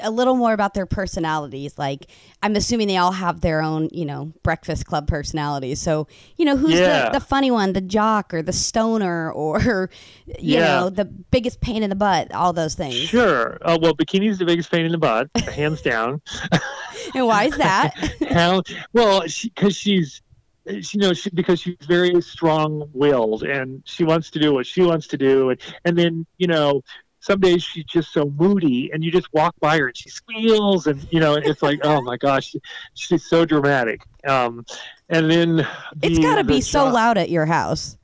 a 0.03 0.11
little 0.11 0.37
more 0.37 0.53
about 0.53 0.75
their 0.75 0.87
personalities. 0.87 1.79
Like, 1.79 2.07
I'm 2.43 2.55
assuming 2.55 2.89
they 2.89 2.97
all 2.97 3.13
have 3.13 3.41
their 3.41 3.63
own, 3.63 3.89
you 3.93 4.05
know, 4.05 4.33
Breakfast 4.43 4.87
Club 4.87 5.09
personalities. 5.09 5.81
So, 5.81 6.07
you 6.37 6.45
know, 6.45 6.57
who's 6.57 6.75
yeah. 6.75 7.07
the, 7.07 7.19
the, 7.19 7.25
funny 7.25 7.51
one, 7.51 7.73
the 7.73 7.81
jock 7.81 8.35
or 8.35 8.43
the 8.43 8.53
stoner 8.53 9.33
or, 9.33 9.91
you 10.27 10.59
yeah. 10.59 10.81
know, 10.81 10.91
the 10.91 11.05
biggest 11.05 11.61
pain 11.61 11.83
in 11.83 11.91
the 11.91 11.97
butt, 11.97 12.33
all 12.35 12.53
those 12.53 12.75
things. 12.75 12.95
Sure. 12.95 13.59
Uh, 13.63 13.79
well, 13.81 13.95
Bikini's 13.95 14.39
the 14.39 14.45
biggest 14.45 14.71
pain 14.71 14.85
in 14.85 14.93
the 14.93 14.99
butt, 14.99 15.29
hands 15.49 15.81
down. 15.81 16.21
and 17.15 17.27
why 17.27 17.45
is 17.45 17.57
that? 17.57 17.95
How, 18.31 18.63
well, 18.93 19.23
because 19.23 19.77
she, 19.77 19.97
she's, 19.97 20.23
you 20.67 21.01
know, 21.01 21.13
she, 21.13 21.31
because 21.31 21.61
she's 21.61 21.77
very 21.87 22.21
strong-willed 22.21 23.45
and 23.45 23.83
she 23.85 24.05
wants 24.05 24.31
to 24.31 24.39
do 24.39 24.53
what 24.53 24.67
she 24.67 24.83
wants 24.83 25.07
to 25.09 25.17
do, 25.17 25.51
and 25.51 25.61
and 25.85 25.99
then 25.99 26.27
you 26.39 26.47
know 26.47 26.83
some 27.21 27.39
days 27.39 27.63
she's 27.63 27.85
just 27.85 28.13
so 28.13 28.25
moody 28.39 28.91
and 28.93 29.05
you 29.05 29.13
just 29.13 29.31
walk 29.35 29.55
by 29.61 29.79
her 29.79 29.89
and 29.89 29.97
she 29.97 30.09
squeals 30.09 30.87
and 30.87 31.07
you 31.11 31.21
know 31.21 31.35
it's 31.35 31.63
like 31.63 31.79
oh 31.85 32.01
my 32.01 32.17
gosh 32.17 32.55
she's 32.95 33.25
so 33.29 33.45
dramatic. 33.45 34.03
Um, 34.27 34.65
and 35.09 35.31
then 35.31 35.57
the, 35.57 35.67
it's 36.03 36.19
got 36.19 36.37
to 36.37 36.45
be 36.45 36.61
so 36.61 36.89
loud 36.89 37.19
at 37.19 37.31
your 37.31 37.47
house 37.47 37.97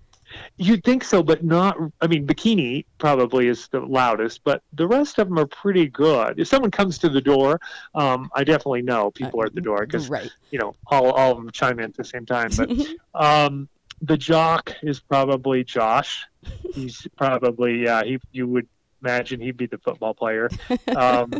you'd 0.57 0.83
think 0.85 1.05
so 1.05 1.23
but 1.23 1.45
not 1.45 1.77
i 2.01 2.07
mean 2.07 2.27
bikini 2.27 2.85
probably 2.99 3.49
is 3.49 3.69
the 3.69 3.81
loudest 3.81 4.43
but 4.45 4.63
the 4.73 4.87
rest 4.87 5.19
of 5.19 5.29
them 5.29 5.39
are 5.39 5.47
pretty 5.47 5.87
good 5.87 6.39
if 6.39 6.49
someone 6.49 6.71
comes 6.71 6.99
to 6.99 7.09
the 7.09 7.21
door 7.21 7.61
um, 7.95 8.31
i 8.35 8.43
definitely 8.45 8.83
know 8.83 9.11
people 9.11 9.41
are 9.41 9.47
at 9.47 9.55
the 9.55 9.61
door 9.61 9.87
because 9.87 10.09
right. 10.09 10.31
you 10.51 10.59
know 10.59 10.75
all, 10.87 11.11
all 11.13 11.33
of 11.33 11.39
them 11.39 11.51
chime 11.51 11.79
in 11.79 11.85
at 11.87 11.97
the 11.97 12.05
same 12.05 12.27
time 12.27 12.51
but 12.57 12.71
um, 13.15 13.69
the 14.03 14.17
jock 14.17 14.73
is 14.83 15.01
probably 15.01 15.65
josh 15.65 16.25
he's 16.75 17.07
probably 17.17 17.85
yeah 17.85 18.03
he 18.05 18.19
you 18.33 18.47
would 18.47 18.69
imagine 19.03 19.41
he'd 19.41 19.57
be 19.57 19.67
the 19.67 19.79
football 19.79 20.15
player. 20.15 20.49
Um, 20.97 21.33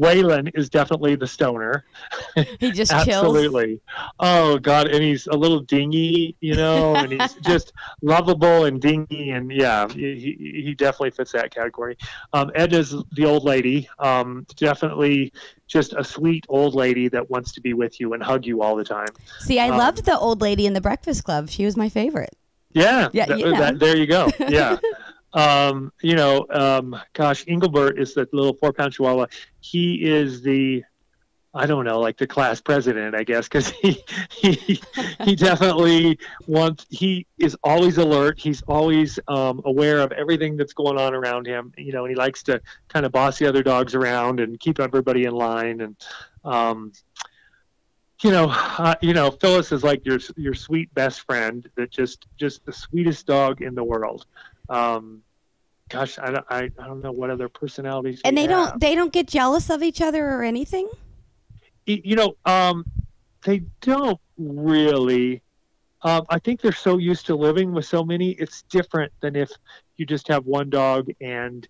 Waylon 0.00 0.50
is 0.54 0.68
definitely 0.68 1.16
the 1.16 1.26
stoner. 1.26 1.84
He 2.60 2.70
just 2.70 2.92
absolutely. 2.92 3.80
Oh 4.20 4.58
God, 4.58 4.88
and 4.88 5.02
he's 5.02 5.26
a 5.26 5.32
little 5.32 5.60
dingy, 5.60 6.36
you 6.40 6.54
know, 6.54 6.94
and 6.94 7.12
he's 7.12 7.34
just 7.42 7.72
lovable 8.02 8.64
and 8.64 8.80
dingy, 8.80 9.30
and 9.30 9.50
yeah, 9.50 9.88
he, 9.88 10.62
he 10.64 10.74
definitely 10.74 11.10
fits 11.10 11.32
that 11.32 11.54
category. 11.54 11.96
Um, 12.32 12.50
is 12.54 12.94
the 13.12 13.24
old 13.24 13.44
lady, 13.44 13.88
um, 13.98 14.46
definitely 14.56 15.32
just 15.66 15.94
a 15.94 16.04
sweet 16.04 16.44
old 16.48 16.74
lady 16.74 17.08
that 17.08 17.28
wants 17.30 17.52
to 17.52 17.60
be 17.60 17.72
with 17.72 18.00
you 18.00 18.12
and 18.12 18.22
hug 18.22 18.46
you 18.46 18.62
all 18.62 18.76
the 18.76 18.84
time. 18.84 19.08
See, 19.40 19.58
I 19.58 19.68
um, 19.70 19.78
loved 19.78 20.04
the 20.04 20.18
old 20.18 20.40
lady 20.40 20.66
in 20.66 20.72
the 20.72 20.80
Breakfast 20.80 21.24
Club. 21.24 21.48
She 21.48 21.64
was 21.64 21.76
my 21.76 21.88
favorite. 21.88 22.36
Yeah, 22.72 23.08
yeah, 23.12 23.26
th- 23.26 23.38
you 23.38 23.52
know. 23.52 23.58
that, 23.58 23.78
there 23.78 23.96
you 23.96 24.06
go. 24.06 24.28
Yeah. 24.48 24.76
Um, 25.36 25.92
you 26.02 26.14
know, 26.14 26.46
um, 26.50 26.98
gosh, 27.12 27.44
Engelbert 27.46 27.98
is 27.98 28.14
the 28.14 28.26
little 28.32 28.54
four 28.54 28.72
pound 28.72 28.94
chihuahua. 28.94 29.26
He 29.60 30.02
is 30.02 30.40
the, 30.40 30.82
I 31.52 31.66
don't 31.66 31.84
know, 31.84 32.00
like 32.00 32.16
the 32.16 32.26
class 32.26 32.62
president, 32.62 33.14
I 33.14 33.22
guess, 33.22 33.46
because 33.46 33.68
he, 33.82 34.02
he 34.30 34.80
he 35.24 35.36
definitely 35.36 36.18
wants. 36.46 36.86
He 36.88 37.26
is 37.38 37.54
always 37.62 37.98
alert. 37.98 38.40
He's 38.40 38.62
always 38.62 39.18
um, 39.28 39.60
aware 39.66 40.00
of 40.00 40.10
everything 40.12 40.56
that's 40.56 40.72
going 40.72 40.98
on 40.98 41.14
around 41.14 41.46
him. 41.46 41.70
You 41.76 41.92
know, 41.92 42.06
and 42.06 42.10
he 42.10 42.16
likes 42.16 42.42
to 42.44 42.62
kind 42.88 43.04
of 43.04 43.12
boss 43.12 43.38
the 43.38 43.46
other 43.46 43.62
dogs 43.62 43.94
around 43.94 44.40
and 44.40 44.58
keep 44.58 44.80
everybody 44.80 45.24
in 45.24 45.32
line. 45.32 45.82
And 45.82 45.96
um, 46.46 46.92
you 48.22 48.30
know, 48.30 48.48
uh, 48.50 48.94
you 49.02 49.12
know, 49.12 49.30
Phyllis 49.30 49.70
is 49.70 49.84
like 49.84 50.06
your 50.06 50.18
your 50.38 50.54
sweet 50.54 50.94
best 50.94 51.20
friend. 51.26 51.68
That 51.74 51.90
just 51.90 52.26
just 52.38 52.64
the 52.64 52.72
sweetest 52.72 53.26
dog 53.26 53.60
in 53.60 53.74
the 53.74 53.84
world. 53.84 54.24
Um, 54.70 55.22
gosh, 55.88 56.18
I 56.18 56.30
don't, 56.30 56.44
I, 56.48 56.70
I 56.78 56.86
don't 56.86 57.02
know 57.02 57.12
what 57.12 57.30
other 57.30 57.48
personalities. 57.48 58.20
And 58.24 58.36
they 58.36 58.42
have. 58.42 58.50
don't 58.50 58.80
they 58.80 58.94
don't 58.94 59.12
get 59.12 59.26
jealous 59.26 59.70
of 59.70 59.82
each 59.82 60.00
other 60.00 60.26
or 60.26 60.42
anything. 60.42 60.88
You 61.86 62.16
know, 62.16 62.36
um, 62.44 62.84
they 63.44 63.62
don't 63.80 64.20
really. 64.36 65.42
Um, 66.02 66.24
I 66.28 66.38
think 66.38 66.60
they're 66.60 66.72
so 66.72 66.98
used 66.98 67.26
to 67.26 67.36
living 67.36 67.72
with 67.72 67.86
so 67.86 68.04
many. 68.04 68.32
It's 68.32 68.62
different 68.62 69.12
than 69.20 69.34
if 69.34 69.50
you 69.96 70.06
just 70.06 70.28
have 70.28 70.44
one 70.44 70.70
dog 70.70 71.08
and 71.20 71.66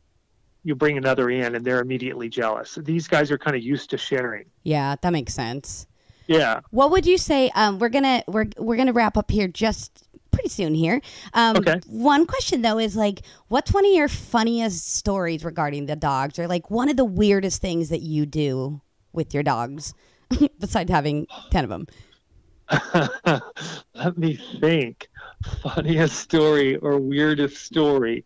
you 0.65 0.75
bring 0.75 0.99
another 0.99 1.31
in 1.31 1.55
and 1.55 1.65
they're 1.65 1.81
immediately 1.81 2.29
jealous. 2.29 2.77
These 2.83 3.07
guys 3.07 3.31
are 3.31 3.39
kind 3.39 3.57
of 3.57 3.63
used 3.63 3.89
to 3.91 3.99
sharing. 3.99 4.47
Yeah, 4.65 4.97
that 5.01 5.13
makes 5.13 5.33
sense. 5.33 5.87
Yeah. 6.27 6.61
What 6.71 6.91
would 6.91 7.07
you 7.07 7.19
say? 7.19 7.51
Um, 7.55 7.79
we're 7.79 7.89
gonna 7.89 8.25
we're 8.27 8.47
we're 8.59 8.77
gonna 8.77 8.93
wrap 8.93 9.17
up 9.17 9.31
here 9.31 9.49
just 9.49 10.06
pretty 10.37 10.49
soon 10.51 10.75
here. 10.75 11.01
Um, 11.33 11.57
Okay. 11.57 11.81
One 11.87 12.27
question 12.27 12.63
though 12.63 12.79
is 12.79 12.95
like, 12.95 13.23
what's 13.49 13.73
one 13.73 13.87
of 13.87 13.93
your 13.93 14.09
funniest 14.09 14.95
stories 14.95 15.45
regarding 15.45 15.87
the 15.87 15.97
dogs, 15.97 16.39
or 16.39 16.47
like 16.47 16.71
one 16.71 16.89
of 16.89 16.97
the 16.97 17.05
weirdest 17.05 17.63
things 17.63 17.89
that 17.89 18.03
you 18.03 18.27
do 18.27 18.81
with 19.13 19.33
your 19.33 19.43
dogs, 19.43 19.95
besides 20.61 20.91
having 20.91 21.27
ten 21.51 21.65
of 21.65 21.71
them? 21.71 21.87
Let 23.95 24.19
me 24.19 24.39
think. 24.61 25.09
Funniest 25.63 26.19
story 26.19 26.77
or 26.77 26.99
weirdest 26.99 27.57
story? 27.65 28.25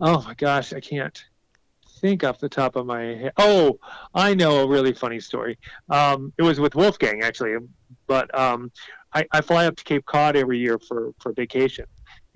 Oh 0.00 0.22
my 0.22 0.34
gosh, 0.34 0.72
I 0.72 0.80
can't 0.80 1.24
think 2.00 2.22
off 2.22 2.38
the 2.38 2.48
top 2.48 2.76
of 2.76 2.86
my 2.86 3.02
head. 3.02 3.32
Oh, 3.38 3.80
I 4.14 4.34
know 4.34 4.62
a 4.62 4.68
really 4.68 4.92
funny 4.92 5.18
story. 5.20 5.58
Um, 5.88 6.32
it 6.38 6.42
was 6.42 6.60
with 6.60 6.74
Wolfgang 6.74 7.22
actually, 7.22 7.56
but 8.06 8.32
um, 8.38 8.70
I, 9.12 9.26
I 9.32 9.40
fly 9.40 9.66
up 9.66 9.76
to 9.76 9.84
Cape 9.84 10.04
Cod 10.06 10.36
every 10.36 10.58
year 10.58 10.78
for 10.78 11.12
for 11.18 11.32
vacation, 11.32 11.86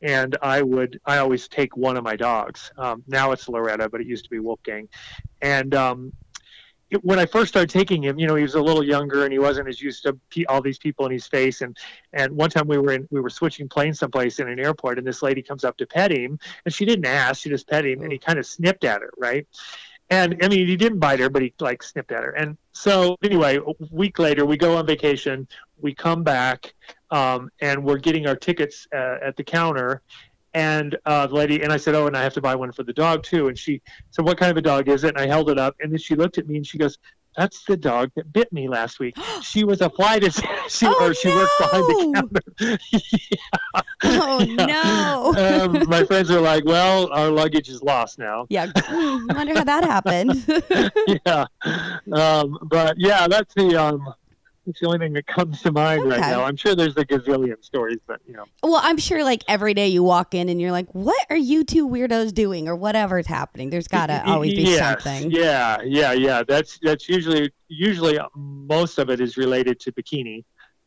and 0.02 0.36
I 0.42 0.62
would 0.62 1.00
I 1.04 1.18
always 1.18 1.48
take 1.48 1.76
one 1.76 1.96
of 1.96 2.04
my 2.04 2.16
dogs. 2.16 2.72
Um, 2.78 3.02
now 3.06 3.32
it's 3.32 3.48
Loretta, 3.48 3.88
but 3.88 4.00
it 4.00 4.06
used 4.06 4.24
to 4.24 4.30
be 4.30 4.38
Wolfgang, 4.38 4.88
and 5.40 5.74
um, 5.74 6.12
when 7.00 7.18
I 7.18 7.26
first 7.26 7.48
started 7.48 7.70
taking 7.70 8.02
him, 8.02 8.18
you 8.18 8.26
know, 8.26 8.34
he 8.34 8.42
was 8.42 8.54
a 8.54 8.60
little 8.60 8.84
younger 8.84 9.24
and 9.24 9.32
he 9.32 9.38
wasn't 9.38 9.68
as 9.68 9.80
used 9.80 10.02
to 10.04 10.44
all 10.48 10.60
these 10.60 10.78
people 10.78 11.06
in 11.06 11.12
his 11.12 11.26
face. 11.26 11.62
And 11.62 11.76
and 12.12 12.32
one 12.32 12.50
time 12.50 12.68
we 12.68 12.78
were 12.78 12.92
in 12.92 13.08
we 13.10 13.20
were 13.20 13.30
switching 13.30 13.68
planes 13.68 13.98
someplace 13.98 14.38
in 14.38 14.48
an 14.48 14.58
airport, 14.58 14.98
and 14.98 15.06
this 15.06 15.22
lady 15.22 15.42
comes 15.42 15.64
up 15.64 15.76
to 15.78 15.86
pet 15.86 16.12
him, 16.12 16.38
and 16.64 16.74
she 16.74 16.84
didn't 16.84 17.06
ask, 17.06 17.42
she 17.42 17.48
just 17.48 17.68
pet 17.68 17.86
him, 17.86 18.02
and 18.02 18.12
he 18.12 18.18
kind 18.18 18.38
of 18.38 18.46
snipped 18.46 18.84
at 18.84 19.00
her, 19.00 19.10
right? 19.16 19.46
And 20.12 20.36
I 20.42 20.48
mean, 20.48 20.66
he 20.66 20.76
didn't 20.76 20.98
bite 20.98 21.20
her, 21.20 21.30
but 21.30 21.40
he 21.40 21.54
like 21.58 21.82
snipped 21.82 22.12
at 22.12 22.22
her. 22.22 22.32
And 22.32 22.58
so 22.72 23.16
anyway, 23.24 23.56
a 23.56 23.72
week 23.90 24.18
later, 24.18 24.44
we 24.44 24.58
go 24.58 24.76
on 24.76 24.84
vacation. 24.84 25.48
We 25.80 25.94
come 25.94 26.22
back, 26.22 26.74
um, 27.10 27.48
and 27.62 27.82
we're 27.82 27.96
getting 27.96 28.26
our 28.26 28.36
tickets 28.36 28.86
uh, 28.94 29.16
at 29.22 29.38
the 29.38 29.42
counter. 29.42 30.02
And 30.52 30.98
uh, 31.06 31.28
the 31.28 31.34
lady 31.34 31.62
and 31.62 31.72
I 31.72 31.78
said, 31.78 31.94
"Oh, 31.94 32.08
and 32.08 32.14
I 32.14 32.22
have 32.22 32.34
to 32.34 32.42
buy 32.42 32.54
one 32.54 32.72
for 32.72 32.82
the 32.82 32.92
dog 32.92 33.22
too." 33.22 33.48
And 33.48 33.58
she 33.58 33.80
said, 34.10 34.26
"What 34.26 34.36
kind 34.36 34.50
of 34.50 34.58
a 34.58 34.60
dog 34.60 34.86
is 34.90 35.02
it?" 35.02 35.16
And 35.16 35.18
I 35.18 35.26
held 35.26 35.48
it 35.48 35.58
up, 35.58 35.76
and 35.80 35.90
then 35.90 35.98
she 35.98 36.14
looked 36.14 36.36
at 36.36 36.46
me 36.46 36.56
and 36.56 36.66
she 36.66 36.76
goes, 36.76 36.98
"That's 37.36 37.64
the 37.64 37.76
dog 37.76 38.10
that 38.16 38.32
bit 38.32 38.52
me 38.52 38.68
last 38.68 38.98
week." 39.00 39.16
she 39.42 39.64
was 39.64 39.80
a 39.80 39.90
flight 39.90 40.24
attendant. 40.28 40.70
She, 40.70 40.86
Oh, 40.86 40.96
or 41.08 41.14
she 41.14 41.28
worked 41.28 41.52
behind 41.58 41.84
the 41.84 42.12
counter. 42.58 42.78
Oh 44.04 44.40
Yeah. 44.40 44.66
no! 44.66 45.34
um, 45.64 45.88
my 45.88 46.04
friends 46.04 46.30
are 46.30 46.40
like, 46.40 46.64
"Well, 46.64 47.10
our 47.12 47.30
luggage 47.30 47.68
is 47.68 47.82
lost 47.82 48.18
now." 48.18 48.46
yeah, 48.50 48.66
hmm, 48.76 49.26
wonder 49.34 49.54
how 49.54 49.64
that 49.64 49.84
happened. 49.84 50.44
yeah. 51.26 51.46
Um, 52.12 52.58
but 52.64 52.94
yeah, 52.98 53.28
that's 53.28 53.54
the 53.54 53.76
um, 53.76 54.12
that's 54.66 54.80
the 54.80 54.86
only 54.86 54.98
thing 54.98 55.12
that 55.14 55.26
comes 55.26 55.60
to 55.62 55.72
mind 55.72 56.04
right 56.04 56.20
now. 56.20 56.44
I'm 56.44 56.56
sure 56.56 56.74
there's 56.74 56.96
a 56.96 57.04
gazillion 57.04 57.62
stories, 57.64 57.98
but 58.06 58.20
you 58.26 58.34
know, 58.34 58.44
well, 58.62 58.80
I'm 58.82 58.96
sure 58.98 59.24
like 59.24 59.42
every 59.48 59.74
day 59.74 59.88
you 59.88 60.02
walk 60.02 60.34
in 60.34 60.48
and 60.48 60.60
you're 60.60 60.70
like, 60.70 60.94
"What 60.94 61.26
are 61.30 61.36
you 61.36 61.64
two 61.64 61.88
weirdos 61.88 62.32
doing?" 62.32 62.68
or 62.68 62.76
whatever's 62.76 63.26
happening. 63.26 63.70
There's 63.70 63.88
gotta 63.88 64.22
always 64.24 64.54
be 64.54 64.62
Yes. 64.62 64.78
something. 65.02 65.30
Yeah, 65.30 65.78
yeah, 65.82 66.12
yeah. 66.12 66.42
That's 66.46 66.78
that's 66.82 67.08
usually 67.08 67.50
usually 67.68 68.18
most 68.36 68.98
of 68.98 69.10
it 69.10 69.20
is 69.20 69.36
related 69.36 69.80
to 69.80 69.92
bikini. 69.92 70.44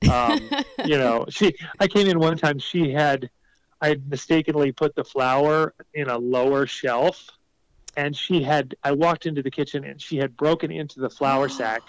Um, 0.09 0.49
you 0.86 0.97
know, 0.97 1.26
she. 1.30 1.53
I 1.80 1.88
came 1.88 2.07
in 2.07 2.19
one 2.19 2.38
time. 2.38 2.59
She 2.59 2.91
had, 2.91 3.30
I 3.82 3.89
had 3.89 4.09
mistakenly 4.09 4.71
put 4.71 4.95
the 4.95 5.03
flour 5.03 5.73
in 5.93 6.09
a 6.09 6.17
lower 6.17 6.65
shelf, 6.65 7.30
and 7.97 8.15
she 8.15 8.41
had. 8.41 8.76
I 8.84 8.93
walked 8.93 9.26
into 9.26 9.41
the 9.41 9.51
kitchen 9.51 9.84
and 9.84 10.01
she 10.01 10.17
had 10.17 10.38
broken 10.38 10.71
into 10.71 10.99
the 11.01 11.09
flour 11.09 11.49
sack. 11.59 11.82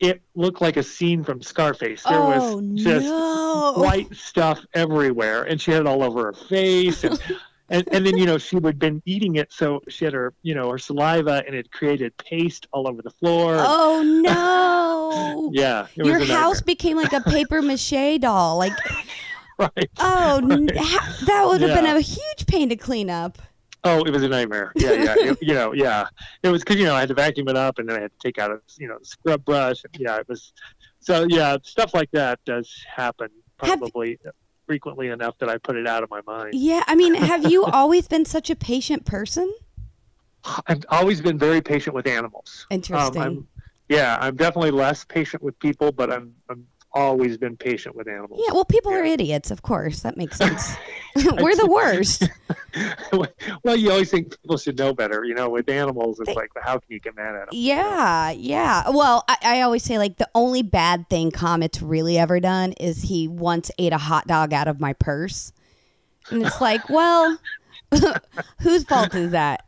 It 0.00 0.22
looked 0.34 0.60
like 0.62 0.76
a 0.78 0.82
scene 0.82 1.22
from 1.22 1.42
Scarface. 1.42 2.02
There 2.02 2.18
oh 2.18 2.56
was 2.56 2.82
just 2.82 3.06
no! 3.06 3.74
white 3.76 4.14
stuff 4.14 4.64
everywhere, 4.72 5.42
and 5.42 5.60
she 5.60 5.70
had 5.72 5.82
it 5.82 5.86
all 5.86 6.02
over 6.02 6.24
her 6.24 6.32
face. 6.32 7.04
And, 7.04 7.20
and, 7.68 7.86
and 7.92 8.06
then, 8.06 8.16
you 8.16 8.24
know, 8.24 8.38
she 8.38 8.56
had 8.56 8.78
been 8.78 9.02
eating 9.04 9.36
it, 9.36 9.52
so 9.52 9.82
she 9.88 10.06
had 10.06 10.14
her, 10.14 10.32
you 10.42 10.54
know, 10.54 10.70
her 10.70 10.78
saliva, 10.78 11.44
and 11.46 11.54
it 11.54 11.70
created 11.70 12.16
paste 12.16 12.66
all 12.72 12.88
over 12.88 13.02
the 13.02 13.10
floor. 13.10 13.56
Oh 13.58 14.02
no! 14.24 15.50
Yeah, 15.52 15.88
Your 15.94 16.20
house 16.20 16.60
became 16.60 16.96
like 16.96 17.12
a 17.12 17.20
paper 17.20 17.60
mache 17.60 18.20
doll. 18.20 18.56
Like, 18.56 18.72
right? 19.58 19.90
oh, 19.98 20.68
ha- 20.76 21.16
that 21.26 21.46
would 21.46 21.60
have 21.60 21.74
been 21.74 21.86
a 21.86 22.00
huge 22.00 22.46
pain 22.46 22.68
to 22.68 22.76
clean 22.76 23.10
up. 23.10 23.38
Oh, 23.82 24.04
it 24.04 24.12
was 24.12 24.22
a 24.22 24.28
nightmare. 24.28 24.72
Yeah, 24.76 24.92
yeah. 24.92 25.14
It- 25.16 25.38
you 25.42 25.54
know, 25.54 25.72
yeah. 25.72 26.06
It 26.42 26.48
was 26.48 26.62
because 26.62 26.76
you 26.76 26.84
know 26.84 26.94
I 26.94 27.00
had 27.00 27.08
to 27.08 27.14
vacuum 27.14 27.48
it 27.48 27.56
up, 27.56 27.78
and 27.78 27.88
then 27.88 27.96
I 27.96 28.02
had 28.02 28.10
to 28.12 28.18
take 28.18 28.38
out 28.38 28.50
a 28.50 28.60
you 28.78 28.88
know 28.88 28.98
scrub 29.02 29.44
brush. 29.44 29.82
Yeah, 29.98 30.16
it 30.16 30.28
was. 30.28 30.52
So 31.00 31.26
yeah, 31.28 31.56
stuff 31.62 31.94
like 31.94 32.10
that 32.12 32.40
does 32.44 32.70
happen 32.94 33.30
Have- 33.60 33.78
probably 33.80 34.18
frequently 34.66 35.08
enough 35.08 35.36
that 35.38 35.48
I 35.48 35.58
put 35.58 35.76
it 35.76 35.86
out 35.86 36.04
of 36.04 36.10
my 36.10 36.20
mind. 36.26 36.54
Yeah, 36.54 36.84
I 36.86 36.94
mean, 36.94 37.14
have 37.14 37.50
you 37.50 37.64
always 37.72 38.06
been 38.06 38.24
such 38.24 38.50
a 38.50 38.54
patient 38.56 39.04
person? 39.04 39.52
I've 40.66 40.84
always 40.90 41.20
been 41.20 41.38
very 41.38 41.60
patient 41.60 41.94
with 41.94 42.06
animals. 42.06 42.66
Interesting. 42.70 43.20
Um, 43.20 43.28
I'm, 43.28 43.48
yeah, 43.88 44.16
I'm 44.20 44.36
definitely 44.36 44.70
less 44.70 45.04
patient 45.04 45.42
with 45.42 45.58
people, 45.58 45.90
but 45.90 46.12
I'm, 46.12 46.34
I'm 46.48 46.66
always 46.92 47.36
been 47.38 47.56
patient 47.56 47.94
with 47.96 48.08
animals. 48.08 48.40
yeah, 48.44 48.52
well, 48.52 48.64
people 48.64 48.92
are 48.92 49.04
idiots, 49.04 49.50
of 49.50 49.62
course. 49.62 50.00
That 50.00 50.16
makes 50.16 50.36
sense. 50.38 50.74
We're 51.16 51.56
the 51.56 51.66
worst. 51.66 52.28
well, 53.64 53.76
you 53.76 53.90
always 53.90 54.10
think 54.10 54.40
people 54.40 54.56
should 54.56 54.78
know 54.78 54.92
better. 54.94 55.24
You 55.24 55.34
know, 55.34 55.48
with 55.48 55.68
animals, 55.68 56.20
it's 56.20 56.34
like, 56.34 56.50
how 56.60 56.74
can 56.74 56.86
you 56.88 57.00
get 57.00 57.16
mad 57.16 57.34
at 57.34 57.40
them? 57.40 57.48
Yeah, 57.52 58.30
yeah. 58.30 58.88
Well, 58.90 59.24
I, 59.28 59.36
I 59.42 59.60
always 59.62 59.82
say 59.82 59.98
like 59.98 60.18
the 60.18 60.28
only 60.34 60.62
bad 60.62 61.08
thing 61.10 61.30
Comet's 61.30 61.82
really 61.82 62.16
ever 62.18 62.38
done 62.40 62.72
is 62.72 63.02
he 63.02 63.26
once 63.28 63.70
ate 63.78 63.92
a 63.92 63.98
hot 63.98 64.26
dog 64.26 64.52
out 64.52 64.68
of 64.68 64.80
my 64.80 64.92
purse, 64.92 65.52
and 66.30 66.44
it's 66.46 66.60
like, 66.60 66.88
well, 66.88 67.38
whose 68.60 68.84
fault 68.84 69.14
is 69.14 69.32
that? 69.32 69.64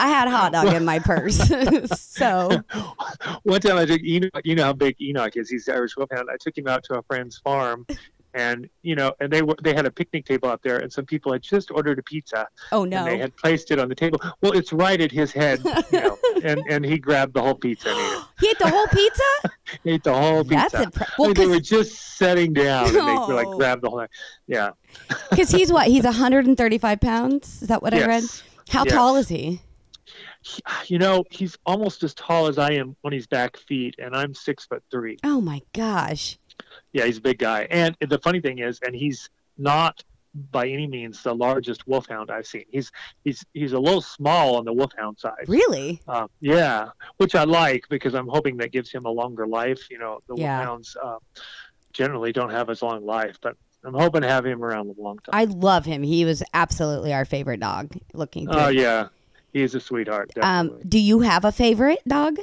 I 0.00 0.08
had 0.08 0.28
a 0.28 0.30
hot 0.30 0.52
dog 0.52 0.72
in 0.74 0.84
my 0.84 0.98
purse, 0.98 1.38
so 2.00 2.50
One 3.44 3.60
time 3.60 3.76
I 3.76 3.84
took 3.84 4.02
Enoch, 4.02 4.40
you 4.44 4.54
know 4.54 4.64
how 4.64 4.72
big 4.72 4.96
Enoch 5.00 5.36
is. 5.36 5.48
He's 5.48 5.66
the 5.66 5.74
Irish 5.74 5.96
Wolfhound. 5.96 6.28
I 6.32 6.36
took 6.38 6.56
him 6.56 6.66
out 6.66 6.84
to 6.84 6.98
a 6.98 7.02
friend's 7.02 7.38
farm, 7.38 7.86
and 8.34 8.68
you 8.82 8.96
know, 8.96 9.12
and 9.20 9.32
they 9.32 9.42
were 9.42 9.54
they 9.62 9.74
had 9.74 9.86
a 9.86 9.90
picnic 9.90 10.24
table 10.26 10.48
out 10.48 10.62
there, 10.62 10.78
and 10.78 10.92
some 10.92 11.06
people 11.06 11.32
had 11.32 11.42
just 11.42 11.70
ordered 11.70 11.98
a 11.98 12.02
pizza, 12.02 12.46
oh 12.72 12.82
and 12.82 12.90
no. 12.90 13.04
they 13.04 13.16
had 13.18 13.34
placed 13.36 13.70
it 13.70 13.78
on 13.78 13.88
the 13.88 13.94
table. 13.94 14.20
Well, 14.40 14.52
it's 14.52 14.72
right 14.72 15.00
at 15.00 15.12
his 15.12 15.32
head, 15.32 15.60
you 15.92 16.00
know, 16.00 16.18
and 16.42 16.60
and 16.68 16.84
he 16.84 16.98
grabbed 16.98 17.34
the 17.34 17.42
whole 17.42 17.54
pizza 17.54 17.90
and 17.90 17.98
ate. 17.98 18.22
He 18.40 18.48
ate 18.48 18.58
the 18.58 18.68
whole 18.68 18.86
pizza. 18.88 19.22
He 19.84 19.90
ate 19.92 20.02
the 20.04 20.14
whole 20.14 20.42
pizza. 20.44 20.68
That's 20.72 20.74
impre- 20.74 21.02
I 21.02 21.14
well, 21.18 21.28
mean, 21.28 21.34
they 21.34 21.46
were 21.46 21.60
just 21.60 22.16
setting 22.18 22.52
down, 22.52 22.86
and 22.86 22.94
they 22.96 23.00
were 23.00 23.34
like 23.34 23.46
Oh. 23.46 23.56
grabbed 23.56 23.82
the 23.82 23.90
whole. 23.90 24.06
Yeah. 24.46 24.70
Because 25.30 25.50
he's 25.50 25.72
what? 25.72 25.86
He's 25.86 26.04
135 26.04 27.00
pounds. 27.00 27.62
Is 27.62 27.68
that 27.68 27.82
what 27.82 27.94
I 27.94 28.06
read? 28.06 28.24
How 28.68 28.84
tall 28.84 29.16
is 29.16 29.28
he? 29.28 29.60
He- 30.42 30.62
you 30.86 30.98
know, 30.98 31.24
he's 31.30 31.56
almost 31.64 32.02
as 32.02 32.14
tall 32.14 32.46
as 32.46 32.58
I 32.58 32.72
am 32.72 32.96
when 33.00 33.12
he's 33.12 33.26
back 33.26 33.56
feet, 33.56 33.94
and 33.98 34.14
I'm 34.14 34.34
six 34.34 34.66
foot 34.66 34.82
three. 34.90 35.16
Oh 35.24 35.40
my 35.40 35.62
gosh. 35.72 36.38
Yeah, 36.92 37.06
he's 37.06 37.18
a 37.18 37.22
big 37.22 37.38
guy. 37.38 37.66
And 37.70 37.96
the 38.00 38.18
funny 38.18 38.40
thing 38.40 38.58
is, 38.58 38.78
and 38.84 38.94
he's 38.94 39.30
not 39.58 40.02
by 40.50 40.66
any 40.68 40.86
means 40.86 41.22
the 41.22 41.34
largest 41.34 41.86
wolfhound 41.86 42.30
I've 42.30 42.46
seen. 42.46 42.64
He's 42.70 42.90
he's 43.24 43.44
he's 43.54 43.72
a 43.72 43.78
little 43.78 44.00
small 44.02 44.56
on 44.56 44.64
the 44.64 44.72
wolfhound 44.72 45.18
side. 45.18 45.44
Really? 45.46 46.00
Uh, 46.08 46.26
yeah, 46.40 46.88
which 47.18 47.34
I 47.34 47.44
like 47.44 47.84
because 47.88 48.14
I'm 48.14 48.26
hoping 48.28 48.56
that 48.58 48.72
gives 48.72 48.90
him 48.92 49.04
a 49.06 49.10
longer 49.10 49.46
life. 49.46 49.88
You 49.90 49.98
know, 49.98 50.20
the 50.28 50.34
Yeah. 50.36 50.58
wolfhounds 50.58 50.96
uh, 51.02 51.18
generally 51.92 52.32
don't 52.32 52.50
have 52.50 52.68
as 52.68 52.82
long 52.82 53.04
life, 53.06 53.38
but 53.40 53.56
I'm 53.84 53.94
hoping 53.94 54.22
to 54.22 54.28
have 54.28 54.46
him 54.46 54.64
around 54.64 54.94
a 54.96 55.00
long 55.00 55.18
time. 55.18 55.32
I 55.32 55.44
love 55.44 55.84
him. 55.84 56.02
He 56.02 56.24
was 56.24 56.42
absolutely 56.54 57.12
our 57.12 57.24
favorite 57.24 57.60
dog. 57.60 57.96
Looking. 58.12 58.48
Oh 58.50 58.68
yeah, 58.68 59.08
he's 59.52 59.74
a 59.74 59.80
sweetheart. 59.80 60.30
Um, 60.40 60.80
do 60.88 60.98
you 60.98 61.20
have 61.20 61.44
a 61.44 61.52
favorite 61.52 62.02
dog? 62.06 62.38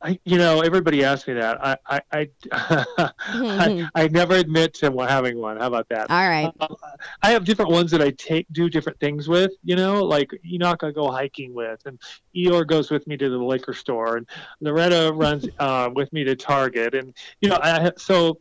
I, 0.00 0.18
you 0.24 0.38
know, 0.38 0.60
everybody 0.60 1.04
asks 1.04 1.26
me 1.26 1.34
that. 1.34 1.58
I 1.64 1.76
I 1.86 2.00
I, 2.12 2.28
I, 3.26 3.88
I 3.94 4.08
never 4.08 4.34
admit 4.34 4.74
to 4.74 4.92
having 5.08 5.38
one. 5.38 5.58
How 5.58 5.66
about 5.66 5.88
that? 5.88 6.10
All 6.10 6.28
right. 6.28 6.52
Um, 6.60 6.76
I 7.22 7.32
have 7.32 7.44
different 7.44 7.72
ones 7.72 7.90
that 7.90 8.00
I 8.00 8.10
take 8.10 8.46
do 8.52 8.70
different 8.70 9.00
things 9.00 9.28
with. 9.28 9.52
You 9.64 9.76
know, 9.76 10.04
like 10.04 10.30
Enoch 10.46 10.84
I 10.84 10.92
go 10.92 11.10
hiking 11.10 11.52
with, 11.52 11.84
and 11.84 11.98
Eeyore 12.34 12.66
goes 12.66 12.90
with 12.90 13.06
me 13.06 13.16
to 13.16 13.28
the 13.28 13.38
liquor 13.38 13.74
store, 13.74 14.18
and 14.18 14.26
Loretta 14.60 15.12
runs 15.14 15.48
uh, 15.58 15.90
with 15.92 16.12
me 16.12 16.22
to 16.24 16.36
Target, 16.36 16.94
and 16.94 17.12
you 17.40 17.48
know, 17.48 17.58
I 17.60 17.90
so 17.96 18.38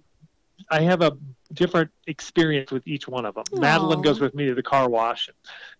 I 0.69 0.81
have 0.81 1.01
a 1.01 1.17
different 1.53 1.89
experience 2.07 2.71
with 2.71 2.85
each 2.85 3.07
one 3.07 3.25
of 3.25 3.35
them. 3.35 3.45
Madeline 3.53 4.01
goes 4.01 4.19
with 4.19 4.35
me 4.35 4.47
to 4.47 4.55
the 4.55 4.63
car 4.63 4.89
wash, 4.89 5.29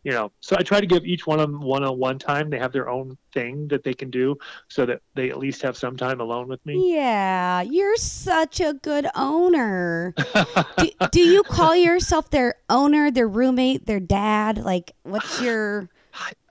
you 0.04 0.12
know, 0.12 0.32
so 0.40 0.56
I 0.58 0.64
try 0.64 0.80
to 0.80 0.86
give 0.86 1.06
each 1.06 1.28
one 1.28 1.40
of 1.40 1.52
them 1.52 1.62
one-on-one 1.62 2.20
time. 2.20 2.50
They 2.50 2.60
have 2.60 2.72
their 2.72 2.90
own 2.90 3.18
thing 3.34 3.68
that 3.68 3.84
they 3.84 3.94
can 3.94 4.10
do, 4.10 4.38
so 4.70 4.86
that 4.86 5.02
they 5.16 5.30
at 5.30 5.38
least 5.38 5.62
have 5.64 5.76
some 5.76 5.98
time 5.98 6.22
alone 6.22 6.48
with 6.48 6.66
me. 6.66 6.94
Yeah, 6.96 7.62
you're 7.62 7.98
such 7.98 8.62
a 8.62 8.74
good 8.74 9.08
owner. 9.16 10.14
do, 10.78 10.90
do 11.12 11.20
you 11.20 11.44
call 11.44 11.76
yourself 11.76 12.30
their 12.30 12.56
owner, 12.70 13.12
their 13.12 13.28
roommate, 13.28 13.86
their 13.86 14.00
dad? 14.00 14.60
Like, 14.60 14.94
what's 15.04 15.42
your? 15.42 15.90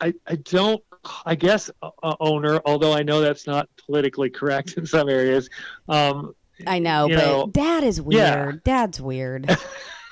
I, 0.00 0.14
I 0.28 0.36
don't 0.36 0.80
I 1.24 1.34
guess 1.34 1.70
uh, 1.82 1.90
uh, 2.02 2.16
owner, 2.20 2.60
although 2.64 2.92
I 2.92 3.02
know 3.02 3.20
that's 3.20 3.46
not 3.46 3.68
politically 3.84 4.30
correct 4.30 4.74
in 4.76 4.86
some 4.86 5.08
areas. 5.08 5.48
Um, 5.88 6.34
I 6.66 6.78
know, 6.78 7.08
but 7.08 7.16
know, 7.16 7.46
dad 7.48 7.84
is 7.84 8.00
yeah. 8.08 8.44
weird. 8.44 8.64
Dad's 8.64 9.00
weird. 9.00 9.56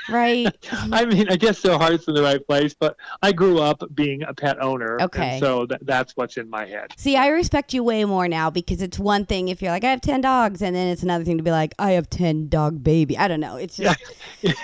right? 0.08 0.54
I 0.92 1.04
mean, 1.04 1.28
I 1.30 1.36
guess 1.36 1.60
their 1.62 1.78
heart's 1.78 2.06
in 2.08 2.14
the 2.14 2.22
right 2.22 2.44
place, 2.46 2.74
but 2.74 2.96
I 3.22 3.32
grew 3.32 3.60
up 3.60 3.82
being 3.94 4.22
a 4.24 4.34
pet 4.34 4.62
owner. 4.62 5.00
Okay. 5.00 5.38
So 5.40 5.66
th- 5.66 5.80
that's 5.84 6.16
what's 6.16 6.36
in 6.36 6.48
my 6.48 6.66
head. 6.66 6.92
See, 6.96 7.16
I 7.16 7.28
respect 7.28 7.74
you 7.74 7.82
way 7.82 8.04
more 8.04 8.28
now 8.28 8.50
because 8.50 8.82
it's 8.82 8.98
one 8.98 9.26
thing 9.26 9.48
if 9.48 9.62
you're 9.62 9.72
like, 9.72 9.84
I 9.84 9.90
have 9.90 10.00
10 10.00 10.20
dogs, 10.20 10.62
and 10.62 10.74
then 10.74 10.88
it's 10.88 11.02
another 11.02 11.24
thing 11.24 11.38
to 11.38 11.42
be 11.42 11.50
like, 11.50 11.74
I 11.78 11.92
have 11.92 12.08
10 12.10 12.48
dog 12.48 12.82
baby. 12.82 13.16
I 13.16 13.28
don't 13.28 13.40
know. 13.40 13.56
It's 13.56 13.76
just, 13.76 14.00
it 14.42 14.56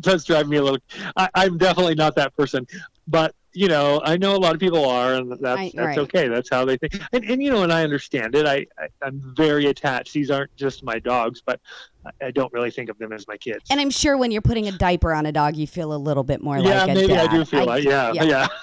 does 0.00 0.24
drive 0.24 0.48
me 0.48 0.58
a 0.58 0.62
little. 0.62 0.78
I, 1.16 1.28
I'm 1.34 1.58
definitely 1.58 1.94
not 1.94 2.14
that 2.16 2.36
person, 2.36 2.66
but 3.06 3.34
you 3.54 3.68
know, 3.68 4.00
I 4.04 4.16
know 4.16 4.36
a 4.36 4.38
lot 4.38 4.54
of 4.54 4.60
people 4.60 4.84
are, 4.84 5.14
and 5.14 5.30
that's 5.32 5.42
I- 5.44 5.72
that's 5.74 5.76
right. 5.76 5.98
okay. 5.98 6.28
That's 6.28 6.50
how 6.50 6.64
they 6.64 6.76
think, 6.76 7.00
and, 7.12 7.24
and 7.24 7.42
you 7.42 7.50
know, 7.50 7.62
and 7.62 7.72
I 7.72 7.82
understand 7.82 8.34
it. 8.34 8.46
I, 8.46 8.66
I 8.78 8.88
I'm 9.02 9.20
very 9.36 9.66
attached. 9.66 10.12
These 10.12 10.30
aren't 10.30 10.54
just 10.56 10.82
my 10.84 10.98
dogs, 10.98 11.42
but 11.44 11.60
I, 12.04 12.26
I 12.26 12.30
don't 12.30 12.52
really 12.52 12.70
think 12.70 12.90
of 12.90 12.98
them 12.98 13.12
as 13.12 13.26
my 13.26 13.36
kids. 13.36 13.64
and 13.70 13.80
I'm 13.80 13.90
sure 13.90 14.16
when 14.16 14.30
you're 14.30 14.42
putting 14.42 14.68
a 14.68 14.72
diaper 14.72 15.12
on 15.12 15.26
a 15.26 15.32
dog, 15.32 15.56
you 15.56 15.66
feel 15.66 15.92
a 15.92 15.96
little 15.96 16.24
bit 16.24 16.42
more 16.42 16.58
yeah, 16.58 16.84
like 16.84 16.90
a 16.90 16.94
dad. 16.94 17.00
Yeah, 17.00 17.06
maybe 17.06 17.14
I 17.14 17.26
do 17.26 17.44
feel 17.44 17.64
like 17.66 17.84
yeah, 17.84 18.12
yeah. 18.12 18.46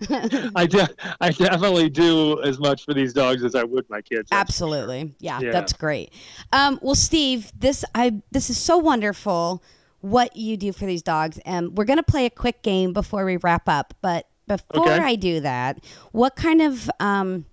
I 0.56 0.66
de- 0.66 0.88
I 1.20 1.30
definitely 1.30 1.88
do 1.88 2.42
as 2.42 2.58
much 2.58 2.84
for 2.84 2.94
these 2.94 3.12
dogs 3.12 3.44
as 3.44 3.54
I 3.54 3.62
would 3.62 3.88
my 3.88 4.00
kids. 4.00 4.28
Absolutely. 4.32 5.14
Yeah, 5.20 5.40
Yeah. 5.40 5.52
that's 5.52 5.72
great. 5.72 6.12
Um, 6.52 6.78
well, 6.82 6.94
Steve, 6.94 7.52
this 7.56 7.84
I 7.94 8.20
this 8.32 8.50
is 8.50 8.58
so 8.58 8.76
wonderful 8.78 9.62
what 10.04 10.36
you 10.36 10.56
do 10.56 10.72
for 10.72 10.84
these 10.86 11.02
dogs, 11.02 11.38
and 11.46 11.76
we're 11.78 11.84
gonna 11.86 12.02
play 12.02 12.26
a 12.26 12.30
quick 12.30 12.62
game 12.62 12.92
before 12.92 13.24
we 13.24 13.38
wrap 13.38 13.68
up. 13.68 13.94
But 14.02 14.26
before 14.46 14.82
Okay. 14.92 14.98
I 14.98 15.14
do 15.16 15.40
that, 15.40 15.82
what 16.12 16.36
kind 16.36 16.60
of 16.60 16.90
um, 17.00 17.46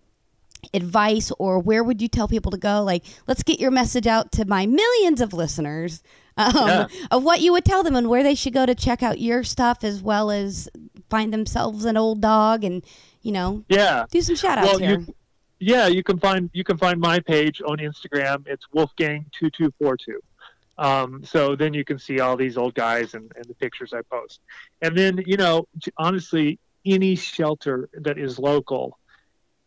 advice 0.74 1.32
or 1.39 1.60
where 1.60 1.84
would 1.84 2.02
you 2.02 2.08
tell 2.08 2.28
people 2.28 2.52
to 2.52 2.58
go? 2.58 2.84
Like, 2.84 3.04
let's 3.28 3.43
get 3.43 3.60
your 3.60 3.72
message 3.72 4.06
out 4.08 4.32
to 4.34 4.45
my 4.45 4.66
millions 4.66 5.22
of 5.22 5.34
listeners. 5.34 6.04
Um, 6.38 6.54
Yeah. 6.56 6.88
Of 7.12 7.24
what 7.26 7.41
you 7.41 7.52
would 7.52 7.66
tell 7.66 7.84
them 7.84 7.93
and 7.93 8.08
where 8.08 8.24
they 8.24 8.36
should 8.36 8.54
go 8.54 8.66
to 8.66 8.74
check 8.74 9.04
out 9.04 9.20
your 9.20 9.43
stuff 9.43 9.84
as 9.84 10.02
well 10.02 10.32
as 10.32 10.70
find 11.10 11.34
themselves 11.34 11.84
an 11.84 11.97
old 11.97 12.22
dog 12.22 12.64
and, 12.64 12.86
you 13.22 13.34
know, 13.34 13.66
Yeah. 13.68 14.06
do 14.10 14.22
some 14.22 14.38
shout 14.38 14.58
outs 14.58 14.70
Well, 14.70 14.80
here. 14.80 14.99
you, 15.02 15.16
yeah, 15.60 15.88
you 15.88 16.04
can 16.04 16.18
find 16.20 16.49
you 16.54 16.64
can 16.64 16.78
find 16.78 17.02
my 17.02 17.20
page 17.20 17.62
on 17.68 17.80
Instagram. 17.80 18.47
It's 18.47 18.64
Wolfgang 18.72 19.26
two 19.38 19.49
two 19.49 19.74
four 19.78 19.97
two. 19.97 20.22
Um, 20.78 21.24
so 21.24 21.56
then 21.56 21.74
you 21.74 21.84
can 21.84 22.00
see 22.00 22.20
all 22.20 22.36
these 22.38 22.58
old 22.58 22.74
guys 22.74 23.14
and, 23.14 23.32
and 23.36 23.46
the 23.46 23.54
pictures 23.56 23.94
I 23.94 24.02
post. 24.02 24.40
And 24.82 24.98
then 24.98 25.24
you 25.26 25.38
know, 25.38 25.68
honestly, 25.98 26.60
any 26.86 27.16
shelter 27.16 27.90
that 27.94 28.18
is 28.18 28.40
local, 28.40 28.98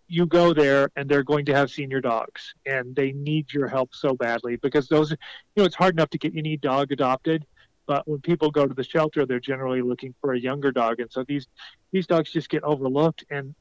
you 0.09 0.27
go 0.27 0.53
there 0.53 0.91
and 0.97 1.09
they're 1.09 1.23
going 1.23 1.45
to 1.47 1.55
have 1.55 1.71
senior 1.71 2.01
dogs, 2.01 2.55
and 2.67 2.95
they 2.95 3.13
need 3.13 3.53
your 3.53 3.69
help 3.69 3.95
so 3.95 4.15
badly 4.15 4.57
because 4.57 4.89
those, 4.89 5.11
you 5.11 5.17
know, 5.57 5.65
it's 5.65 5.77
hard 5.77 5.95
enough 5.95 6.11
to 6.11 6.19
get 6.19 6.35
any 6.37 6.57
dog 6.57 6.93
adopted. 6.93 7.47
But 7.87 8.09
when 8.09 8.21
people 8.21 8.51
go 8.51 8.67
to 8.67 8.75
the 8.75 8.83
shelter, 8.85 9.27
they're 9.27 9.41
generally 9.41 9.83
looking 9.83 10.15
for 10.21 10.33
a 10.33 10.41
younger 10.41 10.73
dog, 10.73 11.01
and 11.01 11.13
so 11.13 11.23
these 11.23 11.47
these 11.93 12.07
dogs 12.07 12.31
just 12.33 12.49
get 12.49 12.63
overlooked. 12.65 13.25
And 13.31 13.55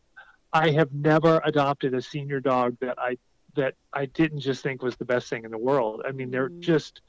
I 0.54 0.72
have 0.72 0.94
never 0.94 1.42
adopted 1.44 1.94
a 1.94 2.02
senior 2.02 2.40
dog 2.40 2.78
that 2.80 2.98
I 2.98 3.18
that 3.56 3.76
I 3.92 4.06
didn't 4.06 4.40
just 4.40 4.64
think 4.64 4.82
was 4.82 4.96
the 4.96 5.06
best 5.06 5.30
thing 5.30 5.44
in 5.46 5.52
the 5.52 5.58
world. 5.58 6.02
I 6.08 6.12
mean, 6.12 6.32
they're 6.32 6.50
Mhm. 6.50 6.62
just 6.62 7.02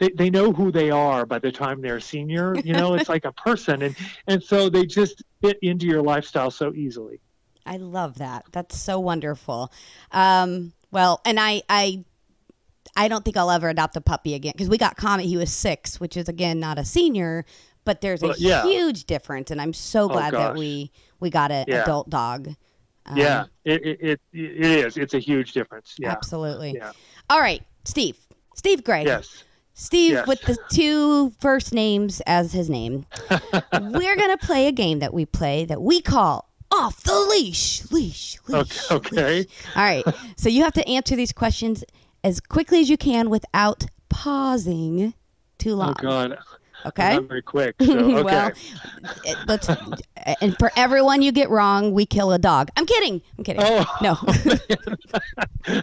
they, 0.00 0.08
they 0.08 0.30
know 0.30 0.52
who 0.52 0.72
they 0.72 0.90
are 0.90 1.24
by 1.26 1.38
the 1.38 1.52
time 1.52 1.80
they're 1.80 1.96
a 1.96 2.00
senior. 2.00 2.56
You 2.56 2.72
know, 2.72 2.94
it's 2.94 3.08
like 3.08 3.24
a 3.26 3.32
person, 3.32 3.82
and 3.82 3.94
and 4.26 4.42
so 4.42 4.68
they 4.68 4.86
just 4.86 5.22
fit 5.42 5.58
into 5.62 5.86
your 5.86 6.02
lifestyle 6.02 6.50
so 6.50 6.72
easily. 6.74 7.20
I 7.66 7.76
love 7.76 8.18
that. 8.18 8.46
That's 8.50 8.76
so 8.76 8.98
wonderful. 8.98 9.70
Um, 10.10 10.72
well, 10.90 11.20
and 11.24 11.38
I, 11.38 11.62
I, 11.68 12.04
I 12.96 13.06
don't 13.06 13.24
think 13.24 13.36
I'll 13.36 13.50
ever 13.50 13.68
adopt 13.68 13.96
a 13.96 14.00
puppy 14.00 14.34
again 14.34 14.52
because 14.56 14.68
we 14.70 14.78
got 14.78 14.96
Comet. 14.96 15.26
He 15.26 15.36
was 15.36 15.52
six, 15.52 16.00
which 16.00 16.16
is 16.16 16.28
again 16.28 16.58
not 16.58 16.78
a 16.78 16.84
senior, 16.84 17.44
but 17.84 18.00
there's 18.00 18.22
a 18.22 18.34
yeah. 18.38 18.64
huge 18.64 19.04
difference, 19.04 19.50
and 19.50 19.60
I'm 19.60 19.74
so 19.74 20.04
Oh, 20.04 20.08
glad 20.08 20.32
that 20.32 20.56
we 20.56 20.90
we 21.20 21.30
got 21.30 21.52
an 21.52 21.66
Yeah. 21.68 21.82
adult 21.82 22.08
dog. 22.10 22.48
Um, 23.06 23.16
yeah, 23.16 23.44
it, 23.64 23.84
it 23.84 24.00
it 24.00 24.20
it 24.32 24.60
is. 24.60 24.96
It's 24.96 25.14
a 25.14 25.18
huge 25.18 25.52
difference. 25.52 25.94
Yeah. 25.98 26.10
absolutely. 26.10 26.72
Yeah. 26.72 26.92
All 27.28 27.40
right, 27.40 27.62
Steve. 27.84 28.16
Steve 28.56 28.82
Greig. 28.82 29.06
Yes. 29.06 29.44
Steve 29.80 30.12
Yes. 30.12 30.26
with 30.26 30.42
the 30.42 30.58
two 30.70 31.30
first 31.40 31.72
names 31.72 32.20
as 32.26 32.52
his 32.52 32.68
name. 32.68 33.06
We're 33.80 34.14
gonna 34.16 34.36
play 34.36 34.66
a 34.66 34.72
game 34.72 34.98
that 34.98 35.14
we 35.14 35.24
play 35.24 35.64
that 35.64 35.80
we 35.80 36.02
call 36.02 36.50
off 36.70 37.02
the 37.02 37.18
leash. 37.18 37.90
Leash. 37.90 38.36
Leash. 38.46 38.90
Okay. 38.90 38.94
Okay. 38.94 39.46
All 39.74 39.82
right. 39.82 40.04
So 40.36 40.50
you 40.50 40.62
have 40.64 40.74
to 40.74 40.86
answer 40.86 41.16
these 41.16 41.32
questions 41.32 41.82
as 42.22 42.40
quickly 42.40 42.80
as 42.82 42.90
you 42.90 42.98
can 42.98 43.30
without 43.30 43.86
pausing 44.10 45.14
too 45.58 45.72
Oh 45.72 45.76
long. 45.76 45.94
God. 45.98 46.38
Okay. 46.86 47.18
Very 47.20 47.42
quick. 47.42 47.76
So, 47.80 47.92
okay. 48.18 48.22
well, 48.22 48.52
let's. 49.46 49.68
And 50.40 50.56
for 50.58 50.70
everyone 50.76 51.22
you 51.22 51.32
get 51.32 51.50
wrong, 51.50 51.92
we 51.92 52.06
kill 52.06 52.32
a 52.32 52.38
dog. 52.38 52.70
I'm 52.76 52.86
kidding. 52.86 53.22
I'm 53.38 53.44
kidding. 53.44 53.62
oh. 53.64 53.84
No. 54.00 54.16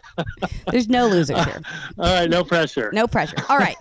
There's 0.72 0.90
no 0.90 1.08
losers 1.08 1.44
here. 1.44 1.62
All 2.00 2.14
right. 2.14 2.30
No 2.30 2.44
pressure. 2.44 2.90
No 2.94 3.08
pressure. 3.08 3.38
All 3.50 3.58
right. 3.58 3.76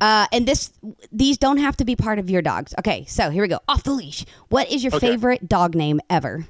Uh, 0.00 0.26
and 0.32 0.46
this, 0.46 0.72
these 1.10 1.38
don't 1.38 1.56
have 1.58 1.76
to 1.78 1.84
be 1.84 1.96
part 1.96 2.18
of 2.18 2.30
your 2.30 2.40
dogs. 2.42 2.72
Okay, 2.78 3.04
so 3.06 3.30
here 3.30 3.42
we 3.42 3.48
go. 3.48 3.58
Off 3.66 3.82
the 3.82 3.90
leash. 3.92 4.24
What 4.48 4.70
is 4.70 4.84
your 4.84 4.94
Okay. 4.94 5.08
favorite 5.08 5.48
dog 5.48 5.74
name 5.74 6.00
ever? 6.08 6.46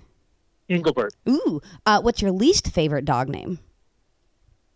Engelbert. 0.68 1.14
Ooh. 1.28 1.62
Uh, 1.86 2.00
what's 2.02 2.20
your 2.20 2.30
least 2.30 2.68
favorite 2.68 3.06
dog 3.06 3.28
name? 3.30 3.58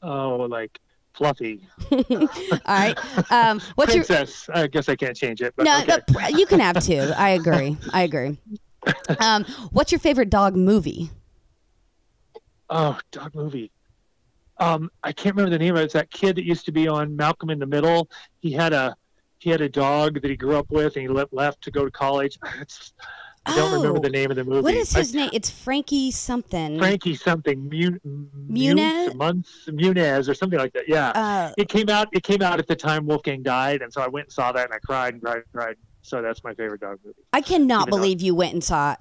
Oh, 0.00 0.46
like 0.48 0.80
fluffy. 1.15 1.67
All 1.93 2.29
right. 2.67 2.99
Um, 3.31 3.61
what's 3.75 3.95
your 3.95 4.05
Princess. 4.05 4.49
I 4.53 4.67
guess 4.67 4.89
I 4.89 4.97
can't 4.97 5.17
change 5.17 5.43
it. 5.43 5.55
But 5.57 5.65
no, 5.65 5.81
okay. 5.83 5.99
no, 6.11 6.29
you 6.29 6.47
can 6.47 6.61
have 6.61 6.83
two. 6.83 7.13
I 7.17 7.31
agree. 7.31 7.77
I 7.93 8.03
agree. 8.03 8.39
Um, 9.21 9.45
what's 9.71 9.93
your 9.93 10.01
favorite 10.01 10.29
dog 10.29 10.57
movie? 10.57 11.11
Oh, 12.69 12.99
dog 13.13 13.33
movie. 13.33 13.71
Um, 14.59 14.91
I 15.05 15.13
can't 15.13 15.37
remember 15.37 15.57
the 15.57 15.59
name 15.63 15.77
of 15.77 15.83
it. 15.83 15.85
It's 15.85 15.93
that 15.95 16.11
kid 16.11 16.35
that 16.35 16.45
used 16.45 16.65
to 16.67 16.73
be 16.73 16.89
on 16.89 17.15
Malcolm 17.15 17.51
in 17.51 17.61
the 17.61 17.67
Middle. 17.67 18.11
He 18.41 18.51
had 18.51 18.73
a 18.73 18.97
he 19.39 19.51
had 19.51 19.61
a 19.61 19.69
dog 19.69 20.21
that 20.23 20.31
he 20.31 20.37
grew 20.37 20.57
up 20.57 20.71
with, 20.71 20.97
and 20.97 21.03
he 21.03 21.09
le- 21.09 21.27
left 21.33 21.63
to 21.63 21.71
go 21.71 21.85
to 21.85 21.91
college. 21.91 22.39
It's, 22.61 22.93
I 23.45 23.57
don't 23.57 23.72
remember 23.72 23.99
Oh, 23.99 24.01
the 24.03 24.11
name 24.11 24.30
of 24.30 24.36
the 24.36 24.45
movie. 24.45 24.61
What 24.61 24.74
is 24.74 24.95
I- 24.95 25.01
his 25.01 25.14
name? 25.14 25.30
It's 25.32 25.51
Frankie 25.51 26.11
something. 26.12 26.78
Frankie 26.78 27.14
something 27.16 27.68
Mun- 27.68 28.28
Muniz? 28.49 29.14
Munz- 29.16 29.68
Munez 29.68 30.28
or 30.28 30.34
something 30.34 30.59
like 30.59 30.72
that. 30.74 30.88
Yeah. 30.88 31.09
Uh, 31.11 31.53
it 31.59 31.68
came 31.68 31.88
out. 31.88 32.09
It 32.12 32.22
came 32.22 32.40
out 32.40 32.59
at 32.61 32.68
the 32.68 32.76
time 32.76 33.07
Wolfgang 33.07 33.43
died, 33.43 33.82
and 33.82 33.93
so 33.93 34.01
I 34.01 34.07
went 34.07 34.26
and 34.26 34.32
saw 34.32 34.53
that, 34.53 34.66
and 34.66 34.74
I 34.74 34.78
cried 34.78 35.14
and 35.14 35.22
cried 35.22 35.36
and 35.38 35.53
cried. 35.53 35.76
So 36.03 36.22
that's 36.22 36.43
my 36.45 36.55
favorite 36.55 36.80
dog 36.80 36.99
movie. 37.05 37.16
I 37.32 37.40
cannot 37.40 37.88
Even 37.88 37.90
though- 37.90 37.97
believe 37.99 38.20
you 38.22 38.34
went 38.34 38.53
and 38.55 38.62
saw 38.62 38.95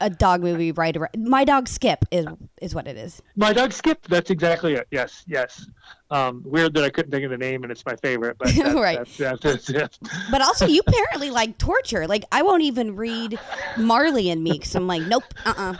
a 0.00 0.10
dog 0.10 0.42
movie 0.42 0.72
right 0.72 0.96
around. 0.96 1.10
My 1.16 1.44
dog 1.44 1.68
Skip 1.68 2.04
is 2.10 2.26
is 2.60 2.74
what 2.74 2.86
it 2.86 2.96
is. 2.96 3.22
My 3.36 3.52
dog 3.52 3.72
Skip. 3.72 4.06
That's 4.08 4.30
exactly 4.30 4.74
it. 4.74 4.86
Yes, 4.90 5.24
yes. 5.26 5.66
Um, 6.10 6.42
weird 6.44 6.74
that 6.74 6.84
I 6.84 6.90
couldn't 6.90 7.10
think 7.10 7.24
of 7.24 7.30
the 7.30 7.38
name, 7.38 7.62
and 7.62 7.72
it's 7.72 7.84
my 7.84 7.96
favorite. 7.96 8.38
But 8.38 8.48
that's, 8.56 8.74
Right. 8.74 8.98
That's, 9.18 9.42
that's, 9.42 9.66
that's. 9.66 9.98
But 10.30 10.42
also, 10.42 10.66
you 10.66 10.82
apparently 10.86 11.30
like 11.30 11.58
torture. 11.58 12.06
Like 12.06 12.24
I 12.30 12.42
won't 12.42 12.62
even 12.62 12.96
read 12.96 13.38
Marley 13.76 14.30
and 14.30 14.42
me 14.42 14.52
because 14.52 14.74
I'm 14.74 14.86
like, 14.86 15.02
nope, 15.02 15.24
uh, 15.44 15.54
uh 15.56 15.74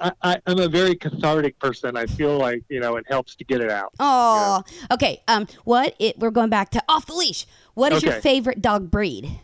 I, 0.00 0.12
I, 0.22 0.40
I'm 0.46 0.58
a 0.58 0.68
very 0.68 0.94
cathartic 0.94 1.58
person. 1.58 1.96
I 1.96 2.06
feel 2.06 2.36
like 2.36 2.62
you 2.68 2.80
know 2.80 2.96
it 2.96 3.06
helps 3.08 3.34
to 3.36 3.44
get 3.44 3.60
it 3.60 3.70
out. 3.70 3.92
Oh, 3.98 4.62
okay. 4.92 5.22
Um, 5.28 5.46
what? 5.64 5.94
It, 5.98 6.18
we're 6.18 6.30
going 6.30 6.50
back 6.50 6.70
to 6.70 6.82
off 6.88 7.06
the 7.06 7.14
leash. 7.14 7.46
What 7.74 7.92
is 7.92 8.02
your 8.02 8.14
favorite 8.20 8.62
dog 8.62 8.90
breed? 8.90 9.40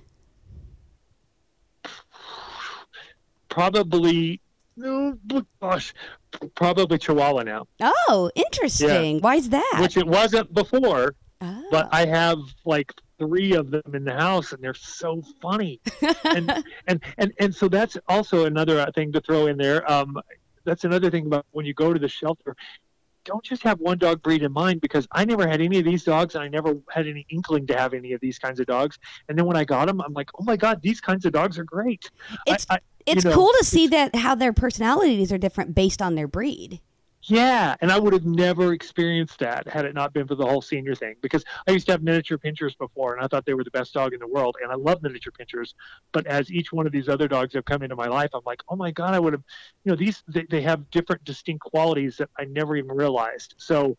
Probably, 3.53 4.41
no, 4.79 5.19
gosh, 5.61 5.93
probably 6.55 6.97
Chihuahua 6.97 7.43
now, 7.43 7.67
Oh, 7.83 8.31
interesting. 8.35 9.21
Why 9.21 9.35
is 9.37 9.51
that? 9.51 9.79
which 9.83 9.99
it 9.99 10.07
wasn't 10.07 10.55
before. 10.55 11.15
Oh. 11.43 11.65
But 11.71 11.89
I 11.93 12.07
have 12.07 12.39
like 12.65 12.95
three 13.19 13.53
of 13.53 13.71
them 13.71 13.95
in 13.95 14.05
the 14.05 14.15
house, 14.15 14.53
and 14.53 14.63
they're 14.63 14.73
so 14.73 15.23
funny. 15.43 15.81
and 16.25 16.65
and 16.87 17.03
and 17.19 17.33
and 17.39 17.55
so 17.55 17.69
that's 17.69 17.99
also 18.09 18.47
another 18.47 18.81
uh, 18.81 18.91
thing 18.95 19.13
to 19.13 19.21
throw 19.21 19.49
in 19.49 19.59
there. 19.59 19.91
Um, 19.91 20.17
that's 20.65 20.85
another 20.85 21.11
thing 21.11 21.27
about 21.27 21.45
when 21.51 21.67
you 21.67 21.75
go 21.75 21.93
to 21.93 21.99
the 21.99 22.09
shelter. 22.09 22.57
Don't 23.25 23.45
just 23.45 23.63
have 23.63 23.79
one 23.81 23.99
dog 23.99 24.23
breed 24.23 24.43
in 24.43 24.53
mind 24.53 24.81
because 24.81 25.07
I 25.13 25.25
never 25.25 25.47
had 25.47 25.61
any 25.61 25.79
of 25.79 25.85
these 25.85 26.05
dogs, 26.05 26.35
and 26.35 26.43
I 26.43 26.49
never 26.49 26.75
had 26.91 27.07
any 27.07 27.25
inkling 27.29 27.67
to 27.69 27.77
have 27.77 27.95
any 27.95 28.13
of 28.13 28.21
these 28.21 28.39
kinds 28.39 28.59
of 28.59 28.67
dogs. 28.67 28.99
And 29.29 29.39
then 29.39 29.47
when 29.47 29.57
I 29.57 29.65
got 29.65 29.87
them, 29.87 30.01
I'm 30.01 30.13
like, 30.13 30.31
oh 30.39 30.45
my 30.45 30.57
god, 30.57 30.83
these 30.83 31.01
kinds 31.01 31.25
of 31.25 31.33
dogs 31.33 31.59
are 31.59 31.65
great. 31.65 32.11
It's- 32.47 32.67
I, 32.69 32.77
I, 32.77 32.79
it's 33.05 33.25
you 33.25 33.31
know, 33.31 33.35
cool 33.35 33.51
to 33.59 33.65
see 33.65 33.89
that 33.89 34.15
how 34.15 34.35
their 34.37 34.53
personalities 34.53 35.33
are 35.33 35.39
different 35.39 35.75
based 35.75 36.01
on 36.01 36.15
their 36.15 36.29
breed. 36.29 36.81
Yeah, 37.25 37.77
and 37.81 37.93
I 37.93 37.99
would 37.99 38.13
have 38.13 38.25
never 38.25 38.73
experienced 38.73 39.39
that 39.39 39.69
had 39.69 39.85
it 39.85 39.95
not 39.95 40.13
been 40.13 40.27
for 40.27 40.35
the 40.35 40.45
whole 40.45 40.61
senior 40.61 40.95
thing. 40.95 41.15
Because 41.23 41.45
I 41.69 41.71
used 41.71 41.87
to 41.87 41.93
have 41.93 42.03
miniature 42.03 42.37
pinschers 42.37 42.77
before, 42.77 43.15
and 43.15 43.25
I 43.25 43.29
thought 43.29 43.47
they 43.47 43.55
were 43.55 43.63
the 43.63 43.71
best 43.71 43.95
dog 43.95 44.13
in 44.13 44.19
the 44.19 44.27
world, 44.27 44.57
and 44.61 44.73
I 44.73 44.75
love 44.75 45.03
miniature 45.03 45.33
pinschers. 45.33 45.75
But 46.13 46.27
as 46.27 46.51
each 46.51 46.73
one 46.73 46.87
of 46.87 46.93
these 46.93 47.09
other 47.09 47.29
dogs 47.29 47.55
have 47.55 47.65
come 47.65 47.83
into 47.83 47.95
my 47.95 48.07
life, 48.07 48.31
I'm 48.35 48.43
like, 48.45 48.63
oh 48.69 48.77
my 48.77 48.91
god, 48.91 49.15
I 49.15 49.21
would 49.21 49.35
have, 49.35 49.43
you 49.85 49.93
know, 49.93 49.97
these 49.97 50.25
they, 50.27 50.47
they 50.51 50.63
have 50.63 50.91
different 50.91 51.23
distinct 51.25 51.63
qualities 51.63 52.17
that 52.17 52.29
I 52.39 52.45
never 52.45 52.77
even 52.77 52.91
realized. 52.91 53.55
So, 53.57 53.97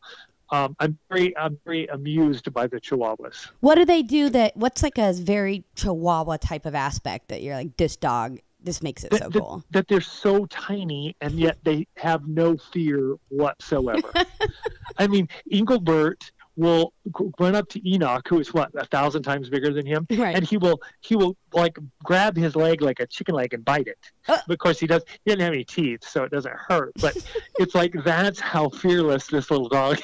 um, 0.51 0.75
I'm 0.79 0.97
very 1.09 1.35
I'm 1.37 1.57
very 1.65 1.87
amused 1.87 2.53
by 2.53 2.67
the 2.67 2.79
Chihuahuas. 2.79 3.47
What 3.61 3.75
do 3.75 3.85
they 3.85 4.03
do 4.03 4.29
that? 4.29 4.57
What's 4.57 4.83
like 4.83 4.97
a 4.97 5.13
very 5.13 5.63
Chihuahua 5.75 6.37
type 6.37 6.65
of 6.65 6.75
aspect 6.75 7.29
that 7.29 7.41
you're 7.41 7.55
like 7.55 7.77
this 7.77 7.95
dog? 7.95 8.39
This 8.63 8.81
makes 8.81 9.03
it 9.03 9.11
That, 9.11 9.23
so 9.23 9.29
that- 9.29 9.39
cool. 9.39 9.63
that 9.71 9.87
they're 9.89 9.99
so 10.01 10.45
tiny 10.45 11.15
and 11.21 11.33
yet 11.33 11.57
they 11.63 11.85
have 11.97 12.27
no 12.27 12.55
fear 12.57 13.15
whatsoever. 13.29 14.11
I 14.97 15.07
mean, 15.07 15.27
Engelbert 15.51 16.31
will 16.55 16.93
run 17.39 17.55
up 17.55 17.67
to 17.69 17.89
Enoch, 17.89 18.27
who 18.27 18.39
is 18.39 18.53
what 18.53 18.69
a 18.75 18.85
thousand 18.85 19.23
times 19.23 19.49
bigger 19.49 19.73
than 19.73 19.85
him, 19.85 20.05
Right. 20.11 20.35
and 20.35 20.45
he 20.47 20.57
will 20.57 20.81
he 21.01 21.15
will 21.15 21.35
like 21.53 21.77
grab 22.03 22.35
his 22.35 22.55
leg 22.55 22.81
like 22.81 22.99
a 22.99 23.07
chicken 23.07 23.35
leg 23.35 23.53
and 23.53 23.65
bite 23.65 23.87
it. 23.87 23.97
Uh. 24.27 24.37
Because 24.47 24.79
he 24.79 24.87
does 24.87 25.03
he 25.23 25.31
doesn't 25.31 25.39
have 25.41 25.53
any 25.53 25.63
teeth, 25.63 26.03
so 26.03 26.23
it 26.23 26.31
doesn't 26.31 26.55
hurt. 26.55 26.91
But 27.01 27.17
it's 27.59 27.73
like 27.75 27.93
that's 28.05 28.39
how 28.39 28.69
fearless 28.69 29.27
this 29.27 29.49
little 29.51 29.69
dog 29.69 29.99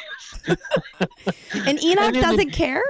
is. 0.47 0.58
And 1.54 1.82
Enoch 1.84 2.14
And 2.14 2.22
doesn't 2.22 2.52
care. 2.52 2.84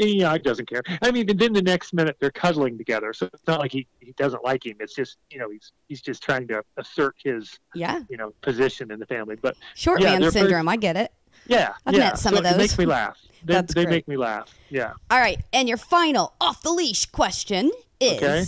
Enoch 0.00 0.42
doesn't 0.42 0.68
care. 0.68 0.82
I 1.02 1.10
mean, 1.10 1.28
and 1.30 1.38
then 1.38 1.52
the 1.52 1.62
next 1.62 1.92
minute 1.92 2.16
they're 2.20 2.30
cuddling 2.30 2.76
together, 2.76 3.12
so 3.12 3.26
it's 3.32 3.46
not 3.46 3.60
like 3.60 3.70
he, 3.72 3.86
he 4.00 4.12
doesn't 4.12 4.42
like 4.44 4.64
him. 4.66 4.76
It's 4.80 4.94
just 4.94 5.18
you 5.30 5.38
know 5.38 5.50
he's 5.50 5.72
he's 5.88 6.00
just 6.00 6.22
trying 6.22 6.48
to 6.48 6.62
assert 6.76 7.14
his 7.22 7.58
Yeah, 7.74 8.00
you 8.08 8.16
know 8.16 8.32
position 8.40 8.90
in 8.90 8.98
the 8.98 9.06
family. 9.06 9.36
But 9.40 9.56
short 9.74 10.00
Yeah, 10.00 10.12
man 10.12 10.20
they're 10.22 10.30
very- 10.30 10.44
syndrome. 10.46 10.68
I 10.68 10.76
get 10.76 10.96
it. 10.96 11.12
Yeah, 11.46 11.74
I've 11.86 11.94
yeah. 11.94 12.00
met 12.00 12.18
some 12.18 12.34
so 12.34 12.38
of 12.40 12.44
It 12.46 12.50
those. 12.50 12.58
makes 12.58 12.78
me 12.78 12.86
laugh. 12.86 13.18
They, 13.46 13.52
That's 13.52 13.74
they 13.74 13.84
great. 13.84 13.92
make 13.92 14.08
me 14.08 14.16
laugh. 14.16 14.48
Yeah. 14.70 14.94
All 15.10 15.18
right, 15.18 15.38
and 15.52 15.68
your 15.68 15.76
final 15.76 16.32
off 16.40 16.62
the 16.62 16.70
leash 16.72 17.04
question 17.04 17.70
is: 18.00 18.22
Okay. 18.22 18.44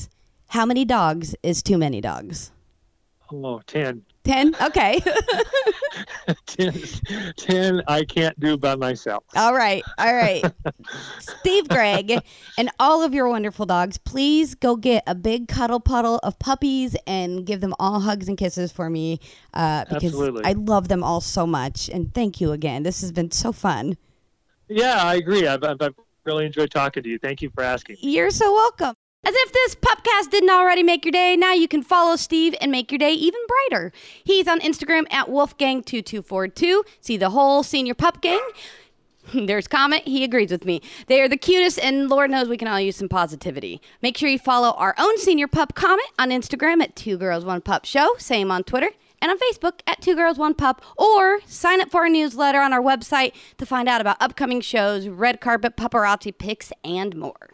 How 0.49 0.65
many 0.65 0.87
dogs 0.87 1.35
is 1.43 1.63
too 1.63 1.77
many 1.77 2.01
dogs? 2.01 2.51
Oh, 3.33 3.61
10. 3.67 4.03
Ten. 4.25 4.57
Okay. 4.61 5.01
10, 6.47 6.73
10 7.37 7.83
I 7.87 8.05
can't 8.05 8.39
do 8.41 8.57
by 8.57 8.75
myself. 8.75 9.23
all 9.37 9.55
right. 9.55 9.85
All 9.99 10.15
right. 10.15 10.45
Steve 11.21 11.69
Greig 11.69 12.19
and 12.59 12.71
all 12.81 13.05
of 13.05 13.15
your 13.15 13.29
wonderful 13.29 13.67
dogs, 13.67 13.99
please 13.99 14.55
go 14.57 14.75
get 14.75 15.05
a 15.07 15.15
big 15.15 15.47
cuddle 15.47 15.79
puddle 15.79 16.19
of 16.25 16.39
puppies 16.41 16.97
and 17.07 17.47
give 17.47 17.61
them 17.61 17.75
all 17.79 18.01
hugs 18.01 18.27
and 18.29 18.37
kisses 18.37 18.73
for 18.73 18.91
me 18.91 19.21
uh, 19.55 19.85
because 19.85 20.13
Absolutely. 20.13 20.45
I 20.45 20.53
love 20.53 20.89
them 20.89 21.05
all 21.05 21.21
so 21.21 21.47
much. 21.47 21.89
And 21.89 22.13
thank 22.13 22.41
you 22.41 22.51
again. 22.51 22.83
This 22.83 23.01
has 23.03 23.13
been 23.13 23.31
so 23.31 23.53
fun. 23.53 23.97
Yeah, 24.69 25.03
I 25.05 25.15
agree. 25.15 25.47
I've, 25.47 25.63
I've, 25.63 25.81
I've 25.81 25.95
really 26.25 26.47
enjoyed 26.47 26.73
talking 26.73 27.05
to 27.05 27.09
you. 27.09 27.19
Thank 27.21 27.43
you 27.43 27.51
for 27.51 27.63
asking. 27.63 27.97
You're 28.01 28.31
so 28.31 28.53
welcome. 28.53 28.97
As 29.27 29.35
if 29.35 29.53
this 29.53 29.75
pupcast 29.75 30.31
didn't 30.31 30.51
already 30.51 30.85
make 30.85 31.05
your 31.05 31.11
day, 31.11 31.35
now 31.35 31.53
you 31.53 31.67
can 31.67 31.83
follow 31.83 32.15
Steve 32.15 32.55
and 32.61 32.71
make 32.71 32.93
your 32.93 32.99
day 33.01 33.11
even 33.13 33.41
brighter. 33.49 33.91
He's 34.23 34.47
on 34.47 34.61
Instagram 34.61 35.03
at 35.11 35.27
Wolfgang2242. 35.27 36.85
See 37.01 37.17
the 37.17 37.31
whole 37.31 37.65
senior 37.65 37.95
pup 37.95 38.21
gang. 38.21 38.39
There's 39.35 39.67
Comet. 39.67 40.07
He 40.07 40.23
agrees 40.23 40.53
with 40.53 40.65
me. 40.65 40.81
They 41.09 41.21
are 41.21 41.29
the 41.29 41.37
cutest, 41.37 41.81
and 41.81 42.09
Lord 42.09 42.31
knows 42.31 42.49
we 42.49 42.57
can 42.57 42.69
all 42.69 42.79
use 42.79 42.95
some 42.95 43.09
positivity. 43.09 43.81
Make 44.01 44.17
sure 44.17 44.29
you 44.29 44.39
follow 44.39 44.71
our 44.77 44.95
own 44.97 45.19
senior 45.19 45.49
pup 45.49 45.75
Comet 45.75 46.07
on 46.21 46.31
Instagram 46.31 46.81
at 46.81 46.95
Two 46.95 47.19
Girls 47.19 47.45
One 47.45 47.61
Pup 47.61 47.85
Show. 47.85 48.15
Same 48.19 48.53
on 48.53 48.63
Twitter 48.63 48.91
and 49.21 49.33
on 49.33 49.39
Facebook 49.39 49.81
at 49.89 50.01
Two 50.01 50.15
Girls 50.15 50.39
One 50.39 50.55
Pup. 50.55 50.81
Or 50.97 51.41
sign 51.47 51.81
up 51.81 51.91
for 51.91 52.03
our 52.03 52.09
newsletter 52.09 52.61
on 52.61 52.73
our 52.73 52.81
website 52.81 53.33
to 53.59 53.67
find 53.67 53.89
out 53.89 54.01
about 54.01 54.19
upcoming 54.21 54.61
shows, 54.61 55.09
red 55.09 55.41
carpet 55.41 55.77
paparazzi 55.77 56.39
pics, 56.39 56.73
and 56.85 57.17
more. 57.17 57.51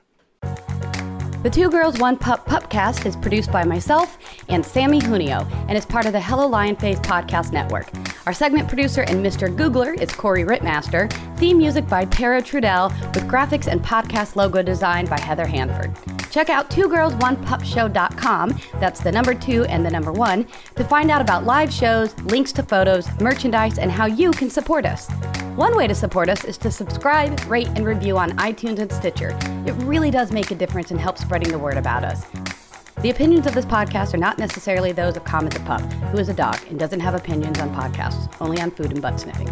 The 1.42 1.50
Two 1.50 1.70
Girls 1.70 1.98
One 1.98 2.16
Pup 2.16 2.46
Pupcast 2.46 3.04
is 3.04 3.16
produced 3.16 3.50
by 3.50 3.64
myself 3.64 4.16
and 4.48 4.64
Sammy 4.64 5.00
Junio 5.00 5.44
and 5.66 5.76
is 5.76 5.84
part 5.84 6.06
of 6.06 6.12
the 6.12 6.20
Hello 6.20 6.46
Lion 6.46 6.76
Face 6.76 7.00
podcast 7.00 7.50
network. 7.50 7.88
Our 8.26 8.32
segment 8.32 8.68
producer 8.68 9.02
and 9.02 9.26
Mr. 9.26 9.52
Googler 9.52 10.00
is 10.00 10.12
Corey 10.12 10.44
Rittmaster. 10.44 11.12
Theme 11.38 11.58
music 11.58 11.88
by 11.88 12.04
Tara 12.04 12.40
Trudell 12.40 12.90
with 13.12 13.24
graphics 13.24 13.66
and 13.66 13.82
podcast 13.82 14.36
logo 14.36 14.62
design 14.62 15.06
by 15.06 15.18
Heather 15.18 15.44
Hanford. 15.44 15.90
Check 16.30 16.48
out 16.48 16.70
twogirlsonepupshow.com, 16.70 18.60
that's 18.78 19.00
the 19.00 19.10
number 19.10 19.34
two 19.34 19.64
and 19.64 19.84
the 19.84 19.90
number 19.90 20.12
one, 20.12 20.46
to 20.76 20.84
find 20.84 21.10
out 21.10 21.20
about 21.20 21.44
live 21.44 21.72
shows, 21.72 22.16
links 22.20 22.52
to 22.52 22.62
photos, 22.62 23.08
merchandise, 23.20 23.78
and 23.78 23.90
how 23.90 24.06
you 24.06 24.30
can 24.30 24.48
support 24.48 24.86
us. 24.86 25.10
One 25.56 25.76
way 25.76 25.86
to 25.86 25.94
support 25.94 26.30
us 26.30 26.44
is 26.44 26.56
to 26.58 26.70
subscribe, 26.70 27.38
rate, 27.50 27.68
and 27.68 27.84
review 27.84 28.16
on 28.16 28.30
iTunes 28.38 28.78
and 28.78 28.90
Stitcher. 28.90 29.36
It 29.66 29.74
really 29.84 30.10
does 30.10 30.32
make 30.32 30.50
a 30.50 30.54
difference 30.54 30.90
and 30.90 30.98
help 30.98 31.18
spreading 31.32 31.50
the 31.50 31.58
word 31.58 31.78
about 31.78 32.04
us. 32.04 32.26
The 33.00 33.08
opinions 33.08 33.46
of 33.46 33.54
this 33.54 33.64
podcast 33.64 34.12
are 34.12 34.18
not 34.18 34.36
necessarily 34.36 34.92
those 34.92 35.16
of 35.16 35.24
Comet 35.24 35.54
the 35.54 35.60
Pup, 35.60 35.80
who 36.10 36.18
is 36.18 36.28
a 36.28 36.34
dog 36.34 36.58
and 36.68 36.78
doesn't 36.78 37.00
have 37.00 37.14
opinions 37.14 37.58
on 37.58 37.74
podcasts, 37.74 38.30
only 38.38 38.60
on 38.60 38.70
food 38.70 38.92
and 38.92 39.00
butt 39.00 39.18
sniffing. 39.18 39.48